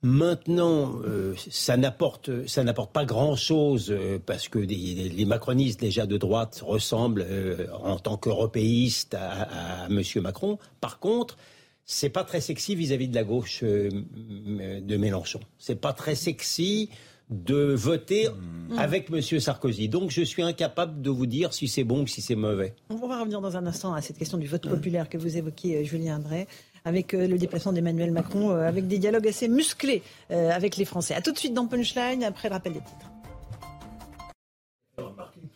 [0.06, 6.06] Maintenant, euh, ça n'apporte ça n'apporte pas grand chose euh, parce que les macronistes déjà
[6.06, 9.94] de droite ressemblent euh, en tant qu'européistes à, M.
[9.94, 10.60] Monsieur Macron.
[10.80, 11.36] Par contre,
[11.84, 15.40] c'est pas très sexy vis-à-vis de la gauche de Mélenchon.
[15.58, 16.88] C'est pas très sexy
[17.30, 18.78] de voter hmm.
[18.78, 19.20] avec M.
[19.20, 19.88] Sarkozy.
[19.88, 22.74] Donc je suis incapable de vous dire si c'est bon ou si c'est mauvais.
[22.90, 25.84] On va revenir dans un instant à cette question du vote populaire que vous évoquiez,
[25.84, 26.46] Julien André
[26.86, 30.86] avec euh, le déplacement d'Emmanuel Macron, euh, avec des dialogues assez musclés euh, avec les
[30.86, 31.14] Français.
[31.14, 33.10] A tout de suite dans Punchline, après le rappel des titres.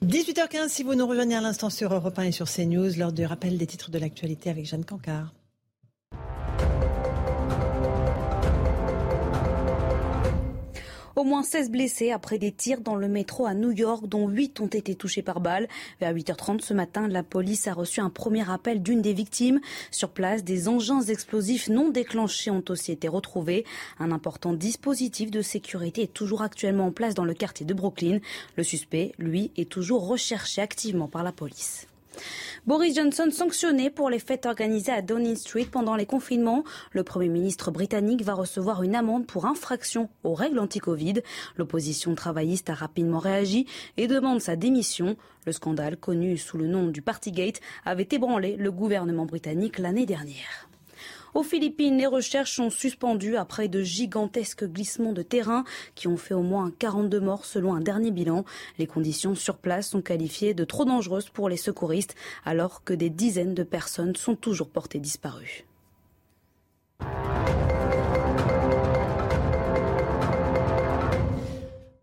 [0.04, 3.24] 18h15, si vous nous rejoignez à l'instant sur Europe 1 et sur CNews, lors du
[3.24, 5.32] rappel des titres de l'actualité avec Jeanne Cancard.
[11.20, 14.58] Au moins 16 blessés après des tirs dans le métro à New York, dont 8
[14.60, 15.68] ont été touchés par balle.
[16.00, 19.60] Vers 8h30 ce matin, la police a reçu un premier appel d'une des victimes.
[19.90, 23.66] Sur place, des engins explosifs non déclenchés ont aussi été retrouvés.
[23.98, 28.20] Un important dispositif de sécurité est toujours actuellement en place dans le quartier de Brooklyn.
[28.56, 31.86] Le suspect, lui, est toujours recherché activement par la police.
[32.66, 36.64] Boris Johnson sanctionné pour les fêtes organisées à Downing Street pendant les confinements.
[36.92, 41.22] Le Premier ministre britannique va recevoir une amende pour infraction aux règles anti-Covid.
[41.56, 43.66] L'opposition travailliste a rapidement réagi
[43.96, 45.16] et demande sa démission.
[45.46, 50.69] Le scandale, connu sous le nom du Partygate, avait ébranlé le gouvernement britannique l'année dernière.
[51.34, 56.34] Aux Philippines, les recherches sont suspendues après de gigantesques glissements de terrain qui ont fait
[56.34, 58.44] au moins 42 morts selon un dernier bilan.
[58.78, 63.10] Les conditions sur place sont qualifiées de trop dangereuses pour les secouristes alors que des
[63.10, 65.64] dizaines de personnes sont toujours portées disparues.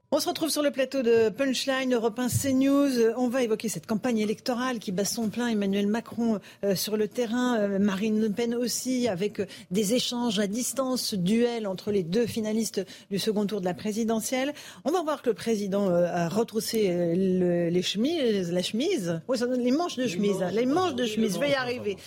[0.10, 3.12] On se retrouve sur le plateau de Punchline, Europe 1 CNews.
[3.18, 5.50] On va évoquer cette campagne électorale qui bat son plein.
[5.50, 10.40] Emmanuel Macron euh, sur le terrain, euh, Marine Le Pen aussi, avec euh, des échanges
[10.40, 14.54] à distance, duel entre les deux finalistes du second tour de la présidentielle.
[14.86, 19.22] On va voir que le président a retroussé les chemises, la chemise,
[19.58, 21.98] les manches de chemise, les manches de chemise, je vais y arriver,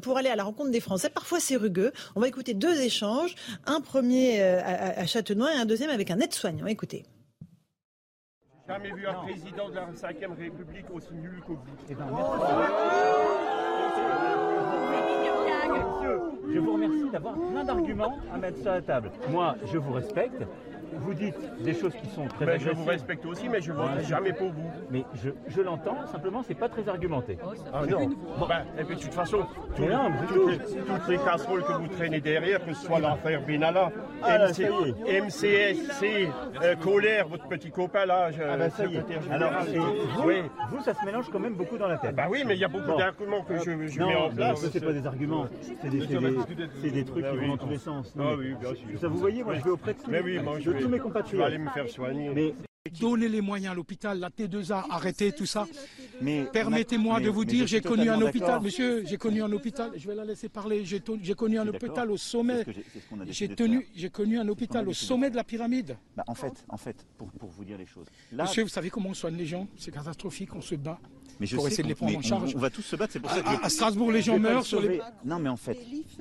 [0.00, 1.10] pour aller à la rencontre des Français.
[1.10, 1.92] Parfois c'est rugueux.
[2.16, 3.34] On va écouter deux échanges,
[3.66, 6.66] un premier à Châtenois et un deuxième avec un aide-soignant.
[6.66, 7.04] Écoutez
[8.68, 11.58] jamais vu un président de la 5ème République aussi nul qu'au
[11.88, 12.06] eh ben,
[16.52, 19.10] je vous remercie d'avoir plein d'arguments à mettre sur la table.
[19.30, 20.42] Moi, je vous respecte
[20.98, 23.76] vous dites des choses qui sont très ben, Je vous respecte aussi, mais je ne
[23.76, 24.70] vote jamais pour vous.
[24.90, 27.38] Mais je, je l'entends, simplement, c'est pas très argumenté.
[27.72, 28.10] Ah non.
[28.48, 29.46] Ben, et puis de toute façon,
[29.76, 33.90] toutes, les, casseroles que vous traînez derrière, que ce soit l'affaire Benalla,
[34.22, 36.28] ah, MCSC,
[36.62, 39.04] euh, Colère, votre petit copain là, je, ah, ben, ça y est.
[39.30, 39.52] Alors,
[40.16, 40.42] vous, oui.
[40.70, 42.14] vous, ça se mélange quand même beaucoup dans la tête.
[42.14, 44.64] Bah oui, mais il y a beaucoup d'arguments que je, je mets en place.
[44.70, 45.46] c'est pas des arguments,
[45.80, 45.98] c'est des,
[46.90, 48.12] des, trucs qui vont dans tous les sens.
[48.18, 49.00] Ah oui, bien sûr.
[49.00, 49.98] Ça, vous voyez, moi je vais auprès de
[50.82, 51.32] tous mes compatriotes.
[51.32, 52.54] Je vais aller me faire soigner.
[53.00, 55.68] Donnez les moyens à l'hôpital, la T2A, arrêtez tout ça.
[56.20, 60.08] Mais permettez-moi de vous dire, j'ai connu un hôpital, monsieur, j'ai connu un hôpital, je
[60.08, 62.64] vais la laisser parler, j'ai connu un hôpital au sommet,
[63.28, 63.48] j'ai
[63.94, 65.96] j'ai connu un hôpital au sommet de la pyramide.
[66.16, 68.06] Bah, en fait, en fait, pour, vous dire les choses.
[68.32, 69.68] monsieur, vous savez comment on soigne les gens?
[69.76, 70.98] C'est catastrophique, on se bat.
[71.42, 72.54] Mais je pour essayer de les prendre en charge.
[72.54, 73.64] On, va tous se battre, c'est pour ça que.
[73.64, 75.00] À, Strasbourg, les gens meurent sur les.
[75.24, 75.76] Non, mais en fait.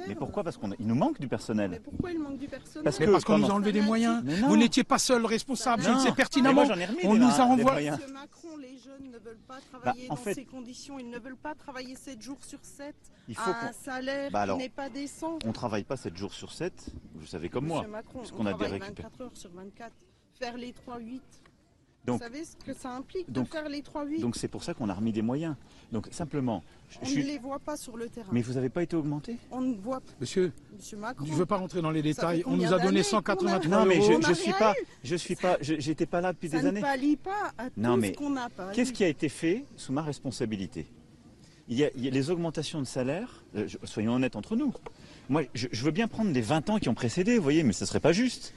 [0.08, 0.44] Mais pourquoi?
[0.44, 1.70] Parce qu'il nous manque du personnel.
[1.70, 3.12] Mais pourquoi il manque du personnel?
[3.12, 4.24] Parce qu'on nous a enlevé des moyens.
[4.48, 6.64] Vous n'étiez pas seul responsable, je le sais pertinemment.
[7.04, 7.92] on nous a envoyé.
[7.92, 10.98] Macron, les jeunes ne veulent pas bah, travailler dans ces conditions.
[10.98, 12.96] Ils ne veulent pas travailler 7 jours sur 7
[13.28, 15.38] il faut à un salaire bah, qui n'est pas décent.
[15.46, 16.74] On ne travaille pas 7 jours sur 7,
[17.16, 17.86] vous savez comme moi.
[17.88, 19.92] Macron, parce qu'on a des 24 heures sur 24.
[20.40, 21.22] Faire les 3-8.
[22.08, 24.90] Vous savez ce que ça implique de faire les 3-8 Donc c'est pour ça qu'on
[24.90, 25.56] a remis des moyens.
[25.92, 26.64] Donc simplement.
[27.02, 28.30] On ne les voit pas sur le terrain.
[28.32, 31.46] Mais vous n'avez pas été augmenté On ne voit Monsieur, Monsieur Macron, je ne veux
[31.46, 32.44] pas rentrer dans les détails.
[32.48, 34.74] On nous a donné 183 Non, mais je ne suis pas.
[35.04, 35.58] Je suis pas.
[35.62, 36.82] J'étais pas là depuis des années.
[36.82, 38.36] Ça ne pas à non, tout ce qu'on
[38.74, 40.88] Qu'est-ce qui a été fait sous ma responsabilité?
[41.68, 43.44] Il y, a, les augmentations de salaire
[43.84, 44.74] soyons honnêtes entre nous.
[45.30, 47.86] Moi, je, veux bien prendre les 20 ans qui ont précédé, vous voyez, mais ce
[47.86, 48.54] serait pas juste.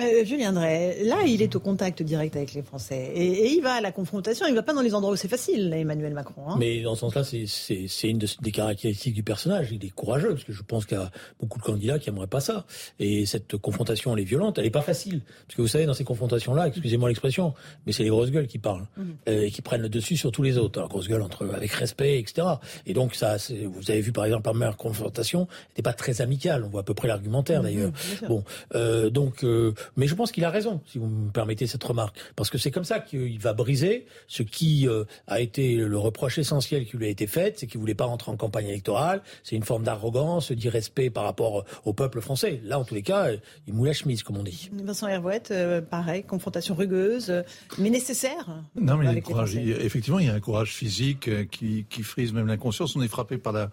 [0.00, 3.12] Euh, Julien Drey, là, il est au contact direct avec les Français.
[3.14, 4.44] Et, il va à la confrontation.
[4.46, 6.48] Il ne va pas dans les endroits où c'est facile, Emmanuel Macron.
[6.48, 6.56] Hein.
[6.58, 9.68] Mais dans ce sens-là, c'est une des caractéristiques du personnage.
[9.70, 12.26] Il est courageux, parce que je pense qu'il y a beaucoup de candidats qui n'aimeraient
[12.26, 12.66] pas ça.
[12.98, 15.22] Et cette confrontation, elle est violente, elle n'est pas facile.
[15.46, 17.54] Parce que vous savez, dans ces confrontations-là, excusez-moi l'expression,
[17.86, 18.88] mais c'est les grosses gueules qui parlent.
[18.96, 19.16] Mhm.
[19.28, 20.80] Euh, et qui prennent le dessus sur tous les autres.
[20.80, 22.48] Alors, grosses gueules entre, avec respect, etc.
[22.86, 26.64] Et donc, ça, vous avez vu, par exemple, la meilleure confrontation n'était pas très amical.
[26.64, 27.92] On voit à peu près l'argumentaire mmh, d'ailleurs.
[28.28, 28.42] bon,
[28.74, 32.16] euh, donc, euh, mais je pense qu'il a raison, si vous me permettez cette remarque,
[32.36, 36.38] parce que c'est comme ça qu'il va briser ce qui euh, a été le reproche
[36.38, 39.22] essentiel qui lui a été fait, c'est qu'il voulait pas rentrer en campagne électorale.
[39.42, 42.60] C'est une forme d'arrogance, d'irrespect par rapport au peuple français.
[42.64, 43.28] Là, en tous les cas,
[43.66, 44.70] il moule la chemise, comme on dit.
[44.72, 45.52] Vincent Hervouette,
[45.90, 47.32] pareil, confrontation rugueuse,
[47.78, 48.62] mais nécessaire.
[48.74, 49.56] Non, mais il y a courage.
[49.56, 52.96] effectivement, il y a un courage physique qui, qui frise même l'inconscience.
[52.96, 53.70] On est frappé par la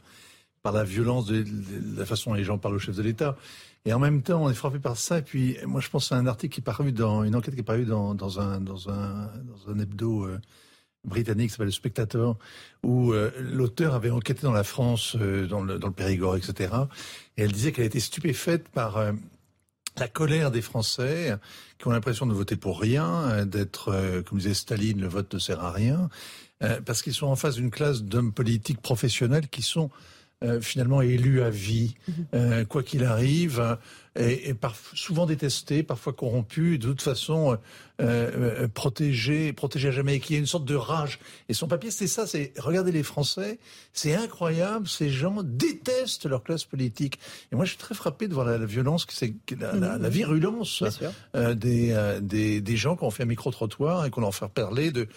[0.61, 1.43] par la violence de,
[1.97, 3.35] la façon dont les gens parlent au chef de l'État.
[3.85, 5.19] Et en même temps, on est frappé par ça.
[5.19, 7.61] Et puis, moi, je pense à un article qui est paru dans une enquête qui
[7.61, 10.39] est parue dans, un dans un dans un hebdo euh,
[11.03, 12.37] britannique qui s'appelle Le Spectateur,
[12.83, 16.73] où euh, l'auteur avait enquêté dans la France, euh, dans, le, dans le Périgord, etc.
[17.37, 19.03] Et elle disait qu'elle était stupéfaite par
[19.97, 21.35] la colère des Français
[21.79, 25.63] qui ont l'impression de voter pour rien, d'être, comme disait Staline, le vote ne sert
[25.63, 26.09] à rien,
[26.85, 29.89] parce qu'ils sont en face d'une classe d'hommes politiques professionnels qui sont
[30.43, 32.25] euh, finalement élu à vie, mhm.
[32.33, 33.77] euh, quoi qu'il arrive,
[34.19, 34.55] et, et
[34.95, 37.59] souvent détesté, parfois corrompu, de toute façon
[38.01, 41.19] euh, protégé, protégé à jamais, et qui a une sorte de rage.
[41.47, 43.59] Et son papier, c'est ça, c'est regardez les Français,
[43.93, 47.19] c'est incroyable, ces gens détestent leur classe politique.
[47.51, 50.07] Et moi, je suis très frappé de voir la, violence, c'est la, la, la, mhm.
[50.07, 50.83] virulence
[51.35, 55.07] des, des, des gens qui ont fait un micro-trottoir et qu'on leur fait parler de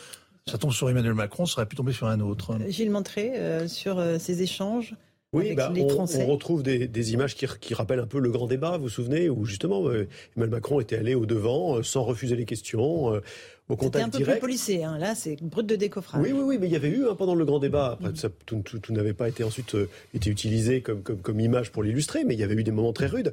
[0.46, 2.58] ça tombe sur Emmanuel Macron, ça aurait pu tomber sur un autre.
[2.68, 4.94] Gilles Montré, sur ces échanges
[5.34, 8.88] oui, bah, on, retrouve des, images qui, rappellent un peu le grand débat, vous vous
[8.88, 13.14] souvenez, où justement euh, Emmanuel Macron était allé au devant euh, sans refuser les questions.
[13.14, 13.20] Euh,
[13.68, 14.98] au contact un peu plus policé, hein.
[14.98, 16.22] là c'est brut de décoffrage.
[16.22, 18.28] Oui, oui, oui, mais il y avait eu hein, pendant le grand débat, après, ça,
[18.44, 19.74] tout, n'avait pas été ensuite
[20.12, 23.06] été utilisé comme, comme, image pour l'illustrer, mais il y avait eu des moments très
[23.06, 23.32] rudes.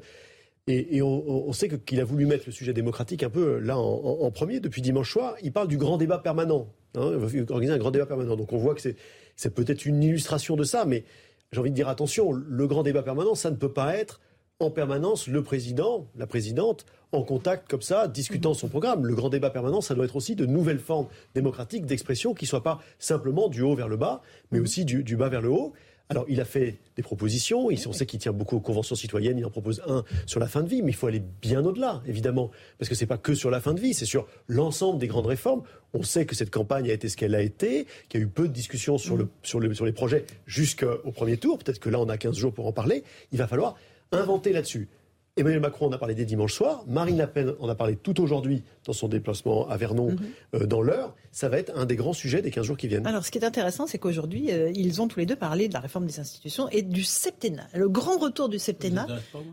[0.68, 4.60] Et, on, sait qu'il a voulu mettre le sujet démocratique un peu là en, premier
[4.60, 5.36] depuis dimanche soir.
[5.42, 7.20] Il parle du grand débat permanent, hein,
[7.50, 8.36] organiser un grand débat permanent.
[8.36, 11.04] Donc on voit que c'est peut-être une illustration de ça, mais
[11.52, 14.22] j'ai envie de dire attention, le grand débat permanent, ça ne peut pas être
[14.60, 19.06] en permanence le président, la présidente, en contact comme ça, discutant son programme.
[19.06, 22.50] Le grand débat permanent, ça doit être aussi de nouvelles formes démocratiques d'expression qui ne
[22.50, 24.22] soient pas simplement du haut vers le bas,
[24.52, 25.74] mais aussi du, du bas vers le haut.
[26.12, 27.70] Alors, il a fait des propositions.
[27.70, 29.38] on sait qu'il tient beaucoup aux conventions citoyennes.
[29.38, 32.04] Il en propose un sur la fin de vie, mais il faut aller bien au-delà,
[32.06, 35.08] évidemment, parce que c'est pas que sur la fin de vie, c'est sur l'ensemble des
[35.08, 35.64] grandes réformes.
[35.94, 38.30] On sait que cette campagne a été ce qu'elle a été, qu'il y a eu
[38.30, 41.58] peu de discussions sur les projets jusqu'au premier tour.
[41.60, 43.06] Peut-être que là, on a 15 jours pour en parler.
[43.32, 43.78] Il va falloir
[44.12, 44.90] inventer là-dessus.
[45.38, 46.84] Emmanuel Macron en a parlé dès dimanche soir.
[46.88, 50.20] Marine Le Pen en a parlé tout aujourd'hui dans son déplacement à Vernon mhm.
[50.56, 51.16] euh, dans l'heure.
[51.32, 53.08] Ça va être un des grands sujets des 15 jours qui viennent.
[53.08, 55.74] Alors, ce qui est intéressant, c'est qu'aujourd'hui, euh, ils ont tous les deux parlé de
[55.74, 57.68] la réforme des institutions et du septennat.
[57.74, 59.08] Le grand retour du septennat,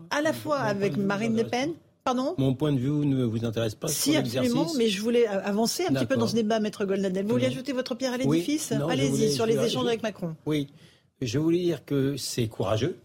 [0.09, 1.71] à la fois avec Marine Le Pen.
[2.03, 2.33] Pardon?
[2.37, 5.93] Mon point de vue ne vous intéresse pas Si, absolument, mais je voulais avancer un
[5.93, 7.25] petit peu dans ce débat, Maître Goldnadel.
[7.25, 8.71] Vous voulez ajouter votre pierre à l'édifice?
[8.71, 10.35] Allez-y, sur les échanges avec Macron.
[10.45, 10.67] Oui,
[11.21, 12.97] je voulais dire que c'est courageux.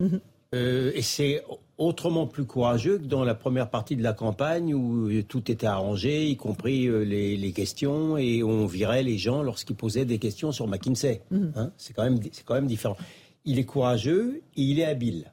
[0.00, 0.20] Mhm.
[0.54, 1.42] Euh, et c'est
[1.82, 6.28] autrement plus courageux que dans la première partie de la campagne où tout était arrangé,
[6.28, 10.68] y compris euh, les, questions, et on virait les gens lorsqu'ils posaient des questions sur
[10.68, 11.22] McKinsey.
[11.30, 11.52] Mhm.
[11.56, 12.96] Hein, c'est quand, même, quand même différent.
[13.44, 15.32] Il est courageux et il est habile.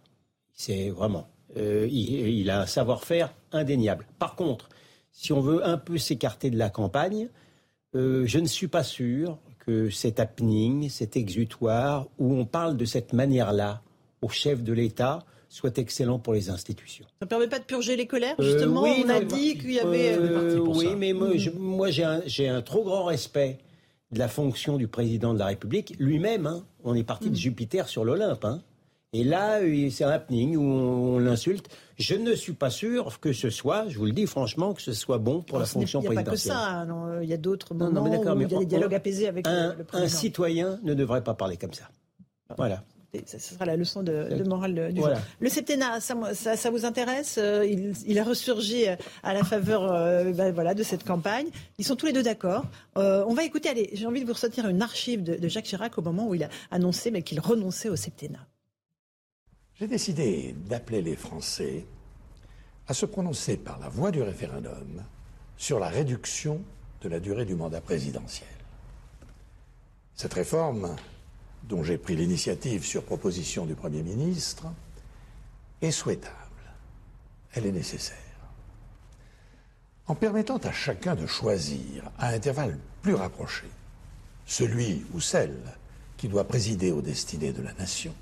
[0.54, 1.28] C'est vraiment.
[1.58, 4.06] Euh, il, a un savoir-faire indéniable.
[4.18, 4.70] Par contre,
[5.12, 7.30] si on veut un peu s'écarter de la campagne,
[7.94, 13.14] je ne suis pas sûr que cet happening, cet exutoire, où on parle de cette
[13.14, 13.82] manière-là,
[14.22, 17.06] au chef de l'État soit excellent pour les institutions.
[17.20, 19.80] Ça ne permet pas de purger les colères, euh, justement On a dit qu'il y
[19.80, 20.16] avait...
[20.18, 23.58] Euh, oui, mais moi, j'ai un, trop grand respect
[24.12, 25.96] de la fonction du président de la République.
[26.00, 27.40] Lui-même, hein, on est parti de mm.
[27.40, 28.46] Jupiter sur l'Olympe.
[28.46, 28.62] Hein.
[29.12, 29.60] Et là,
[29.90, 31.68] c'est un happening où on, l'insulte.
[31.98, 34.94] Je ne suis pas sûr que ce soit, je vous le dis franchement, que ce
[34.94, 36.54] soit bon pour la fonction présidentielle.
[36.54, 37.24] Il n'y a pas que ça.
[37.24, 40.06] Il y a d'autres moments où il y a des dialogues apaisés avec le président.
[40.06, 41.90] Un citoyen ne devrait pas parler comme ça.
[42.56, 42.84] Voilà
[43.26, 45.10] ce sera la leçon de, morale du jour.
[45.40, 48.86] Le septennat, ça, vous intéresse euh, il, a ressurgi
[49.23, 51.48] à la faveur euh, ben voilà, de cette campagne.
[51.77, 52.65] Ils sont tous les deux d'accord.
[52.98, 55.98] Euh, on va écouter, allez, j'ai envie de vous ressortir une archive de, Jacques Chirac
[55.98, 58.45] au moment où il a annoncé qu'il renonçait au septennat.
[59.76, 61.86] J'ai décidé d'appeler les Français
[62.88, 65.03] à se prononcer par la voie du référendum
[65.57, 66.61] sur la réduction
[67.02, 68.49] de la durée du mandat présidentiel.
[70.15, 70.95] Cette réforme
[71.64, 74.65] dont j'ai pris l'initiative sur proposition du Premier ministre,
[75.81, 76.36] est souhaitable.
[77.53, 78.18] Elle est nécessaire.
[80.07, 83.69] En permettant à chacun de choisir, à intervalles plus rapprochés,
[84.45, 85.60] celui ou celle
[86.18, 88.14] qui doit présider aux destinées de la nation,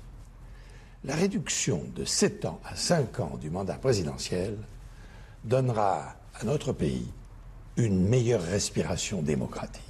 [1.04, 4.58] la réduction de 7 ans à 5 ans du mandat présidentiel
[5.44, 7.10] donnera à notre pays
[7.76, 9.87] une meilleure respiration démocratique.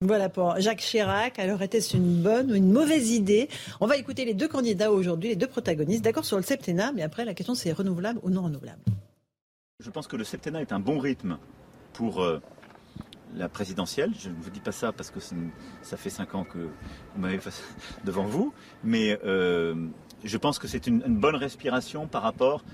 [0.00, 1.40] Voilà pour Jacques Chirac.
[1.40, 3.48] Alors était-ce une bonne ou une mauvaise idée?
[3.80, 7.02] On va écouter les deux candidats aujourd'hui, les deux protagonistes, d'accord sur le septennat, mais
[7.02, 8.80] après la question c'est renouvelable ou non renouvelable?
[9.80, 11.38] Je pense que le septennat est un bon rythme
[11.94, 12.40] pour euh,
[13.34, 14.12] la présidentielle.
[14.16, 15.18] Je ne vous dis pas ça parce que
[15.82, 17.40] ça fait cinq ans que vous m'avez
[18.04, 18.54] devant vous,
[18.84, 19.74] mais euh,
[20.22, 22.64] je pense que c'est une, bonne respiration par rapport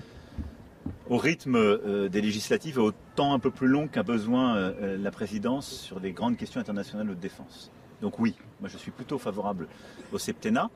[1.09, 4.97] au rythme euh, des législatives et au temps un peu plus long qu'a besoin euh,
[4.97, 7.71] la présidence sur les grandes questions internationales de défense.
[8.01, 9.67] Donc oui, moi je suis plutôt favorable
[10.11, 10.69] au septennat.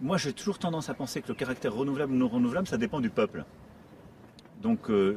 [0.00, 3.00] Moi j'ai toujours tendance à penser que le caractère renouvelable ou non renouvelable, ça dépend
[3.00, 3.44] du peuple.
[4.62, 5.16] Donc je,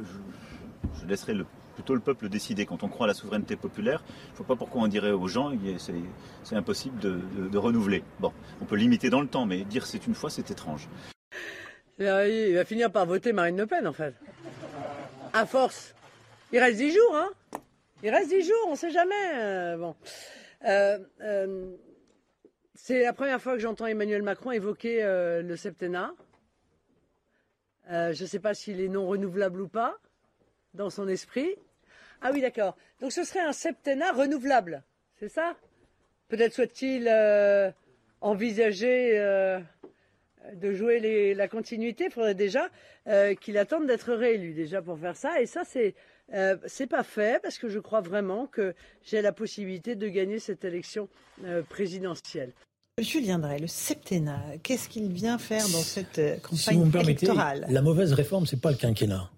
[1.00, 1.34] je, laisserai
[1.76, 2.66] plutôt le peuple décider.
[2.66, 5.28] Quand on croit à la souveraineté populaire, il ne faut pas pourquoi on dirait aux
[5.28, 5.52] gens
[6.42, 8.02] c'est impossible de, renouveler.
[8.18, 10.88] Bon, on peut limiter dans le temps, mais dire c'est une fois, c'est étrange.
[11.98, 14.14] Il va finir par voter Marine Le Pen, en fait.
[15.32, 15.94] À force.
[16.52, 17.30] Il reste dix jours, hein
[18.02, 19.34] Il reste dix jours, on ne sait jamais.
[19.34, 19.96] Euh, bon.
[20.64, 21.74] Euh, euh,
[22.74, 26.12] c'est la première fois que j'entends Emmanuel Macron évoquer le septennat.
[27.88, 29.98] je ne sais pas s'il est non renouvelable ou pas
[30.74, 31.56] dans son esprit.
[32.20, 32.76] Ah oui, d'accord.
[33.00, 34.82] Donc ce serait un septennat renouvelable,
[35.18, 35.56] c'est ça?
[36.28, 37.70] Peut-être euh,
[38.20, 39.60] envisager
[40.54, 42.04] de jouer la continuité.
[42.06, 42.68] Il faudrait déjà
[43.08, 45.40] euh, qu'il attende d'être réélu déjà pour faire ça.
[45.40, 45.94] Et ça, c'est
[46.66, 48.74] c'est pas fait parce que je crois vraiment que
[49.04, 51.08] j'ai la possibilité de gagner cette élection
[51.68, 52.52] présidentielle.
[52.98, 57.28] Julien Drey, le septennat, qu'est-ce qu'il vient faire dans cette campagne si vous me permettez,
[57.68, 59.30] La mauvaise réforme, c'est pas le quinquennat.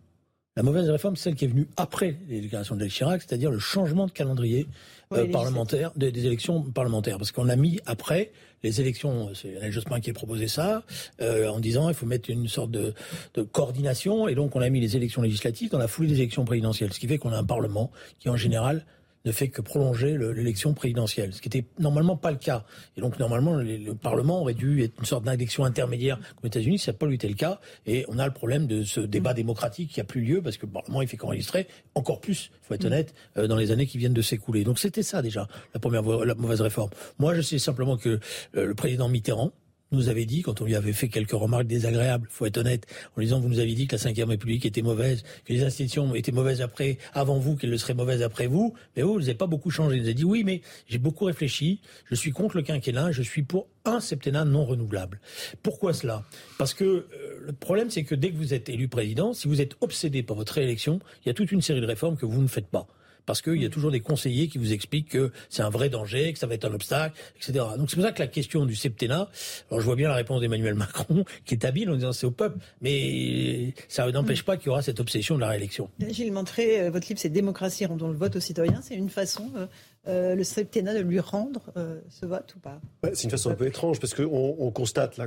[0.58, 3.60] La mauvaise réforme, c'est celle qui est venue après les déclarations de Chirac, c'est-à-dire le
[3.60, 4.66] changement de calendrier
[5.12, 7.18] euh, parlementaire, des, élections parlementaires.
[7.18, 8.32] Parce qu'on a mis après
[8.62, 10.82] les élections, c'est Lionel Jospin qui a proposé ça,
[11.20, 12.92] euh, en disant il faut mettre une sorte de,
[13.34, 16.44] de, coordination, et donc on a mis les élections législatives dans la foulée des élections
[16.44, 18.84] présidentielles, ce qui fait qu'on a un Parlement qui en général
[19.28, 22.64] ne fait que prolonger l'élection présidentielle, ce qui était normalement pas le cas.
[22.96, 26.78] Et donc normalement, le, Parlement aurait dû être une sorte d'élection intermédiaire comme aux États-Unis,
[26.78, 27.60] ça n'a pas été le cas.
[27.86, 30.66] Et on a le problème de ce débat démocratique qui a plus lieu parce que
[30.66, 32.86] le Parlement il fait qu'enregistrer encore plus, il faut être mm.
[32.86, 34.64] honnête, euh, dans les années qui viennent de s'écouler.
[34.64, 36.90] Donc c'était ça déjà la première la mauvaise réforme.
[37.18, 38.20] Moi, je sais simplement que
[38.56, 39.52] euh, le président Mitterrand
[39.92, 42.86] nous avait dit, quand on lui avait fait quelques remarques désagréables, faut être honnête,
[43.16, 46.14] en disant vous nous avez dit que la Ve République était mauvaise, que les institutions
[46.14, 49.34] étaient mauvaises après, avant vous, qu'elles le seraient mauvaises après vous, mais vous, vous n'avez
[49.34, 49.96] pas beaucoup changé.
[49.96, 53.22] Il nous a dit oui, mais j'ai beaucoup réfléchi, je suis contre le quinquennat, je
[53.22, 55.20] suis pour un septennat non renouvelable.
[55.62, 56.24] Pourquoi cela?
[56.58, 57.06] Parce que euh,
[57.40, 60.36] le problème, c'est que dès que vous êtes élu président, si vous êtes obsédé par
[60.36, 62.86] votre réélection, il y a toute une série de réformes que vous ne faites pas
[63.28, 66.32] parce qu'il y a toujours des conseillers qui vous expliquent que c'est un vrai danger,
[66.32, 67.62] que ça va être un obstacle, etc.
[67.76, 69.28] Donc c'est pour ça que la question du septennat,
[69.70, 72.30] alors je vois bien la réponse d'Emmanuel Macron, qui est habile en disant c'est au
[72.30, 75.90] peuple, mais ça n'empêche pas qu'il y aura cette obsession de la réélection.
[76.08, 79.50] Gilles Montré, euh, votre livre c'est Démocratie, rendons le vote aux citoyens, c'est une façon...
[79.56, 79.66] Euh,
[80.06, 81.60] euh, le septennat de lui rendre
[82.08, 82.80] ce vote ou pas?
[83.12, 85.26] C'est une façon un peu étrange parce qu'on on constate, là,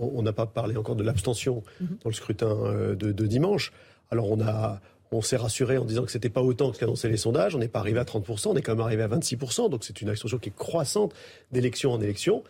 [0.00, 1.98] on n'a pas parlé encore de l'abstention mhm.
[2.02, 3.72] dans le scrutin de, de, dimanche.
[4.10, 4.80] Alors on a,
[5.12, 7.54] on s'est rassuré en disant que c'était pas autant que qu'annonçaient les sondages.
[7.56, 9.68] On n'est pas arrivé à 30%, on est quand même arrivé à 26%.
[9.68, 11.14] Donc c'est une abstention qui est croissante
[11.52, 12.44] d'élection en élection.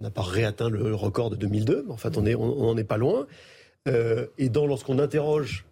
[0.00, 2.98] On n'a pas réatteint le record de 2002, mais en fait on n'en est pas
[2.98, 3.26] loin.
[3.88, 5.64] Euh, et lorsqu'on interroge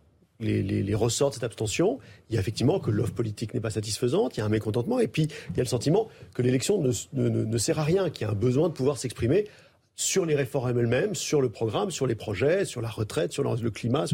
[0.42, 1.98] les, ressorts de cette abstention,
[2.28, 4.98] il y a effectivement que l'offre politique n'est pas satisfaisante, il y a un mécontentement,
[4.98, 6.82] et puis il y a le sentiment que l'élection
[7.12, 9.46] ne, sert à rien, qu'il y a un besoin de pouvoir s'exprimer
[9.94, 13.70] sur les réformes elles-mêmes, sur le programme, sur les projets, sur la retraite, sur le,
[13.70, 14.06] climat.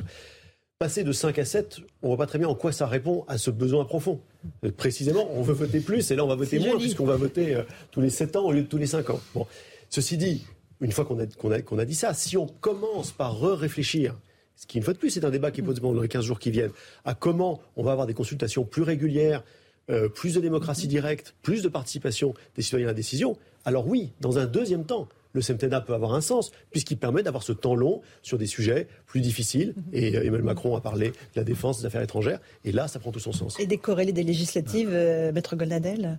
[0.80, 3.24] Passer de 5 à 7, on ne voit pas très bien en quoi ça répond
[3.26, 4.20] à ce besoin profond.
[4.64, 7.56] Euh, précisément, on veut voter plus et là on va voter moins puisqu'on va voter
[7.56, 9.20] euh, tous les 7 ans au lieu de tous les 5 ans.
[9.34, 9.44] Bon.
[9.90, 10.46] Ceci dit,
[10.80, 14.14] une fois qu'on a, a, dit ça, si on commence par re-réfléchir,
[14.54, 16.24] ce qui une fois de plus est un débat qui est posé dans les 15
[16.24, 16.70] jours qui viennent,
[17.04, 19.42] à comment on va avoir des consultations plus régulières,
[19.90, 24.12] euh, plus de démocratie directe, plus de participation des citoyens à la décision, alors oui,
[24.20, 27.74] dans un deuxième temps, le septennat peut avoir un sens, puisqu'il permet d'avoir ce temps
[27.74, 29.74] long sur des sujets plus difficiles.
[29.92, 32.40] Et euh, Emmanuel Macron a parlé de la défense, des affaires étrangères.
[32.64, 33.58] Et là, ça prend tout son sens.
[33.60, 36.18] Et décorréler des législatives, euh, Maître Goldadel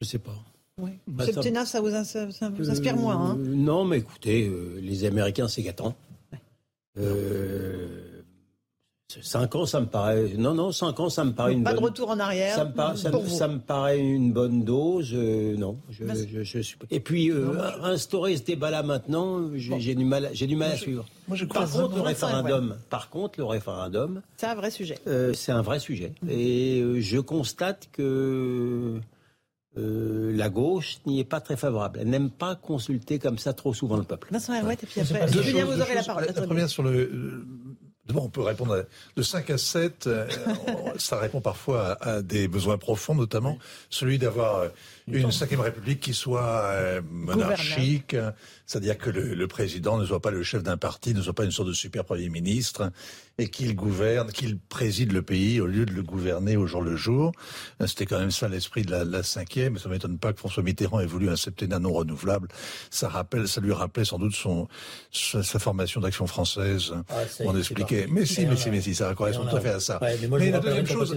[0.00, 0.36] Je ne sais pas.
[0.80, 0.90] Oui.
[1.06, 4.50] Bah, septennat, ça, vous, inspire moins hein euh, Non, mais écoutez,
[4.80, 5.94] les Américains, c'est gâtant.
[9.20, 10.32] Cinq ans, ça me paraît.
[10.38, 11.80] Non, non, cinq ans, ça me paraît une pas bonne.
[11.80, 12.54] Pas de retour en arrière.
[12.54, 15.10] Ça me, paraît, ça, me, paraît une bonne dose.
[15.12, 16.76] Euh, non, je, je, je, suis.
[16.90, 17.52] Et puis euh,
[17.82, 21.04] instaurer ce débat-là maintenant, j'ai du mal, j'ai du mal à suivre.
[21.28, 22.76] Moi, je par contre, le référendum.
[22.90, 24.22] Par contre, le référendum.
[24.36, 24.98] C'est un vrai sujet.
[25.06, 26.14] Euh, c'est un vrai sujet.
[26.28, 29.00] Et je constate que.
[29.76, 31.98] la gauche n'y est pas très favorable.
[32.02, 34.28] Elle n'aime pas consulter comme ça trop souvent le peuple.
[34.30, 36.26] Vincent Herouette, et puis après, Julien, vous aurez la parole.
[36.26, 37.44] La première sur le,
[38.14, 38.84] on peut répondre
[39.16, 40.06] de 5 à 7.
[40.06, 40.28] Euh,
[40.96, 43.58] ça répond parfois à, des besoins profonds, notamment
[43.90, 44.68] celui d'avoir euh,
[45.06, 48.16] une cinquième république qui soit euh, monarchique,
[48.66, 51.50] c'est-à-dire que le, président ne soit pas le chef d'un parti, ne soit pas une
[51.50, 52.90] sorte de super premier ministre,
[53.38, 56.96] et qu'il gouverne, qu'il préside le pays au lieu de le gouverner au jour le
[56.96, 57.32] jour.
[57.86, 59.78] C'était quand même ça l'esprit de la, la cinquième.
[59.78, 62.48] Ça m'étonne pas que François Mitterrand ait voulu un septennat non renouvelable.
[62.90, 64.68] Ça rappelle, ça lui rappelait sans doute son
[65.10, 66.92] sa, formation d'action française.
[67.08, 68.06] Ah, on expliquait.
[68.08, 69.98] Mais si, mais si, mais si, ça correspond tout à fait à ça.
[70.00, 71.16] mais moi, la deuxième chose,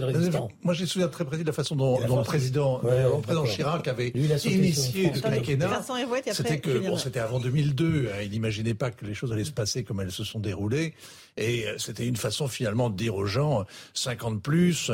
[0.62, 3.75] moi j'ai souviens très précis de la façon dont, dont le président, le président Chirac
[3.86, 5.84] avait initié le quinquennat.
[6.32, 8.10] C'était que bon, c'était avant 2002.
[8.12, 10.94] Hein, il n'imaginait pas que les choses allaient se passer comme elles se sont déroulées.
[11.36, 14.90] Et euh, c'était une façon finalement de dire aux gens 50 plus.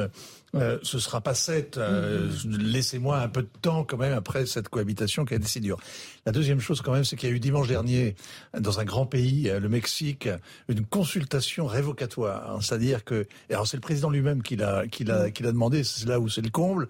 [0.55, 1.79] Euh, ce sera pas 7.
[1.79, 2.59] Euh, mm-hmm.
[2.59, 5.79] Laissez-moi un peu de temps quand même après cette cohabitation qui a été si dure.
[6.27, 8.17] La deuxième chose quand même, c'est qu'il y a eu dimanche dernier,
[8.59, 10.29] dans un grand pays, le Mexique,
[10.69, 12.63] une consultation révocatoire.
[12.63, 15.85] C'est-à-dire que, alors c'est le président lui-même qui l'a, qui l'a, qui l'a demandé.
[15.85, 16.89] C'est là où c'est le comble.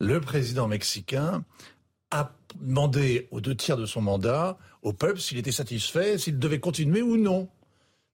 [0.00, 1.44] Le président mexicain
[2.10, 6.60] a demandé aux deux tiers de son mandat au peuple s'il était satisfait, s'il devait
[6.60, 7.48] continuer ou non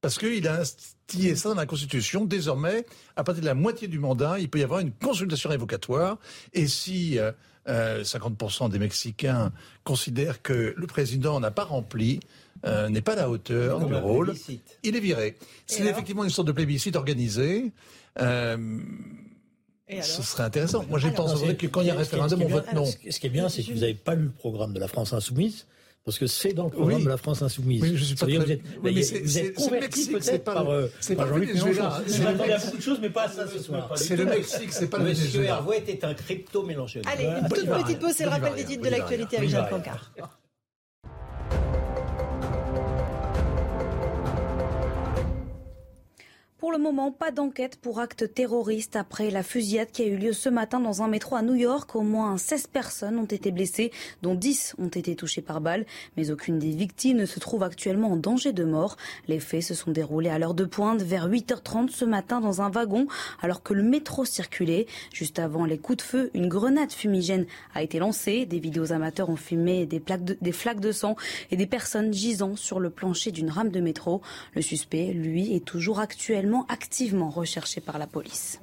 [0.04, 2.26] parce qu'il a instillé ça dans la Constitution.
[2.26, 2.84] Désormais,
[3.16, 6.18] à partir de la moitié du mandat, il peut y avoir une consultation révocatoire.
[6.52, 7.22] Et si 50%
[7.68, 9.50] euh, euh, des Mexicains
[9.82, 12.20] considèrent que le président n'a pas rempli,
[12.66, 14.34] euh, n'est pas à la hauteur du rôle,
[14.82, 15.36] il est viré.
[15.64, 17.72] C'est effectivement une sorte de plébiscite organisé.
[19.88, 20.84] Ce serait intéressant.
[20.88, 22.84] Moi, j'ai pensé que quand il y a un référendum, on vote non.
[22.86, 25.12] Ce qui est bien, c'est que vous n'avez pas lu le programme de la France
[25.12, 25.66] insoumise.
[26.04, 27.80] Parce que c'est dans le programme de la France Insoumise.
[27.80, 28.36] Oui, je suis pas très...
[28.36, 30.86] vous êtes, oui, vous êtes converti peut-être par, euh,
[31.16, 31.88] par Jean-Luc Mélenchon.
[32.06, 33.90] Vous attendez à beaucoup de choses, mais pas à ça ce soir.
[33.96, 37.02] C'est le Mexique, c'est pas le Monsieur Hervouet est un crypto mélangeur.
[37.06, 40.12] Allez, une toute petite pause, c'est le rappel des titres de l'actualité avec Jean Cancard.
[46.64, 50.32] Pour le moment, pas d'enquête pour acte terroriste après la fusillade qui a eu lieu
[50.32, 51.94] ce matin dans un métro à New York.
[51.94, 53.92] Au moins 16 personnes ont été blessées,
[54.22, 55.84] dont 10 ont été touchées par balle,
[56.16, 58.96] mais aucune des victimes ne se trouve actuellement en danger de mort.
[59.28, 62.70] Les faits se sont déroulés à l'heure de pointe vers 8h30 ce matin dans un
[62.70, 63.08] wagon
[63.42, 64.86] alors que le métro circulait.
[65.12, 68.46] Juste avant les coups de feu, une grenade fumigène a été lancée.
[68.46, 70.02] Des vidéos amateurs ont filmé des,
[70.40, 71.14] des flaques de sang
[71.50, 74.22] et des personnes gisant sur le plancher d'une rame de métro.
[74.54, 78.60] Le suspect, lui, est toujours actuellement activement recherché par la police.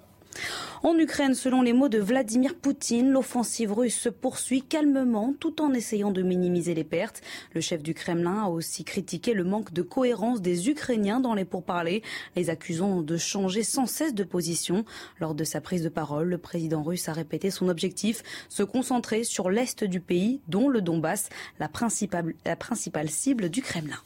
[0.84, 5.74] En Ukraine, selon les mots de Vladimir Poutine, l'offensive russe se poursuit calmement tout en
[5.74, 7.22] essayant de minimiser les pertes.
[7.54, 11.46] Le chef du Kremlin a aussi critiqué le manque de cohérence des Ukrainiens dans les
[11.46, 12.02] pourparlers,
[12.36, 14.86] les accusant de changer sans cesse de position.
[15.20, 19.24] Lors de sa prise de parole, le président russe a répété son objectif, se concentrer
[19.24, 24.00] sur l'est du pays, dont le Donbass, la principale cible du Kremlin.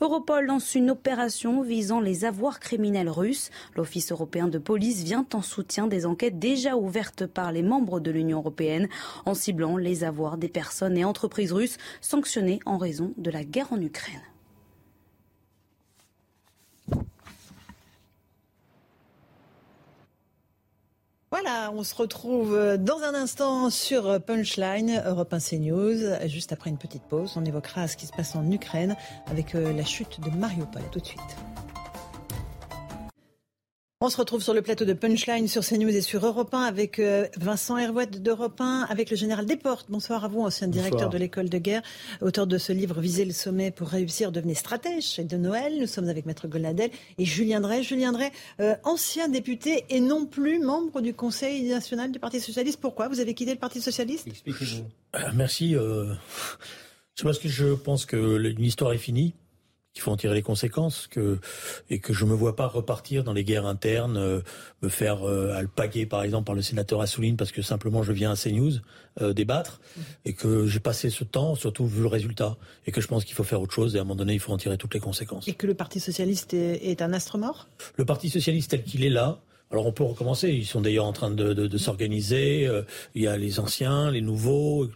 [0.00, 3.50] Europol lance une opération visant les avoirs criminels russes.
[3.76, 8.10] L'Office européen de police vient en soutien des enquêtes déjà ouvertes par les membres de
[8.10, 8.88] l'Union européenne
[9.26, 13.72] en ciblant les avoirs des personnes et entreprises russes sanctionnées en raison de la guerre
[13.72, 14.22] en Ukraine.
[21.30, 26.26] Voilà, on se retrouve euh, dans un instant sur euh, Punchline, Europe 1 CNews.
[26.26, 28.96] Juste après une petite pause, on évoquera ce qui se passe en Ukraine
[29.26, 30.80] avec euh, la chute de Mariupol.
[30.90, 31.36] Tout de suite.
[34.00, 37.00] On se retrouve sur le plateau de Punchline sur CNews et sur Europe 1 avec
[37.00, 39.86] euh, Vincent Herouette d'Europe 1, avec le général Desportes.
[39.88, 41.82] Bonsoir à vous, ancien directeur de l'école de guerre,
[42.20, 45.80] auteur de ce livre Viser le sommet pour réussir, devenez stratège de Noël.
[45.80, 47.82] Nous sommes avec Maître Goladel et Julien Drey.
[47.82, 48.30] Julien Drey,
[48.60, 52.78] euh, ancien député et non plus membre du Conseil national du Parti socialiste.
[52.80, 54.28] Pourquoi vous avez quitté le Parti socialiste?
[54.28, 54.84] Expliquez-vous.
[55.16, 55.74] Euh, merci.
[57.16, 59.34] C'est parce que je pense que l'histoire est finie
[59.98, 61.38] il faut en tirer les conséquences que,
[61.90, 64.40] et que je me vois pas repartir dans les guerres internes, euh,
[64.80, 68.30] me faire euh, alpaguer par exemple par le sénateur Assouline parce que simplement je viens
[68.30, 68.74] à CNews
[69.20, 69.80] euh, débattre
[70.24, 72.56] et que j'ai passé ce temps, surtout vu le résultat,
[72.86, 74.40] et que je pense qu'il faut faire autre chose et à un moment donné il
[74.40, 75.48] faut en tirer toutes les conséquences.
[75.48, 77.68] Et que le Parti socialiste est, un astre mort?
[77.96, 79.40] Le Parti socialiste tel qu'il est là,
[79.72, 80.48] alors on peut recommencer.
[80.50, 82.70] Ils sont d'ailleurs en train de, de, de s'organiser.
[83.14, 84.88] il y a les anciens, les nouveaux.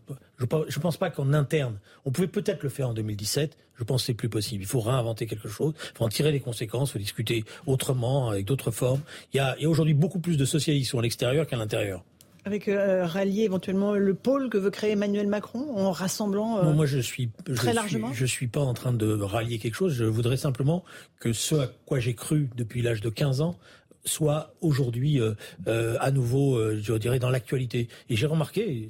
[0.69, 3.56] Je ne pense pas qu'en interne, on pouvait peut-être le faire en 2017.
[3.74, 4.62] Je pense que c'est plus possible.
[4.62, 5.74] Il faut réinventer quelque chose.
[5.94, 6.90] Il faut en tirer les conséquences.
[6.90, 9.01] Il faut discuter autrement, avec d'autres formes.
[9.32, 12.05] Il y a, a aujourd'hui beaucoup plus de socialistes à l'extérieur qu'à l'intérieur.
[12.44, 16.86] Avec euh, rallier éventuellement le pôle que veut créer Emmanuel Macron en rassemblant euh, moi
[16.86, 18.09] je suis très je largement.
[18.09, 19.94] Suis, je suis pas en train de rallier quelque chose.
[19.94, 20.82] Je voudrais simplement
[21.20, 23.56] que ce à quoi j'ai cru depuis l'âge de 15 ans
[24.04, 25.34] soit aujourd'hui euh,
[25.66, 27.88] euh, à nouveau, euh, je dirais, dans l'actualité.
[28.08, 28.88] Et j'ai remarqué,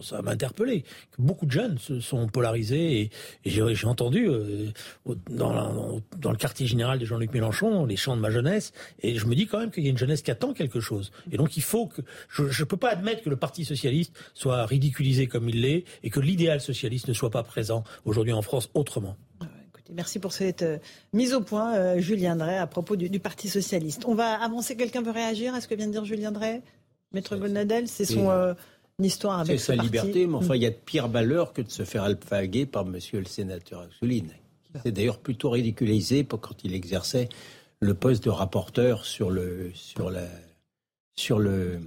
[0.00, 3.00] ça, m'a interpellé, que beaucoup de jeunes se sont polarisés.
[3.00, 3.10] Et,
[3.44, 4.28] j'ai entendu
[5.30, 8.72] dans, dans, le quartier général de Jean-Luc Mélenchon les chants de ma jeunesse.
[9.02, 11.12] Et je me dis quand même qu'il y a une jeunesse qui attend quelque chose.
[11.30, 14.66] Et donc il faut que je ne peux pas admettre que le Parti socialiste soit
[14.66, 18.70] ridiculisé comme il l'est et que l'idéal socialiste ne soit pas présent aujourd'hui en France
[18.74, 19.16] autrement.
[19.92, 20.78] Merci pour cette euh,
[21.12, 24.04] mise au point, euh, Julien Drey, à propos du, Parti socialiste.
[24.06, 24.76] On va avancer.
[24.76, 26.62] Quelqu'un veut réagir à ce que vient de dire Julien Drey?
[27.12, 28.54] Maître Golnadel, c'est son euh,
[28.98, 31.70] histoire avec C'est sa liberté, mais enfin, il y a de pire valeur que de
[31.70, 34.30] se faire alpaguer par monsieur le sénateur Assouline.
[34.82, 37.28] C'est d'ailleurs plutôt ridiculisé quand il exerçait
[37.78, 40.26] le poste de rapporteur sur le sur la
[41.14, 41.78] sur le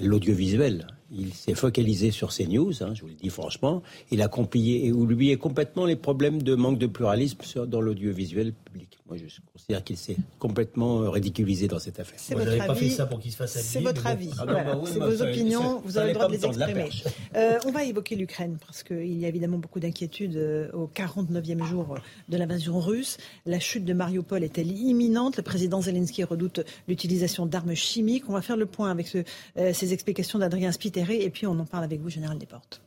[0.00, 0.86] l'audiovisuel.
[1.14, 3.82] Il s'est focalisé sur CNews, hein, je vous le dis franchement.
[4.10, 8.98] Il a complié, oublié complètement les problèmes de manque de pluralisme dans l'audiovisuel public.
[9.06, 12.18] Moi, je considère qu'il s'est complètement euh, ridiculisé dans cette affaire.
[12.18, 12.66] C'est votre avis.
[12.66, 14.30] Pas fait ça pour qu'il se fasse C'est votre avis.
[14.38, 15.82] Ah bah c'est vos opinions.
[15.84, 16.88] vous avez le droit de les exprimer.
[17.36, 21.62] euh, on va évoquer l'Ukraine parce qu'il y a évidemment beaucoup d'inquiétudes euh, au 49e
[21.64, 21.98] jour
[22.30, 23.18] de l'invasion russe.
[23.44, 25.36] La chute de Mariupol est-elle imminente?
[25.36, 28.24] Le président Zelensky redoute l'utilisation d'armes chimiques.
[28.30, 29.18] On va faire le point avec ce,
[29.58, 32.82] euh, ces explications d'Adrien Spiteri et puis on en parle avec vous, Général Desportes.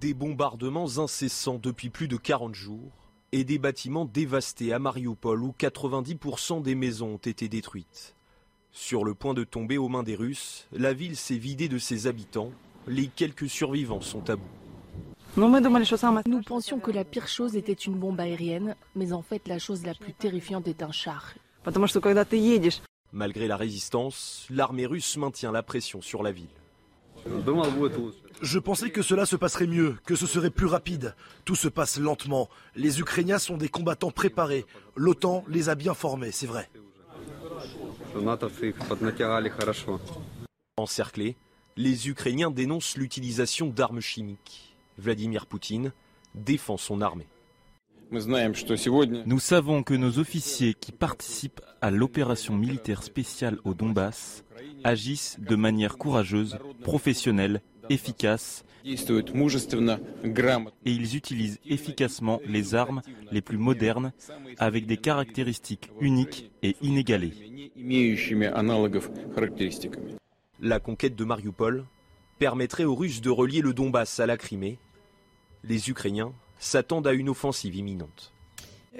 [0.00, 2.92] Des bombardements incessants depuis plus de 40 jours
[3.32, 8.14] et des bâtiments dévastés à Mariupol où 90% des maisons ont été détruites.
[8.70, 12.06] Sur le point de tomber aux mains des Russes, la ville s'est vidée de ses
[12.06, 12.52] habitants.
[12.86, 14.44] Les quelques survivants sont à bout.
[15.36, 19.84] Nous pensions que la pire chose était une bombe aérienne, mais en fait la chose
[19.84, 21.34] la plus terrifiante est un char.
[23.12, 26.48] Malgré la résistance, l'armée russe maintient la pression sur la ville.
[28.42, 31.14] Je pensais que cela se passerait mieux, que ce serait plus rapide.
[31.44, 32.48] Tout se passe lentement.
[32.76, 34.66] Les Ukrainiens sont des combattants préparés.
[34.94, 36.70] L'OTAN les a bien formés, c'est vrai.
[40.76, 41.36] Encerclés,
[41.76, 44.76] les Ukrainiens dénoncent l'utilisation d'armes chimiques.
[44.98, 45.92] Vladimir Poutine
[46.34, 47.26] défend son armée.
[48.10, 54.44] Nous savons que nos officiers qui participent à l'opération militaire spéciale au Donbass
[54.84, 57.60] agissent de manière courageuse, professionnelle,
[57.90, 58.94] efficace et
[60.84, 64.12] ils utilisent efficacement les armes les plus modernes
[64.58, 67.34] avec des caractéristiques uniques et inégalées.
[70.60, 71.84] La conquête de Mariupol
[72.38, 74.78] permettrait aux Russes de relier le Donbass à la Crimée.
[75.64, 78.32] Les Ukrainiens s'attendent à une offensive imminente.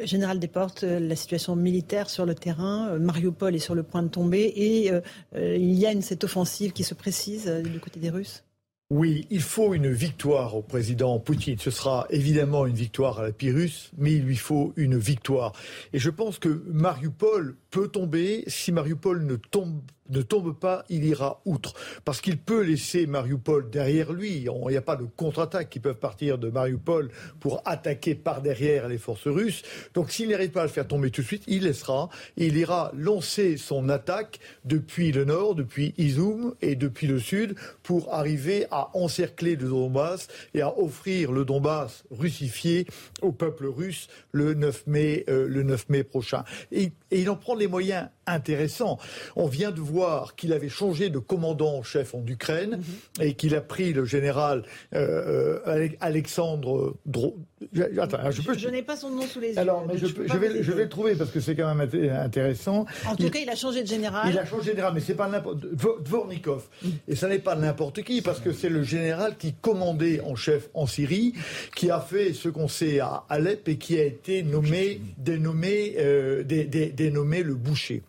[0.05, 4.03] Général Desportes, euh, la situation militaire sur le terrain, euh, Mariupol est sur le point
[4.03, 5.01] de tomber et euh,
[5.35, 8.45] il y a une, cette offensive qui se précise du côté des Russes
[8.91, 11.59] oui, il faut une victoire au président Poutine.
[11.59, 15.53] Ce sera évidemment une victoire à la Pyrrhus, mais il lui faut une victoire.
[15.93, 19.81] Et je pense que Mariupol peut tomber si Mariupol ne tombe
[20.11, 21.75] ne tombe pas, il ira outre.
[22.05, 24.47] Parce qu'il peut laisser Mariupol derrière lui.
[24.47, 28.89] Il n'y a pas de contre-attaque qui peuvent partir de Mariupol pour attaquer par derrière
[28.89, 29.63] les forces russes.
[29.95, 32.09] Donc s'il n'arrive pas à le faire tomber tout de suite, il laissera.
[32.37, 38.15] Il ira lancer son attaque depuis le nord, depuis Izum et depuis le sud pour
[38.15, 42.87] arriver à encercler le Donbass et à offrir le Donbass russifié
[43.23, 46.45] au peuple russe le 9 mai, euh, le 9 mai prochain.
[46.73, 48.99] Et, et il en prend les moyens intéressants.
[49.37, 53.25] On vient de voir qu'il avait changé de commandant en chef en Ukraine mhm.
[53.25, 54.65] et qu'il a pris le général
[54.95, 57.37] euh, euh Alexandre Dro...
[57.73, 59.59] je, n'ai pas son nom sous les yeux.
[59.59, 62.87] Alors, mais je, vais, je vais le trouver parce que c'est quand même intéressant.
[63.07, 64.31] En tout cas, il a changé de général.
[64.31, 65.59] Il a changé de général, mais c'est pas n'importe
[66.05, 66.65] Dvornikov.
[67.07, 70.69] Et ça n'est pas n'importe qui parce que c'est le général qui commandait en chef
[70.75, 71.35] en Syrie,
[71.75, 76.45] qui a fait ce qu'on sait à Alep et qui a été nommé, dénommé, euh,
[76.45, 78.03] dénommé le boucher.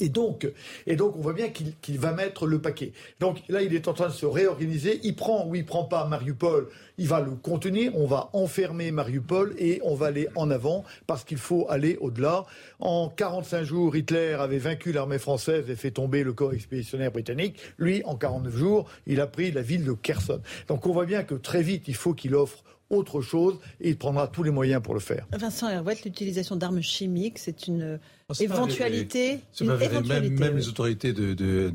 [0.00, 0.46] Et donc,
[0.88, 2.92] on voit bien qu'il va mettre le paquet.
[3.18, 5.00] Donc là, il est en train de se réorganiser.
[5.02, 6.68] Il prend ou il prend pas Mariupol.
[6.98, 7.96] Il va le contenir.
[7.96, 12.44] On va enfermer Mariupol et on va aller en avant parce qu'il faut aller au-delà.
[12.78, 17.58] En 45 jours, Hitler avait vaincu l'armée française et fait tomber le corps expéditionnaire britannique.
[17.78, 20.40] Lui, en 49 jours, il a pris la ville de Kherson.
[20.68, 23.96] Donc on voit bien que très vite, il faut qu'il offre autre chose et il
[23.96, 25.26] prendra tous les moyens pour le faire.
[25.32, 27.98] Vincent Hervouette, l'utilisation d'armes chimiques, c'est une
[28.40, 29.40] éventualité.
[29.60, 31.70] Même, les autorités de,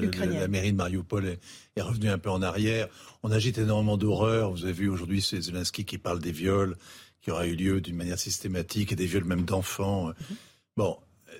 [0.00, 1.38] la mairie de Mariupol est,
[1.76, 2.88] est revenue un peu en arrière.
[3.22, 4.50] On agite énormément d'horreur.
[4.50, 6.76] Vous avez vu aujourd'hui c'est Zelensky qui parle des viols
[7.22, 10.08] qui aura eu lieu d'une manière systématique et des viols même d'enfants.
[10.08, 10.36] Mhm.
[10.76, 10.96] Bon,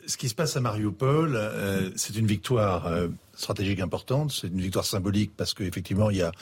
[0.07, 4.61] ce qui se passe à Mariupol, euh, c'est une victoire euh, stratégique importante, c'est une
[4.61, 6.33] victoire symbolique parce qu'effectivement, il y a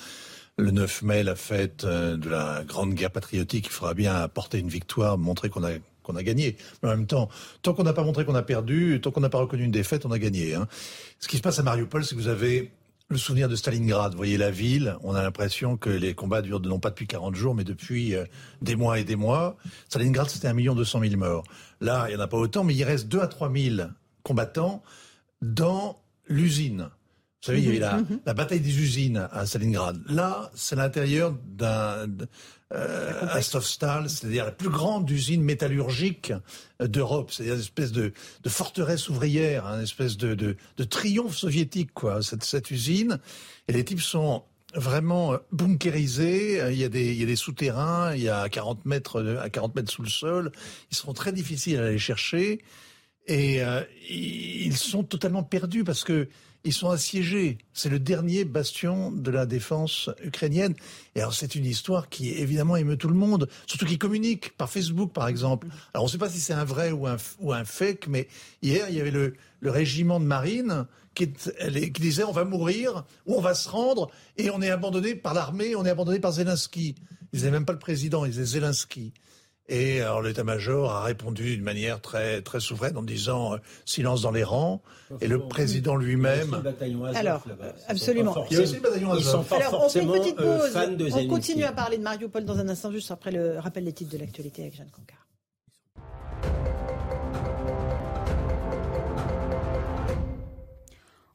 [0.59, 4.59] le 9 mai, la fête euh, de la grande guerre patriotique, il faudra bien apporter
[4.59, 5.71] une victoire, montrer qu'on a
[6.03, 6.57] qu'on a gagné.
[6.83, 7.29] Mais en même temps,
[7.61, 10.07] tant qu'on n'a pas montré qu'on a perdu, tant qu'on n'a pas reconnu une défaite,
[10.07, 10.55] on a gagné.
[10.55, 10.67] Hein.
[11.21, 12.73] Ce qui se passe à Mariupol, c'est que vous avez
[13.11, 14.13] le souvenir de Stalingrad.
[14.13, 17.35] Vous voyez la ville, on a l'impression que les combats durent non pas depuis 40
[17.35, 18.25] jours, mais depuis euh,
[18.63, 19.57] des mois et des mois.
[19.91, 21.45] Stalingrad, c'était un million deux cent mille morts.
[21.83, 23.89] Là, il n'y en a pas autant, mais il reste 2 à 3 000
[24.23, 24.83] combattants
[25.43, 26.89] dans l'usine.
[27.41, 28.21] Vous savez, il y avait la, mhm.
[28.27, 30.03] la, bataille des usines à Stalingrad.
[30.09, 32.09] Là, c'est l'intérieur d'un
[32.75, 36.33] euh, Azovstal, c'est-à-dire la plus grande usine métallurgique
[36.83, 37.31] euh, d'Europe.
[37.31, 38.13] C'est-à-dire une espèce de,
[38.43, 43.21] de, forteresse ouvrière, hein, une espèce de, de, de, triomphe soviétique, quoi, cette, cette usine.
[43.69, 44.43] Et les types sont
[44.75, 46.61] vraiment euh, bunkérisés.
[46.73, 49.49] Il y a des, il y a des souterrains, il y a 40 mètres, à
[49.49, 50.51] 40 mètres sous le sol.
[50.91, 52.63] Ils seront très difficiles à aller chercher.
[53.29, 56.29] Et euh, ils sont totalement perdus parce que
[56.65, 57.59] ils sont assiégés.
[57.73, 60.75] C'est le dernier bastion de la défense ukrainienne.
[61.15, 64.69] Et alors c'est une histoire qui évidemment émeut tout le monde, surtout qui communique par
[64.69, 65.69] Facebook par exemple.
[65.95, 68.29] Alors on ne sait pas si c'est un vrai ou un, fake, mais
[68.63, 73.05] hier il y avait le, le régiment de marine qui, qui, disait on va mourir
[73.27, 76.33] ou on va se rendre et on est abandonné par l'armée, on est abandonné par
[76.33, 76.95] Zelensky.
[77.33, 79.13] Ils disaient même pas le président, ils disaient Zelensky.
[79.69, 84.31] Et alors l'état-major a répondu d'une manière très très souveraine en disant euh, silence dans
[84.31, 84.81] les rangs.
[85.21, 86.63] Et le président lui-même.
[87.15, 87.43] Alors,
[87.87, 88.45] absolument.
[88.51, 89.47] Il y a aussi le bataillon Azov.
[89.53, 90.59] Alors, on fait une petite euh,
[90.97, 91.15] pause.
[91.15, 94.13] on continue à parler de Mariupol dans un instant, juste après le rappel des titres
[94.13, 95.27] de l'actualité avec Jeanne Cancard.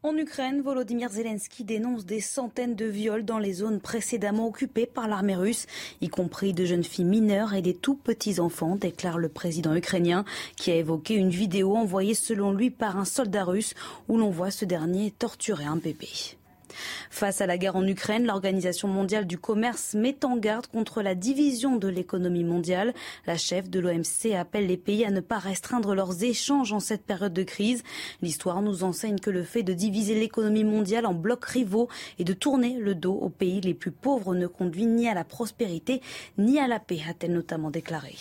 [0.05, 5.07] En Ukraine, Volodymyr Zelensky dénonce des centaines de viols dans les zones précédemment occupées par
[5.07, 5.65] l'armée russe,
[6.01, 10.25] y compris de jeunes filles mineures et des tout petits enfants, déclare le président ukrainien,
[10.57, 13.75] qui a évoqué une vidéo envoyée selon lui par un soldat russe
[14.09, 16.09] où l'on voit ce dernier torturer un bébé.
[17.09, 21.15] Face à la guerre en Ukraine, l'Organisation mondiale du commerce met en garde contre la
[21.15, 22.93] division de l'économie mondiale.
[23.25, 27.03] La chef de l'OMC appelle les pays à ne pas restreindre leurs échanges en cette
[27.03, 27.83] période de crise.
[28.21, 31.89] L'histoire nous enseigne que le fait de diviser l'économie mondiale en blocs rivaux
[32.19, 35.23] et de tourner le dos aux pays les plus pauvres ne conduit ni à la
[35.23, 36.01] prospérité
[36.37, 38.15] ni à la paix, a-t-elle notamment déclaré.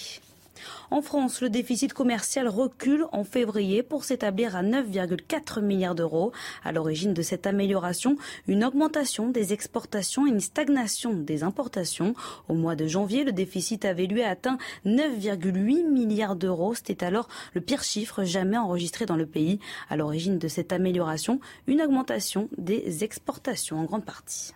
[0.93, 6.33] En France, le déficit commercial recule en février pour s'établir à 9,4 milliards d'euros.
[6.65, 12.15] À l'origine de cette amélioration, une augmentation des exportations et une stagnation des importations.
[12.47, 16.75] Au mois de janvier, le déficit avait lui atteint 9,8 milliards d'euros.
[16.75, 19.61] C'était alors le pire chiffre jamais enregistré dans le pays.
[19.89, 24.53] À l'origine de cette amélioration, une augmentation des exportations en grande partie.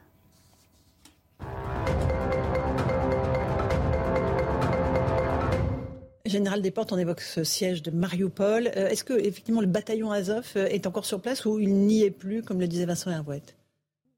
[6.29, 8.71] Général Desportes, on évoque ce siège de Mariupol.
[8.77, 12.03] Euh, est-ce que effectivement le bataillon Azov euh, est encore sur place ou il n'y
[12.03, 13.57] est plus, comme le disait Vincent Hervouette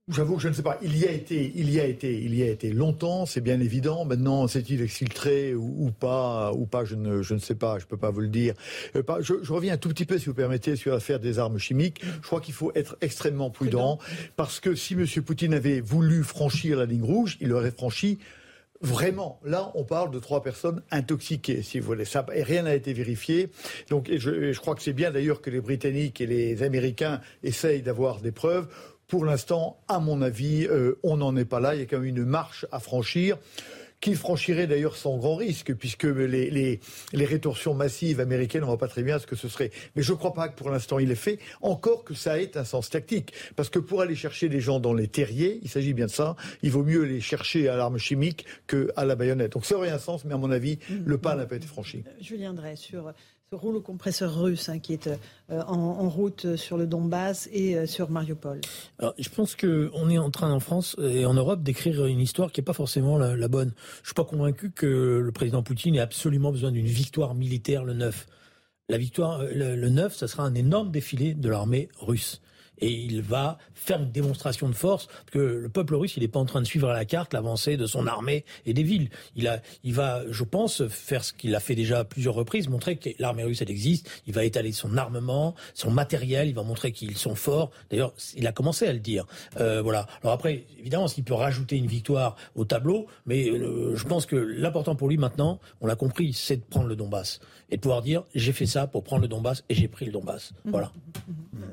[0.09, 0.79] J'avoue que je ne sais pas.
[0.81, 3.61] Il y a été, il y a été, il y a été longtemps, c'est bien
[3.61, 4.07] évident.
[4.07, 7.99] Maintenant, s'est-il exfiltré ou, pas, ou pas, je ne, je ne sais pas, je peux
[7.99, 8.55] pas vous le dire.
[8.97, 11.59] Euh, je, je, reviens un tout petit peu, si vous permettez, sur l'affaire des armes
[11.59, 12.03] chimiques.
[12.23, 13.99] Je crois qu'il faut être extrêmement prudent,
[14.37, 15.05] parce que si M.
[15.23, 18.19] Poutine avait voulu franchir la ligne rouge, il l'aurait franchi
[18.81, 22.05] Vraiment, là, on parle de trois personnes intoxiquées, si vous voulez.
[22.35, 23.51] Et rien n'a été vérifié.
[23.91, 27.83] Donc, je, je crois que c'est bien d'ailleurs que les Britanniques et les Américains essayent
[27.83, 28.69] d'avoir des preuves.
[29.09, 31.75] Pour l'instant, à mon avis, euh, on n'en est pas là.
[31.75, 33.39] Il y a quand même une marche à franchir
[34.01, 38.79] qu'il franchirait d'ailleurs sans grand risque, puisque les, les, rétorsions massives américaines, on ne voit
[38.79, 39.71] pas très bien ce que ce serait.
[39.97, 42.57] Mais je ne crois pas que pour l'instant il est fait, encore que ça ait
[42.57, 43.33] un sens tactique.
[43.57, 46.37] Parce que pour aller chercher des gens dans les terriers, il s'agit bien de ça,
[46.63, 49.53] il vaut mieux les chercher à l'arme chimique qu'à la baïonnette.
[49.53, 52.05] Donc ça aurait un sens, mais à mon avis, le pas n'a pas été franchi.
[52.21, 53.13] Je viendrai sur
[53.51, 57.87] ce rouleau compresseur russe hein, qui est euh, en, route sur le Donbass et euh,
[57.87, 58.61] sur Mariupol
[59.19, 62.61] Je pense qu'on est en train en France et en Europe d'écrire une histoire qui
[62.61, 63.73] n'est pas forcément la, bonne.
[63.97, 67.85] Je ne suis pas convaincu que le président Poutine ait absolument besoin d'une victoire militaire
[67.85, 68.27] le 9.
[68.91, 72.43] La victoire, le, le 9, ça sera un énorme défilé de l'armée russe.
[72.81, 76.41] Et il va faire une démonstration de force que le peuple russe, il n'est pas
[76.41, 79.11] en train de suivre à la carte l'avancée de son armée et des villes.
[79.37, 82.69] Il a, il va, je pense, faire ce qu'il a fait déjà à plusieurs reprises,
[82.69, 84.09] montrer que l'armée russe elle existe.
[84.27, 86.49] Il va étaler son armement, son matériel.
[86.49, 87.71] Il va montrer qu'ils sont forts.
[87.91, 89.27] D'ailleurs, il a commencé à le dire.
[89.59, 90.07] Euh, voilà.
[90.23, 94.37] Alors après, évidemment, s'il peut rajouter une victoire au tableau, mais euh, je pense que
[94.37, 97.41] l'important pour lui maintenant, on l'a compris, c'est de prendre le Donbass
[97.71, 100.13] et de pouvoir dire j'ai fait ça pour prendre le Donbass et j'ai pris le
[100.13, 100.53] Donbass.
[100.65, 100.71] Mmh.
[100.71, 100.93] Voilà.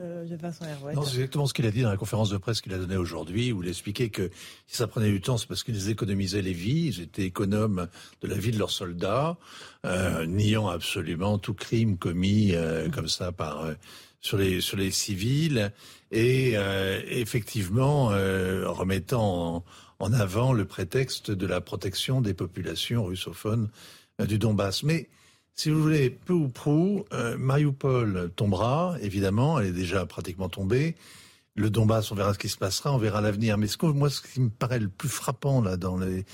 [0.01, 0.25] Euh,
[1.03, 3.51] c'est exactement ce qu'il a dit dans la conférence de presse qu'il a donnée aujourd'hui,
[3.51, 4.29] où il expliquait que
[4.67, 7.87] si ça prenait du temps, c'est parce qu'ils économisaient les vies, ils étaient économes
[8.21, 9.37] de la vie de leurs soldats,
[9.85, 13.73] euh, niant absolument tout crime commis euh, comme ça par euh,
[14.21, 15.71] sur les sur les civils
[16.11, 19.63] et euh, effectivement remettant en,
[19.99, 23.69] en, avant le prétexte de la protection des populations russophones
[24.19, 24.83] du Donbass.
[24.83, 25.09] Mais
[25.55, 30.95] si vous voulez, peu ou prou, euh, Mariupol tombera, évidemment, elle est déjà pratiquement tombée.
[31.55, 33.57] Le Donbass, on verra ce qui se passera, on verra l'avenir.
[33.57, 36.25] Mais ce que, moi, ce qui me paraît le plus frappant là dans le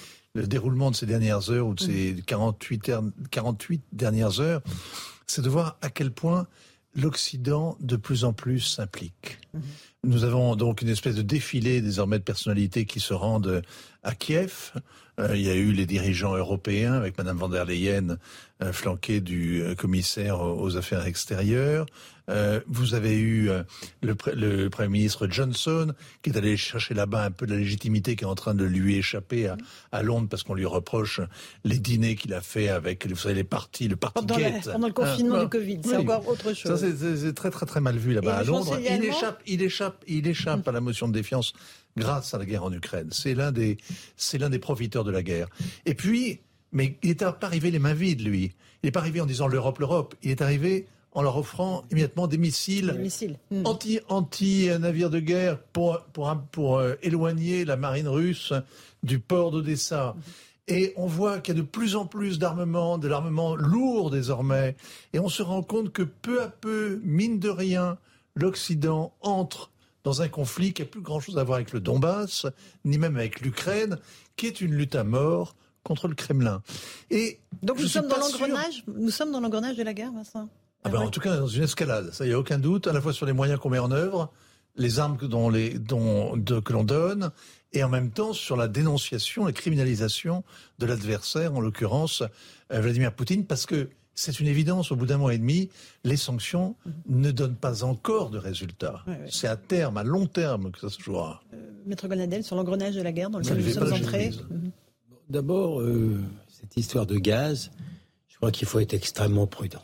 [0.47, 2.91] déroulement de ces dernières heures ou de ces 48,
[3.29, 4.61] 48 dernières heures,
[5.27, 6.47] c'est de voir à quel point
[6.95, 9.39] l'Occident de plus en plus s'implique.
[9.53, 9.61] Mhm.
[10.03, 13.61] Nous avons donc une espèce de défilé désormais de personnalités qui se rendent
[14.03, 14.73] à Kiev.
[15.19, 18.17] Euh, il y a eu les dirigeants européens avec Madame van der Leyen
[18.61, 21.85] euh, flanquée du euh, commissaire aux affaires extérieures.
[22.67, 23.49] vous avez eu
[24.01, 28.15] le, le, Premier ministre Johnson qui est allé chercher là-bas un peu de la légitimité
[28.15, 29.57] qui est en train de lui échapper à,
[29.91, 31.19] à Londres parce qu'on lui reproche
[31.65, 34.93] les dîners qu'il a fait avec vous savez, les partis, le parti pendant, pendant le
[34.93, 36.79] confinement hein, du Covid, c'est encore autre chose.
[36.79, 38.79] Ça c'est très très très mal vu là-bas à Londres.
[38.79, 41.53] Il échappe, il échappe, il échappe à la motion de défiance
[41.97, 43.09] grâce à la guerre en Ukraine.
[43.11, 43.77] C'est l'un des,
[44.15, 45.47] c'est l'un des profiteurs de la guerre.
[45.85, 46.39] Et puis,
[46.71, 48.53] mais il n'est pas arrivé les mains vides, lui.
[48.81, 50.15] Il n'est pas arrivé en disant l'Europe, l'Europe.
[50.23, 52.97] Il est arrivé en leur offrant immédiatement des missiles,
[53.51, 53.65] hmm.
[53.65, 58.53] anti, anti navires de guerre pour, pour, pour euh, éloigner la marine russe
[59.03, 60.15] du port d'Odessa.
[60.15, 60.21] Hmm.
[60.67, 64.77] Et on voit qu'il y a de plus en plus d'armement, de l'armement lourd désormais.
[65.11, 67.97] Et on se rend compte que peu à peu, mine de rien,
[68.35, 69.71] l'Occident entre
[70.03, 72.45] dans un conflit qui n'a plus grand-chose à voir avec le Donbass,
[72.85, 73.97] ni même avec l'Ukraine,
[74.37, 76.61] qui est une lutte à mort contre le Kremlin.
[77.09, 80.49] Et donc nous sommes, dans l'engrenage, nous sommes dans l'engrenage de la guerre, Vincent.
[80.83, 83.01] Ah ben, en tout cas, dans une escalade, ça y a aucun doute, à la
[83.01, 84.31] fois sur les moyens qu'on met en œuvre,
[84.77, 87.31] les armes que, dont les, dont, de, que l'on donne,
[87.73, 90.43] et en même temps sur la dénonciation, la criminalisation
[90.79, 92.23] de l'adversaire, en l'occurrence
[92.71, 95.69] euh, Vladimir Poutine, parce que c'est une évidence, au bout d'un mois et demi,
[96.03, 96.75] les sanctions
[97.07, 99.03] ne donnent pas encore de résultats.
[99.29, 101.41] C'est à terme, à long terme que ça se jouera.
[101.53, 104.31] Euh, Maître Gonadel, sur l'engrenage de la guerre dans lequel nous sommes entrés.
[104.49, 104.71] Mhm.
[105.31, 107.71] D'abord, euh, cette histoire de gaz,
[108.27, 109.81] je crois qu'il faut être extrêmement prudent.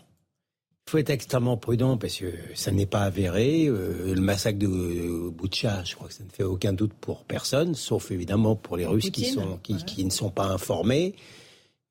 [0.88, 3.68] Il faut être extrêmement prudent parce que ça n'est pas avéré.
[3.68, 7.24] Euh, le massacre de euh, Boutcha, je crois que ça ne fait aucun doute pour
[7.24, 11.16] personne, sauf évidemment pour les Russes qui, sont, qui ne sont pas informés.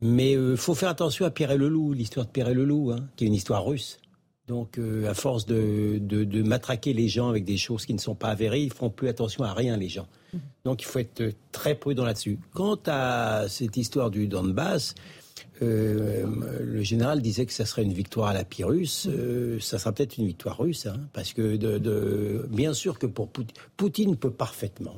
[0.01, 2.55] Mais il euh, faut faire attention à Pierre et le Loup, l'histoire de Pierre et
[2.55, 3.99] le Loup, hein, qui est une histoire russe.
[4.47, 8.15] Donc, euh, à force de, de, matraquer les gens avec des choses qui ne sont
[8.15, 10.07] pas avérées, ils font plus attention à rien, les gens.
[10.65, 12.39] Donc, il faut être très prudent là-dessus.
[12.55, 14.95] Quant à cette histoire du Donbass,
[15.63, 16.25] euh,
[16.61, 19.09] le général disait que ça serait une victoire à la Pyrrhus.
[19.61, 23.57] ça sera peut-être une victoire russe, hein, parce que de, bien sûr que pour Poutine,
[23.77, 24.97] Poutine peut parfaitement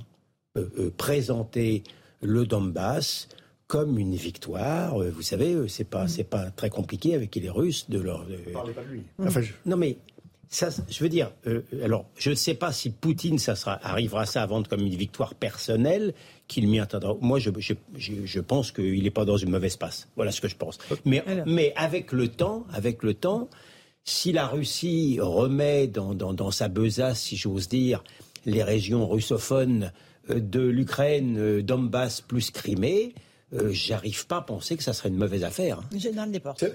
[0.97, 1.85] présenter
[2.21, 3.29] le Donbass
[3.69, 5.01] comme une victoire.
[5.01, 8.27] Euh, vous savez, euh, c'est pas, c'est pas très compliqué avec les Russes de leur.
[8.53, 9.03] Parlez pas de lui.
[9.67, 9.99] Non mais
[10.49, 14.25] ça, je veux dire, euh, alors je ne sais pas si Poutine ça sera, arrivera
[14.25, 16.15] ça à vendre comme une victoire personnelle
[16.49, 17.15] qu'il m'y attendra.
[17.21, 17.75] Moi, je, je,
[18.25, 20.09] je, pense qu'il n'est pas dans une mauvaise passe.
[20.17, 20.79] Voilà ce que je pense.
[21.05, 23.51] Mais, mais avec le temps, avec le temps,
[24.05, 28.03] si la Russie remet dans, dans, dans sa besace, si j'ose dire,
[28.47, 29.93] les régions russophones
[30.31, 33.13] de l'Ukraine, Donbass plus Crimée,
[33.55, 35.81] euh, j'arrive pas à penser que ça serait une mauvaise affaire.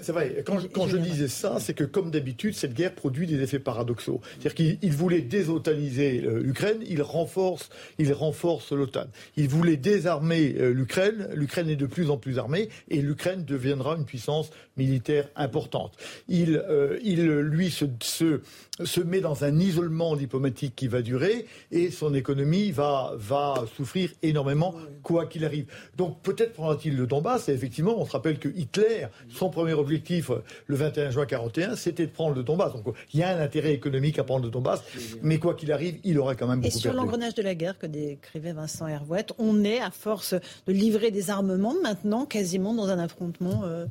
[0.02, 0.42] C'est vrai.
[0.44, 3.60] Quand, je, quand je disais ça, c'est que comme d'habitude, cette guerre produit des effets
[3.60, 4.20] paradoxaux.
[4.40, 7.68] C'est-à-dire qu'il voulait désotaniser euh, l'Ukraine, il renforce,
[7.98, 9.06] il renforce l'OTAN.
[9.36, 13.94] Il voulait désarmer euh, l'Ukraine, l'Ukraine est de plus en plus armée et l'Ukraine deviendra
[13.96, 15.92] une puissance militaire importante.
[16.28, 16.60] Il,
[17.04, 18.40] il lui se, se,
[18.82, 24.10] se, met dans un isolement diplomatique qui va durer et son économie va, va souffrir
[24.22, 24.74] énormément
[25.04, 25.66] quoi qu'il arrive.
[25.96, 30.30] Donc peut-être prendra-t-il le Donbass Et effectivement, on se rappelle que Hitler, son premier objectif
[30.66, 32.72] le 21 juin 41, c'était de prendre le Donbass.
[32.72, 34.82] Donc il y a un intérêt économique à prendre le Donbass,
[35.22, 37.78] mais quoi qu'il arrive, il aura quand même beaucoup Et sur l'engrenage de la guerre
[37.78, 42.88] que décrivait Vincent Hervouette, on est à force de livrer des armements maintenant quasiment dans
[42.88, 43.64] un affrontement.
[43.64, 43.84] Euh,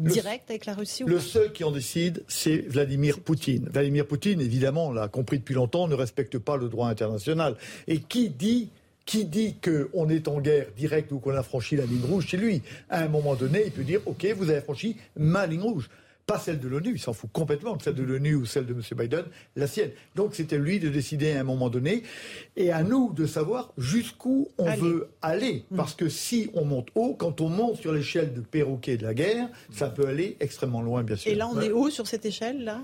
[0.00, 3.68] direct avec la Russie Le seul qui en décide, c'est Vladimir Poutine.
[3.68, 7.56] Vladimir Poutine, évidemment, on l'a compris depuis longtemps, ne respecte pas le droit international.
[7.88, 8.68] Et qui dit
[9.08, 12.36] qui dit qu'on est en guerre directe ou qu'on a franchi la ligne rouge chez
[12.36, 12.60] lui
[12.90, 15.88] À un moment donné, il peut dire OK, vous avez franchi ma ligne rouge
[16.26, 18.82] pas celle de l'ONU, il s'en fout complètement, celle de l'ONU ou celle de M.
[18.98, 19.24] Biden,
[19.56, 19.92] la sienne.
[20.14, 22.02] Donc c'était lui de décider à un moment donné,
[22.54, 25.64] et à nous de savoir jusqu'où on veut aller.
[25.70, 25.76] Mm.
[25.78, 29.14] Parce que si on monte haut, quand on monte sur l'échelle de perroquet de la
[29.14, 31.32] guerre, ça peut aller extrêmement loin, bien sûr.
[31.32, 32.82] Et là, on est haut sur cette échelle, là?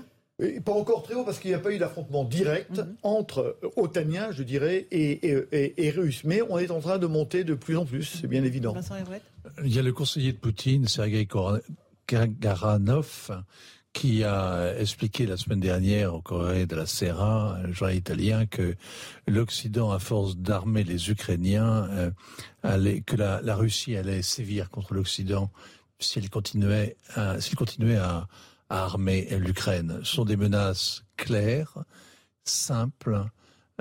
[0.65, 2.95] Pas encore très haut parce qu'il n'y a pas eu d'affrontement direct mm-hmm.
[3.03, 6.23] entre Otaniens, je dirais, et, et, Russes.
[6.25, 8.75] Mais on est en train de monter de plus en plus, c'est bien évident.
[9.63, 11.27] Il y a le conseiller de Poutine, Sergei
[12.07, 13.31] Garanov,
[13.95, 18.75] qui a expliqué la semaine dernière au Corée de la Serra, un journal italien, que
[19.25, 22.11] l'Occident, à force d'armer les Ukrainiens, euh,
[22.61, 25.49] allait, que la, Russie allait sévir contre l'Occident
[25.97, 28.27] s'il continuait, à, s'il continuait à,
[28.69, 29.99] armer l'Ukraine.
[30.03, 31.83] Ce sont des menaces claires,
[32.43, 33.25] simples,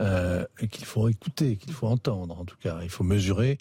[0.01, 2.81] euh, qu'il faut écouter, qu'il faut entendre en tout cas.
[2.83, 3.59] Il faut mesurer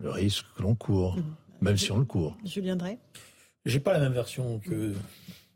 [0.00, 1.24] le risque que l'on court, mmh.
[1.60, 2.36] même si on le court.
[2.44, 2.98] Julien Drey
[3.64, 4.94] j'ai pas la même version que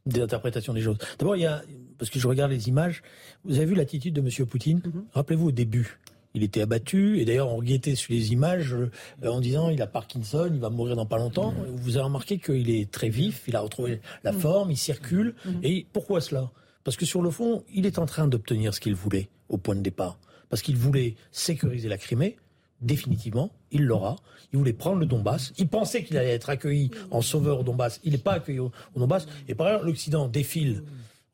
[0.06, 0.98] des interprétations des choses.
[1.18, 1.62] D'abord, il y a,
[1.98, 3.02] parce que je regarde les images,
[3.44, 4.46] vous avez vu l'attitude de M.
[4.46, 4.80] Poutine?
[4.84, 5.04] Mhm.
[5.12, 5.98] Rappelez-vous au début,
[6.38, 8.90] il était abattu, et d'ailleurs on guettait sur les images euh,
[9.28, 11.52] en disant il a Parkinson, il va mourir dans pas longtemps.
[11.52, 11.76] Mhm.
[11.76, 14.38] Vous avez remarqué qu'il est très vif, il a retrouvé la mhm.
[14.38, 15.34] forme, il circule.
[15.62, 16.50] Et pourquoi cela?
[16.84, 19.74] Parce que sur le fond, il est en train d'obtenir ce qu'il voulait au point
[19.74, 20.18] de départ.
[20.48, 22.36] Parce qu'il voulait sécuriser la Crimée,
[22.80, 24.16] définitivement, il l'aura.
[24.52, 25.52] Il voulait prendre le Donbass.
[25.58, 28.00] Il pensait qu'il allait être accueilli en sauveur au Donbass.
[28.04, 29.26] Il n'est pas accueilli au, Donbass.
[29.48, 30.82] Et par ailleurs, l'Occident défile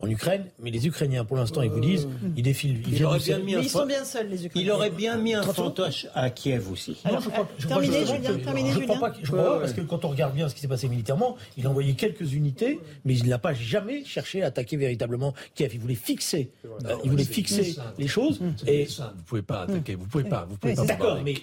[0.05, 2.81] en Ukraine, mais les Ukrainiens, pour l'instant, ils vous disent, ils défilent.
[2.87, 4.67] Ils, il aurait bien mis un ils sont bien seuls, les Ukrainiens.
[4.67, 6.97] Il aurait bien mis un fantoche à Kiev aussi.
[7.05, 9.81] Alors, je crois, je terminez, Julien, terminez, je crois pas, je crois pas parce que
[9.81, 13.17] quand on regarde bien ce qui s'est passé militairement, il a envoyé quelques unités, mais
[13.17, 15.71] il n'a pas jamais cherché à attaquer véritablement Kiev.
[15.75, 18.41] Il voulait fixer, euh, il voulait fixer les choses.
[18.67, 20.85] Et vous pouvez pas attaquer, vous pouvez pas, vous pouvez pas.
[20.85, 21.35] D'accord, mais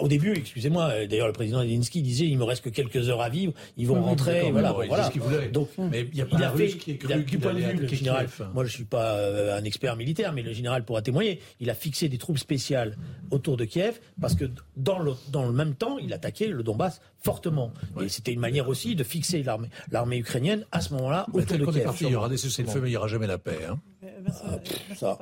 [0.00, 3.22] au début, excusez-moi, euh, d'ailleurs, le président Zelensky disait, il me reste que quelques heures
[3.22, 5.10] à vivre, ils vont rentrer, voilà, voilà.
[5.52, 7.38] Donc, mais il y a pas de qui est cru
[8.54, 11.40] moi je suis pas euh, un expert militaire, mais le général pourra témoigner.
[11.60, 12.96] Il a fixé des troupes spéciales
[13.30, 14.44] autour de Kiev parce que
[14.76, 17.72] dans le, dans le même temps, il attaquait le Donbass fortement.
[18.02, 21.90] Et c'était une manière aussi de fixer l'armée, ukrainienne à ce moment-là autour de Kiev.
[22.00, 23.58] il y aura des cessez-le-feu, mais il n'y aura jamais la paix.
[23.68, 23.78] Hein.
[25.02, 25.18] Ah,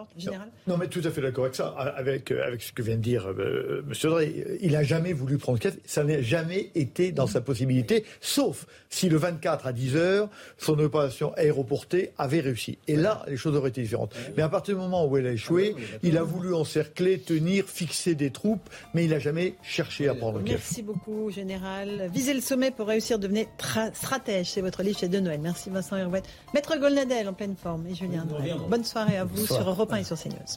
[0.66, 3.00] non, mais tout à fait d'accord avec ça, avec, euh, avec ce que vient de
[3.00, 4.10] dire euh, M.
[4.10, 4.58] Drey.
[4.60, 9.08] Il n'a jamais voulu prendre Kiev, ça n'a jamais été dans sa possibilité, sauf si
[9.08, 10.28] le 24 à 10 heures,
[10.58, 12.78] son opération aéroportée avait réussi.
[12.88, 14.14] Et là, les choses auraient été différentes.
[14.36, 18.14] Mais à partir du moment où elle a échoué, il a voulu encercler, tenir, fixer
[18.14, 20.56] des troupes, mais il n'a jamais cherché à prendre Kiev.
[20.58, 22.10] Merci beaucoup, Général.
[22.12, 23.46] Viser le sommet pour réussir, devenir
[23.92, 24.50] stratège.
[24.50, 25.40] C'est votre livre chez De Noël.
[25.42, 26.22] Merci Vincent Herouet.
[26.54, 28.26] Maître Golnadel en pleine forme et Julien
[28.72, 30.56] Bonne soirée à vous sur Europe 1 et sur CNews.